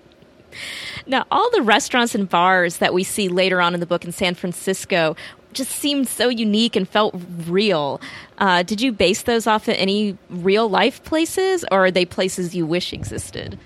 Now, 1.06 1.26
all 1.30 1.50
the 1.50 1.62
restaurants 1.62 2.14
and 2.14 2.28
bars 2.28 2.78
that 2.78 2.94
we 2.94 3.04
see 3.04 3.28
later 3.28 3.60
on 3.60 3.74
in 3.74 3.80
the 3.80 3.86
book 3.86 4.04
in 4.04 4.12
San 4.12 4.34
Francisco 4.34 5.16
just 5.52 5.70
seemed 5.70 6.08
so 6.08 6.28
unique 6.28 6.76
and 6.76 6.88
felt 6.88 7.14
real. 7.46 8.00
Uh, 8.38 8.62
did 8.62 8.80
you 8.80 8.90
base 8.90 9.22
those 9.22 9.46
off 9.46 9.68
of 9.68 9.74
any 9.78 10.18
real 10.28 10.68
life 10.68 11.04
places, 11.04 11.64
or 11.70 11.86
are 11.86 11.90
they 11.90 12.04
places 12.04 12.54
you 12.54 12.66
wish 12.66 12.92
existed? 12.92 13.58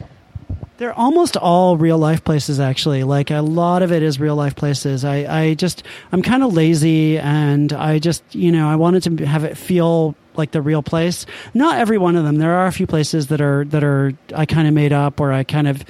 They're 0.76 0.92
almost 0.92 1.36
all 1.36 1.76
real 1.76 1.98
life 1.98 2.22
places, 2.22 2.60
actually. 2.60 3.02
Like 3.02 3.32
a 3.32 3.40
lot 3.40 3.82
of 3.82 3.90
it 3.90 4.02
is 4.02 4.20
real 4.20 4.36
life 4.36 4.54
places. 4.54 5.04
I, 5.04 5.42
I 5.42 5.54
just, 5.54 5.82
I'm 6.12 6.22
kind 6.22 6.44
of 6.44 6.54
lazy 6.54 7.18
and 7.18 7.72
I 7.72 7.98
just, 7.98 8.22
you 8.32 8.52
know, 8.52 8.68
I 8.68 8.76
wanted 8.76 9.18
to 9.18 9.26
have 9.26 9.42
it 9.42 9.56
feel 9.56 10.14
like 10.36 10.52
the 10.52 10.62
real 10.62 10.84
place. 10.84 11.26
Not 11.52 11.78
every 11.78 11.98
one 11.98 12.14
of 12.14 12.24
them. 12.24 12.36
There 12.36 12.54
are 12.54 12.68
a 12.68 12.72
few 12.72 12.86
places 12.86 13.26
that 13.26 13.40
are, 13.40 13.64
that 13.64 13.82
are, 13.82 14.12
I 14.32 14.46
kind 14.46 14.68
of 14.68 14.74
made 14.74 14.92
up 14.92 15.18
or 15.18 15.32
I 15.32 15.42
kind 15.42 15.66
of, 15.66 15.84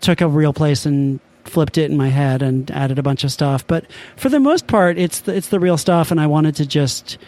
took 0.00 0.20
a 0.20 0.28
real 0.28 0.52
place 0.52 0.86
and 0.86 1.20
flipped 1.44 1.78
it 1.78 1.90
in 1.90 1.96
my 1.96 2.08
head 2.08 2.42
and 2.42 2.70
added 2.70 2.98
a 2.98 3.02
bunch 3.02 3.24
of 3.24 3.32
stuff. 3.32 3.66
But 3.66 3.86
for 4.16 4.28
the 4.28 4.40
most 4.40 4.66
part, 4.66 4.98
it's 4.98 5.20
the, 5.20 5.34
it's 5.34 5.48
the 5.48 5.60
real 5.60 5.78
stuff, 5.78 6.10
and 6.10 6.20
I 6.20 6.26
wanted 6.26 6.56
to 6.56 6.66
just 6.66 7.18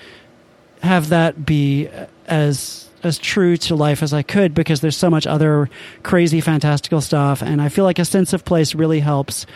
have 0.83 1.09
that 1.11 1.45
be 1.45 1.89
as 2.27 2.87
as 3.03 3.17
true 3.17 3.57
to 3.57 3.75
life 3.75 4.03
as 4.03 4.13
I 4.13 4.21
could 4.23 4.53
because 4.53 4.83
there's 4.83 4.97
so 4.97 5.09
much 5.09 5.27
other 5.27 5.71
crazy, 6.03 6.43
fantastical 6.43 7.01
stuff, 7.01 7.43
and 7.43 7.63
I 7.63 7.71
feel 7.71 7.85
like 7.85 7.99
a 7.99 8.05
sense 8.05 8.33
of 8.33 8.45
place 8.45 8.75
really 8.75 9.01
helps 9.01 9.47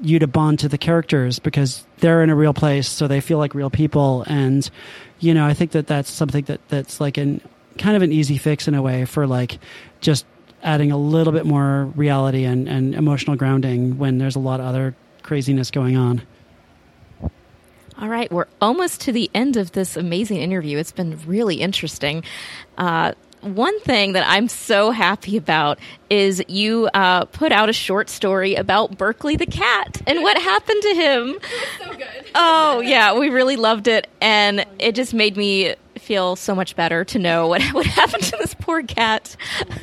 you 0.00 0.18
to 0.18 0.26
bond 0.26 0.60
to 0.60 0.68
the 0.68 0.78
characters 0.78 1.38
because 1.38 1.84
they're 1.98 2.22
in 2.22 2.30
a 2.30 2.34
real 2.34 2.54
place, 2.54 2.88
so 2.88 3.06
they 3.06 3.20
feel 3.20 3.38
like 3.38 3.54
real 3.54 3.70
people, 3.70 4.24
and 4.26 4.68
you 5.20 5.34
know, 5.34 5.46
I 5.46 5.54
think 5.54 5.72
that 5.72 5.86
that's 5.86 6.10
something 6.10 6.44
that 6.44 6.66
that's 6.68 7.00
like 7.00 7.18
an 7.18 7.40
kind 7.78 7.96
of 7.96 8.02
an 8.02 8.12
easy 8.12 8.38
fix 8.38 8.66
in 8.68 8.74
a 8.74 8.80
way 8.80 9.04
for 9.04 9.26
like 9.26 9.58
just 10.00 10.24
adding 10.62 10.90
a 10.90 10.96
little 10.96 11.32
bit 11.32 11.46
more 11.46 11.84
reality 11.96 12.44
and, 12.44 12.68
and 12.68 12.94
emotional 12.94 13.36
grounding 13.36 13.98
when 13.98 14.18
there's 14.18 14.36
a 14.36 14.40
lot 14.40 14.60
of 14.60 14.66
other 14.66 14.94
craziness 15.22 15.70
going 15.70 15.96
on. 15.96 16.22
All 17.98 18.08
right, 18.08 18.30
we're 18.30 18.46
almost 18.60 19.00
to 19.02 19.12
the 19.12 19.30
end 19.34 19.56
of 19.56 19.72
this 19.72 19.96
amazing 19.96 20.38
interview. 20.38 20.76
It's 20.76 20.92
been 20.92 21.18
really 21.26 21.56
interesting. 21.56 22.24
Uh, 22.76 23.12
one 23.40 23.78
thing 23.80 24.12
that 24.12 24.28
I'm 24.28 24.48
so 24.48 24.90
happy 24.90 25.36
about 25.36 25.78
is 26.10 26.42
you 26.48 26.88
uh, 26.92 27.26
put 27.26 27.52
out 27.52 27.68
a 27.68 27.72
short 27.72 28.10
story 28.10 28.54
about 28.54 28.98
Berkeley 28.98 29.36
the 29.36 29.46
cat 29.46 30.02
and 30.06 30.22
what 30.22 30.36
happened 30.36 30.82
to 30.82 30.94
him. 30.94 31.38
so 31.78 31.92
good. 31.92 32.08
Oh, 32.34 32.80
yeah, 32.80 33.18
we 33.18 33.30
really 33.30 33.56
loved 33.56 33.88
it. 33.88 34.08
And 34.20 34.66
it 34.78 34.94
just 34.94 35.14
made 35.14 35.36
me 35.36 35.74
feel 36.06 36.36
so 36.36 36.54
much 36.54 36.76
better 36.76 37.04
to 37.04 37.18
know 37.18 37.48
what, 37.48 37.62
what 37.72 37.84
happened 37.84 38.22
to 38.22 38.36
this 38.38 38.54
poor 38.54 38.82
cat. 38.82 39.36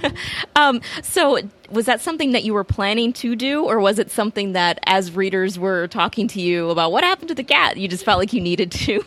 um, 0.55 0.81
so, 1.03 1.37
was 1.69 1.85
that 1.85 2.01
something 2.01 2.31
that 2.31 2.43
you 2.43 2.53
were 2.53 2.63
planning 2.63 3.13
to 3.13 3.35
do, 3.35 3.65
or 3.65 3.79
was 3.79 3.99
it 3.99 4.09
something 4.09 4.53
that, 4.53 4.79
as 4.83 5.11
readers 5.11 5.59
were 5.59 5.87
talking 5.87 6.27
to 6.29 6.41
you 6.41 6.69
about 6.69 6.91
what 6.91 7.03
happened 7.03 7.29
to 7.29 7.35
the 7.35 7.43
cat, 7.43 7.77
you 7.77 7.87
just 7.87 8.05
felt 8.05 8.19
like 8.19 8.33
you 8.33 8.41
needed 8.41 8.71
to? 8.71 9.03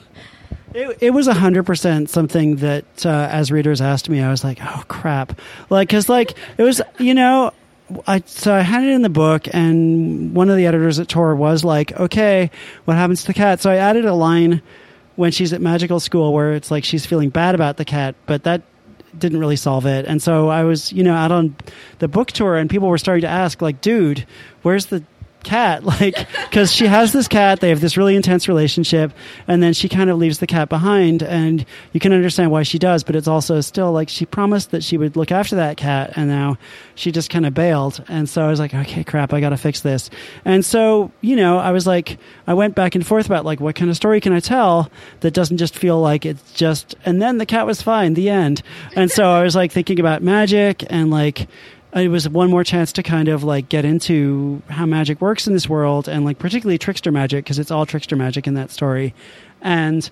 It, 0.75 0.99
it 1.01 1.11
was 1.11 1.27
hundred 1.27 1.65
percent 1.65 2.11
something 2.11 2.57
that, 2.57 3.07
uh, 3.07 3.29
as 3.31 3.51
readers 3.51 3.81
asked 3.81 4.11
me, 4.11 4.21
I 4.21 4.31
was 4.31 4.45
like, 4.45 4.59
"Oh 4.61 4.85
crap!" 4.89 5.41
Like, 5.71 5.89
because 5.89 6.09
like 6.09 6.37
it 6.59 6.65
was, 6.65 6.83
you 6.99 7.15
know, 7.15 7.53
I 8.07 8.23
so 8.27 8.53
I 8.53 8.61
had 8.61 8.83
it 8.83 8.91
in 8.91 9.01
the 9.03 9.09
book, 9.09 9.49
and 9.55 10.35
one 10.35 10.51
of 10.51 10.57
the 10.57 10.67
editors 10.67 10.99
at 10.99 11.09
Tor 11.09 11.35
was 11.35 11.65
like, 11.65 11.93
"Okay, 11.99 12.51
what 12.85 12.97
happens 12.97 13.23
to 13.23 13.29
the 13.29 13.35
cat?" 13.35 13.61
So 13.61 13.71
I 13.71 13.77
added 13.77 14.05
a 14.05 14.13
line 14.13 14.61
when 15.17 15.33
she's 15.33 15.53
at 15.53 15.61
magical 15.61 15.99
school 15.99 16.33
where 16.33 16.53
it's 16.53 16.71
like 16.71 16.85
she's 16.85 17.05
feeling 17.05 17.31
bad 17.31 17.55
about 17.55 17.77
the 17.77 17.85
cat, 17.85 18.15
but 18.27 18.45
that 18.45 18.63
didn't 19.19 19.41
really 19.41 19.57
solve 19.57 19.87
it. 19.87 20.05
And 20.05 20.23
so 20.23 20.49
I 20.49 20.63
was, 20.65 20.93
you 20.93 21.03
know, 21.03 21.15
out 21.15 21.33
on 21.33 21.57
the 21.99 22.09
book 22.09 22.29
tour 22.29 22.57
and 22.57 22.69
people 22.69 22.89
were 22.89 22.99
starting 22.99 23.23
to 23.23 23.29
ask 23.29 23.63
like, 23.63 23.81
dude, 23.81 24.27
where's 24.63 24.87
the 24.87 25.03
cat 25.47 25.85
like 26.01 26.15
because 26.51 26.73
she 26.73 26.87
has 26.87 27.13
this 27.13 27.29
cat 27.29 27.61
they 27.61 27.69
have 27.69 27.81
this 27.81 27.97
really 27.97 28.17
intense 28.17 28.49
relationship 28.49 29.13
and 29.47 29.63
then 29.63 29.73
she 29.73 29.89
kind 29.89 30.11
of 30.11 30.19
leaves 30.19 30.39
the 30.39 30.47
cat 30.47 30.69
behind 30.69 31.23
and 31.23 31.65
you 31.93 32.01
can 32.01 32.13
understand 32.13 32.51
why 32.51 32.63
she 32.63 32.79
does 32.79 33.05
but 33.05 33.15
it's 33.15 33.29
also 33.29 33.61
still 33.61 33.93
like 33.93 34.09
she 34.09 34.27
promised 34.27 34.73
that 34.73 34.83
she 34.83 34.99
would 34.99 35.17
look 35.17 35.31
after 35.31 35.57
that 35.57 35.77
cat 35.77 36.13
and 36.17 36.29
now 36.29 36.59
she 36.97 37.13
just 37.13 37.31
kind 37.31 37.47
of 37.47 37.55
bailed 37.55 38.03
and 38.09 38.29
so 38.29 38.43
i 38.45 38.49
was 38.49 38.59
like 38.59 38.75
okay 38.75 39.05
crap 39.05 39.33
i 39.33 39.41
gotta 39.41 39.57
fix 39.57 39.81
this. 39.81 40.11
And 40.45 40.65
so 40.65 41.13
you 41.21 41.37
know 41.37 41.59
i 41.59 41.71
was 41.71 41.87
like 41.87 42.19
i 42.47 42.55
went 42.55 42.75
back 42.75 42.95
and 42.95 43.07
forth 43.07 43.27
about 43.27 43.45
like 43.45 43.61
what 43.61 43.77
kind 43.77 43.91
of 43.91 43.97
story 43.97 44.21
can 44.21 44.33
i 44.33 44.41
tell 44.41 44.91
that 45.21 45.33
doesn't 45.33 45.59
just 45.59 45.77
feel 45.77 46.01
like 46.01 46.27
it's 46.27 46.53
just 46.53 46.95
and 47.05 47.23
then 47.23 47.39
the 47.39 47.47
cat 47.47 47.67
was 47.67 47.81
fine 47.81 48.15
the 48.15 48.29
end. 48.29 48.63
And 48.95 49.11
so 49.11 49.31
i 49.31 49.43
was 49.43 49.55
like 49.55 49.71
thinking 49.73 50.01
about 50.01 50.23
magic 50.23 50.85
and 50.91 51.11
like 51.11 51.49
Uh, 51.97 52.01
it 52.01 52.09
was 52.09 52.29
one 52.29 52.51
more 52.51 52.63
chance 52.63 52.93
to 52.93 53.03
kind 53.03 53.29
of 53.29 53.43
like 53.43 53.69
get 53.69 53.85
into 53.85 54.61
how 54.69 54.85
magic 54.85 55.21
works 55.21 55.47
in 55.47 55.55
this 55.55 55.69
world 55.69 56.09
and 56.09 56.25
like 56.25 56.39
particularly 56.39 56.77
trickster 56.77 57.11
magic 57.11 57.45
because 57.45 57.59
it's 57.59 57.71
all 57.71 57.87
trickster 57.87 58.17
magic 58.17 58.47
in 58.47 58.55
that 58.55 58.71
story 58.71 59.15
and 59.63 60.11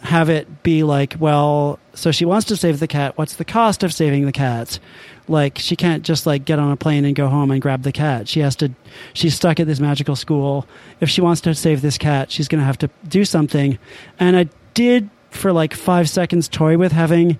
have 0.00 0.30
it 0.30 0.62
be 0.62 0.84
like, 0.84 1.16
well, 1.18 1.78
so 1.92 2.12
she 2.12 2.24
wants 2.24 2.46
to 2.46 2.56
save 2.56 2.78
the 2.78 2.86
cat. 2.86 3.18
What's 3.18 3.34
the 3.34 3.44
cost 3.44 3.82
of 3.82 3.92
saving 3.92 4.24
the 4.24 4.32
cat? 4.32 4.78
Like 5.26 5.58
she 5.58 5.76
can't 5.76 6.04
just 6.04 6.24
like 6.24 6.44
get 6.44 6.58
on 6.58 6.70
a 6.70 6.76
plane 6.76 7.04
and 7.04 7.14
go 7.14 7.28
home 7.28 7.50
and 7.50 7.60
grab 7.60 7.82
the 7.82 7.92
cat. 7.92 8.28
She 8.28 8.40
has 8.40 8.56
to. 8.56 8.70
She's 9.12 9.34
stuck 9.34 9.60
at 9.60 9.66
this 9.66 9.80
magical 9.80 10.16
school. 10.16 10.66
If 11.00 11.10
she 11.10 11.20
wants 11.20 11.40
to 11.42 11.54
save 11.54 11.82
this 11.82 11.98
cat, 11.98 12.30
she's 12.30 12.48
going 12.48 12.60
to 12.60 12.64
have 12.64 12.78
to 12.78 12.90
do 13.06 13.24
something. 13.24 13.78
And 14.18 14.36
I 14.36 14.48
did 14.72 15.10
for 15.30 15.52
like 15.52 15.74
five 15.74 16.08
seconds 16.08 16.48
toy 16.48 16.78
with 16.78 16.92
having 16.92 17.38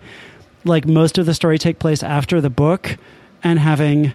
like 0.65 0.87
most 0.87 1.17
of 1.17 1.25
the 1.25 1.33
story 1.33 1.57
take 1.57 1.79
place 1.79 2.03
after 2.03 2.41
the 2.41 2.51
book 2.51 2.99
and 3.43 3.59
having 3.59 4.15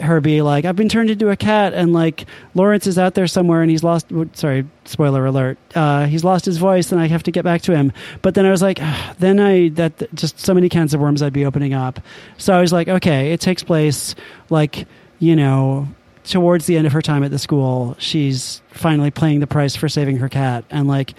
her 0.00 0.20
be 0.20 0.42
like, 0.42 0.64
I've 0.64 0.76
been 0.76 0.88
turned 0.88 1.10
into 1.10 1.30
a 1.30 1.36
cat, 1.36 1.72
and 1.72 1.92
like 1.92 2.26
Laurence 2.54 2.86
is 2.86 2.98
out 2.98 3.14
there 3.14 3.26
somewhere, 3.26 3.62
and 3.62 3.70
he's 3.70 3.84
lost. 3.84 4.06
Sorry, 4.32 4.66
spoiler 4.84 5.24
alert. 5.26 5.58
Uh, 5.74 6.06
he's 6.06 6.24
lost 6.24 6.44
his 6.44 6.58
voice, 6.58 6.90
and 6.92 7.00
I 7.00 7.06
have 7.06 7.22
to 7.24 7.30
get 7.30 7.44
back 7.44 7.62
to 7.62 7.72
him. 7.74 7.92
But 8.22 8.34
then 8.34 8.44
I 8.46 8.50
was 8.50 8.62
like, 8.62 8.80
then 9.18 9.38
I 9.40 9.68
that 9.70 10.12
just 10.14 10.40
so 10.40 10.54
many 10.54 10.68
cans 10.68 10.94
of 10.94 11.00
worms 11.00 11.22
I'd 11.22 11.32
be 11.32 11.46
opening 11.46 11.74
up. 11.74 12.00
So 12.38 12.52
I 12.54 12.60
was 12.60 12.72
like, 12.72 12.88
okay, 12.88 13.32
it 13.32 13.40
takes 13.40 13.62
place 13.62 14.14
like 14.50 14.86
you 15.18 15.36
know 15.36 15.88
towards 16.24 16.66
the 16.66 16.76
end 16.76 16.86
of 16.86 16.92
her 16.92 17.02
time 17.02 17.22
at 17.22 17.30
the 17.30 17.38
school. 17.38 17.96
She's 17.98 18.62
finally 18.70 19.10
paying 19.10 19.40
the 19.40 19.46
price 19.46 19.76
for 19.76 19.88
saving 19.88 20.18
her 20.18 20.28
cat, 20.28 20.64
and 20.70 20.88
like. 20.88 21.14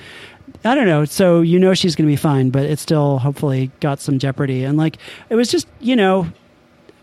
I 0.63 0.73
don't 0.73 0.87
know. 0.87 1.05
So 1.05 1.41
you 1.41 1.59
know 1.59 1.75
she's 1.75 1.95
going 1.95 2.07
to 2.07 2.11
be 2.11 2.15
fine, 2.15 2.49
but 2.49 2.65
it 2.65 2.79
still 2.79 3.19
hopefully 3.19 3.69
got 3.81 3.99
some 3.99 4.17
jeopardy. 4.17 4.63
And 4.63 4.79
like 4.79 4.97
it 5.29 5.35
was 5.35 5.51
just, 5.51 5.67
you 5.79 5.95
know, 5.95 6.27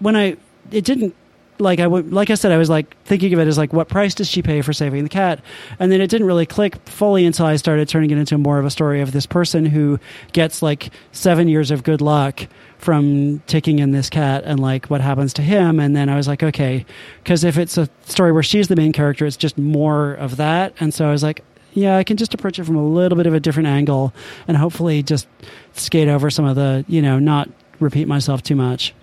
when 0.03 0.17
I 0.17 0.37
it 0.71 0.85
didn't 0.85 1.15
like 1.59 1.81
I 1.81 1.87
would, 1.87 2.13
like 2.13 2.31
I 2.31 2.35
said, 2.35 2.53
I 2.53 2.59
was 2.59 2.69
like 2.69 2.97
thinking 3.05 3.33
of 3.33 3.39
it 3.39 3.47
as 3.47 3.57
like, 3.57 3.73
what 3.73 3.89
price 3.89 4.15
does 4.15 4.29
she 4.29 4.43
pay 4.43 4.63
for 4.63 4.73
saving 4.73 5.05
the 5.05 5.09
cat? 5.09 5.41
And 5.79 5.93
then 5.93 6.01
it 6.01 6.09
didn't 6.09 6.27
really 6.27 6.47
click 6.47 6.77
fully 6.89 7.25
until 7.25 7.47
I 7.47 7.57
started 7.57 7.89
turning 7.89 8.11
it 8.11 8.19
into 8.19 8.37
more 8.37 8.59
of 8.59 8.65
a 8.65 8.71
story 8.71 9.01
of 9.01 9.13
this 9.13 9.27
person 9.27 9.67
who 9.67 9.99
gets 10.33 10.63
like 10.63 10.91
seven 11.13 11.49
years 11.49 11.71
of 11.71 11.85
good 11.85 12.01
luck 12.01 12.47
from 12.79 13.41
taking 13.47 13.79
in 13.79 13.93
this 13.93 14.11
cat 14.11 14.43
and 14.45 14.59
like 14.59 14.87
what 14.87 15.01
happens 15.01 15.33
to 15.35 15.43
him. 15.43 15.79
And 15.79 15.95
then 15.95 16.09
I 16.09 16.17
was 16.17 16.27
like, 16.27 16.43
okay, 16.43 16.85
because 17.23 17.45
if 17.45 17.57
it's 17.57 17.79
a 17.79 17.89
story 18.07 18.33
where 18.33 18.43
she's 18.43 18.69
the 18.69 18.77
main 18.77 18.93
character, 18.93 19.25
it's 19.25 19.37
just 19.37 19.57
more 19.57 20.15
of 20.15 20.37
that. 20.37 20.75
And 20.81 20.93
so 20.93 21.07
I 21.07 21.13
was 21.13 21.23
like, 21.23 21.45
yeah, 21.75 21.97
I 21.97 22.05
can 22.05 22.17
just 22.17 22.35
approach 22.35 22.59
it 22.59 22.65
from 22.65 22.77
a 22.77 22.87
little 22.87 23.17
bit 23.17 23.27
of 23.27 23.35
a 23.35 23.41
different 23.41 23.69
angle 23.69 24.13
and 24.49 24.57
hopefully 24.57 25.03
just 25.03 25.27
skate 25.75 26.09
over 26.09 26.29
some 26.29 26.45
of 26.45 26.57
the, 26.57 26.85
you 26.89 27.01
know, 27.01 27.19
not 27.19 27.49
repeat 27.79 28.09
myself 28.09 28.43
too 28.43 28.57
much. 28.57 28.95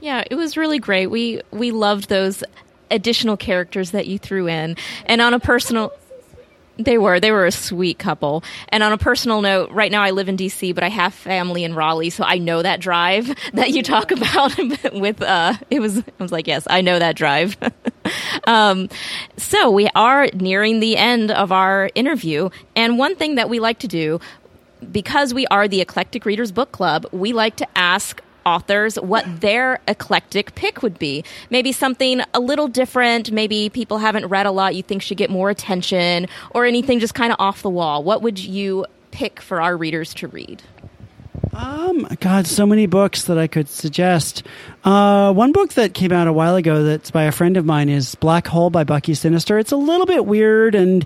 Yeah, 0.00 0.24
it 0.30 0.34
was 0.34 0.56
really 0.56 0.78
great. 0.78 1.06
We 1.08 1.40
we 1.50 1.70
loved 1.70 2.08
those 2.08 2.42
additional 2.90 3.36
characters 3.36 3.92
that 3.92 4.06
you 4.06 4.18
threw 4.18 4.48
in. 4.48 4.76
And 5.06 5.20
on 5.20 5.34
a 5.34 5.40
personal 5.40 5.92
they 6.78 6.96
were. 6.96 7.20
They 7.20 7.30
were 7.30 7.46
a 7.46 7.52
sweet 7.52 7.98
couple. 7.98 8.42
And 8.70 8.82
on 8.82 8.92
a 8.92 8.98
personal 8.98 9.42
note, 9.42 9.70
right 9.72 9.92
now 9.92 10.02
I 10.02 10.10
live 10.10 10.28
in 10.28 10.36
DC, 10.36 10.74
but 10.74 10.82
I 10.82 10.88
have 10.88 11.12
family 11.12 11.64
in 11.64 11.74
Raleigh, 11.74 12.10
so 12.10 12.24
I 12.24 12.38
know 12.38 12.62
that 12.62 12.80
drive 12.80 13.30
that 13.52 13.70
you 13.70 13.82
talk 13.82 14.10
about 14.10 14.56
with 14.92 15.22
uh 15.22 15.54
it 15.70 15.80
was 15.80 15.98
I 15.98 16.02
was 16.18 16.32
like, 16.32 16.46
yes, 16.46 16.66
I 16.68 16.80
know 16.80 16.98
that 16.98 17.16
drive. 17.16 17.56
um 18.46 18.88
so 19.36 19.70
we 19.70 19.88
are 19.94 20.28
nearing 20.34 20.80
the 20.80 20.96
end 20.96 21.30
of 21.30 21.52
our 21.52 21.90
interview, 21.94 22.48
and 22.74 22.98
one 22.98 23.16
thing 23.16 23.36
that 23.36 23.48
we 23.48 23.60
like 23.60 23.80
to 23.80 23.88
do 23.88 24.20
because 24.90 25.32
we 25.32 25.46
are 25.46 25.68
the 25.68 25.80
Eclectic 25.80 26.24
Readers 26.24 26.50
Book 26.50 26.72
Club, 26.72 27.06
we 27.12 27.32
like 27.32 27.54
to 27.56 27.68
ask 27.78 28.20
authors 28.44 28.96
what 28.96 29.40
their 29.40 29.80
eclectic 29.88 30.54
pick 30.54 30.82
would 30.82 30.98
be. 30.98 31.24
Maybe 31.50 31.72
something 31.72 32.22
a 32.34 32.40
little 32.40 32.68
different, 32.68 33.30
maybe 33.30 33.68
people 33.68 33.98
haven't 33.98 34.26
read 34.26 34.46
a 34.46 34.50
lot 34.50 34.74
you 34.74 34.82
think 34.82 35.02
should 35.02 35.18
get 35.18 35.30
more 35.30 35.50
attention, 35.50 36.26
or 36.50 36.64
anything 36.64 37.00
just 37.00 37.14
kind 37.14 37.32
of 37.32 37.36
off 37.38 37.62
the 37.62 37.70
wall. 37.70 38.02
What 38.02 38.22
would 38.22 38.38
you 38.38 38.86
pick 39.10 39.40
for 39.40 39.60
our 39.60 39.76
readers 39.76 40.14
to 40.14 40.28
read? 40.28 40.62
Um, 41.54 42.08
God, 42.20 42.46
so 42.46 42.64
many 42.64 42.86
books 42.86 43.24
that 43.24 43.36
I 43.36 43.46
could 43.46 43.68
suggest. 43.68 44.42
Uh, 44.84 45.34
one 45.34 45.52
book 45.52 45.74
that 45.74 45.92
came 45.92 46.10
out 46.10 46.26
a 46.26 46.32
while 46.32 46.56
ago 46.56 46.82
that's 46.82 47.10
by 47.10 47.24
a 47.24 47.32
friend 47.32 47.58
of 47.58 47.66
mine 47.66 47.90
is 47.90 48.14
Black 48.14 48.46
Hole 48.46 48.70
by 48.70 48.84
Bucky 48.84 49.12
Sinister. 49.12 49.58
It's 49.58 49.72
a 49.72 49.76
little 49.76 50.06
bit 50.06 50.24
weird, 50.24 50.74
and 50.74 51.04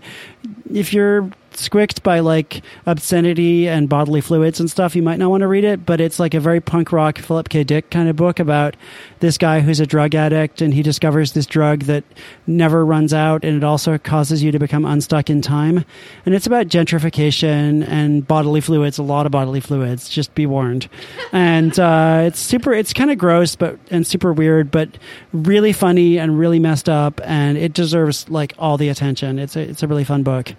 if 0.72 0.92
you're 0.92 1.30
squicked 1.58 2.02
by 2.02 2.20
like 2.20 2.62
obscenity 2.86 3.68
and 3.68 3.88
bodily 3.88 4.20
fluids 4.20 4.60
and 4.60 4.70
stuff, 4.70 4.96
you 4.96 5.02
might 5.02 5.18
not 5.18 5.30
want 5.30 5.42
to 5.42 5.46
read 5.46 5.64
it. 5.64 5.86
But 5.86 6.00
it's 6.00 6.18
like 6.18 6.34
a 6.34 6.40
very 6.40 6.60
punk 6.60 6.92
rock 6.92 7.18
Philip 7.18 7.48
K. 7.48 7.64
Dick 7.64 7.90
kind 7.90 8.08
of 8.08 8.16
book 8.16 8.38
about 8.38 8.76
this 9.20 9.38
guy 9.38 9.60
who's 9.60 9.80
a 9.80 9.86
drug 9.86 10.14
addict 10.14 10.60
and 10.60 10.74
he 10.74 10.82
discovers 10.82 11.32
this 11.32 11.46
drug 11.46 11.82
that 11.82 12.04
never 12.46 12.84
runs 12.84 13.12
out 13.14 13.44
and 13.44 13.56
it 13.56 13.64
also 13.64 13.98
causes 13.98 14.42
you 14.42 14.52
to 14.52 14.58
become 14.58 14.84
unstuck 14.84 15.30
in 15.30 15.42
time. 15.42 15.84
And 16.24 16.34
it's 16.34 16.46
about 16.46 16.68
gentrification 16.68 17.86
and 17.88 18.26
bodily 18.26 18.60
fluids, 18.60 18.98
a 18.98 19.02
lot 19.02 19.26
of 19.26 19.32
bodily 19.32 19.60
fluids. 19.60 20.08
Just 20.08 20.34
be 20.34 20.46
warned. 20.46 20.88
and 21.32 21.78
uh, 21.78 22.22
it's 22.26 22.38
super. 22.40 22.72
It's 22.72 22.92
kind 22.92 23.10
of 23.10 23.18
gross, 23.18 23.56
but 23.56 23.78
and 23.90 24.06
super 24.06 24.32
weird, 24.32 24.70
but 24.70 24.88
really 25.32 25.72
funny 25.72 26.18
and 26.18 26.38
really 26.38 26.58
messed 26.58 26.88
up, 26.88 27.20
and 27.24 27.56
it 27.56 27.72
deserves 27.72 28.28
like 28.28 28.54
all 28.58 28.76
the 28.76 28.88
attention. 28.88 29.38
It's 29.38 29.56
a 29.56 29.60
it's 29.60 29.82
a 29.82 29.88
really 29.88 30.04
fun 30.04 30.22
book. 30.22 30.54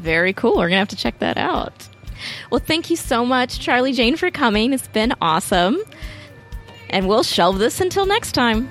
Very 0.00 0.32
cool. 0.32 0.52
We're 0.56 0.68
going 0.68 0.72
to 0.72 0.78
have 0.78 0.88
to 0.88 0.96
check 0.96 1.18
that 1.18 1.36
out. 1.36 1.88
Well, 2.50 2.60
thank 2.60 2.90
you 2.90 2.96
so 2.96 3.24
much, 3.24 3.60
Charlie 3.60 3.92
Jane, 3.92 4.16
for 4.16 4.30
coming. 4.30 4.72
It's 4.72 4.88
been 4.88 5.14
awesome. 5.20 5.78
And 6.88 7.08
we'll 7.08 7.22
shelve 7.22 7.58
this 7.58 7.80
until 7.80 8.06
next 8.06 8.32
time. 8.32 8.68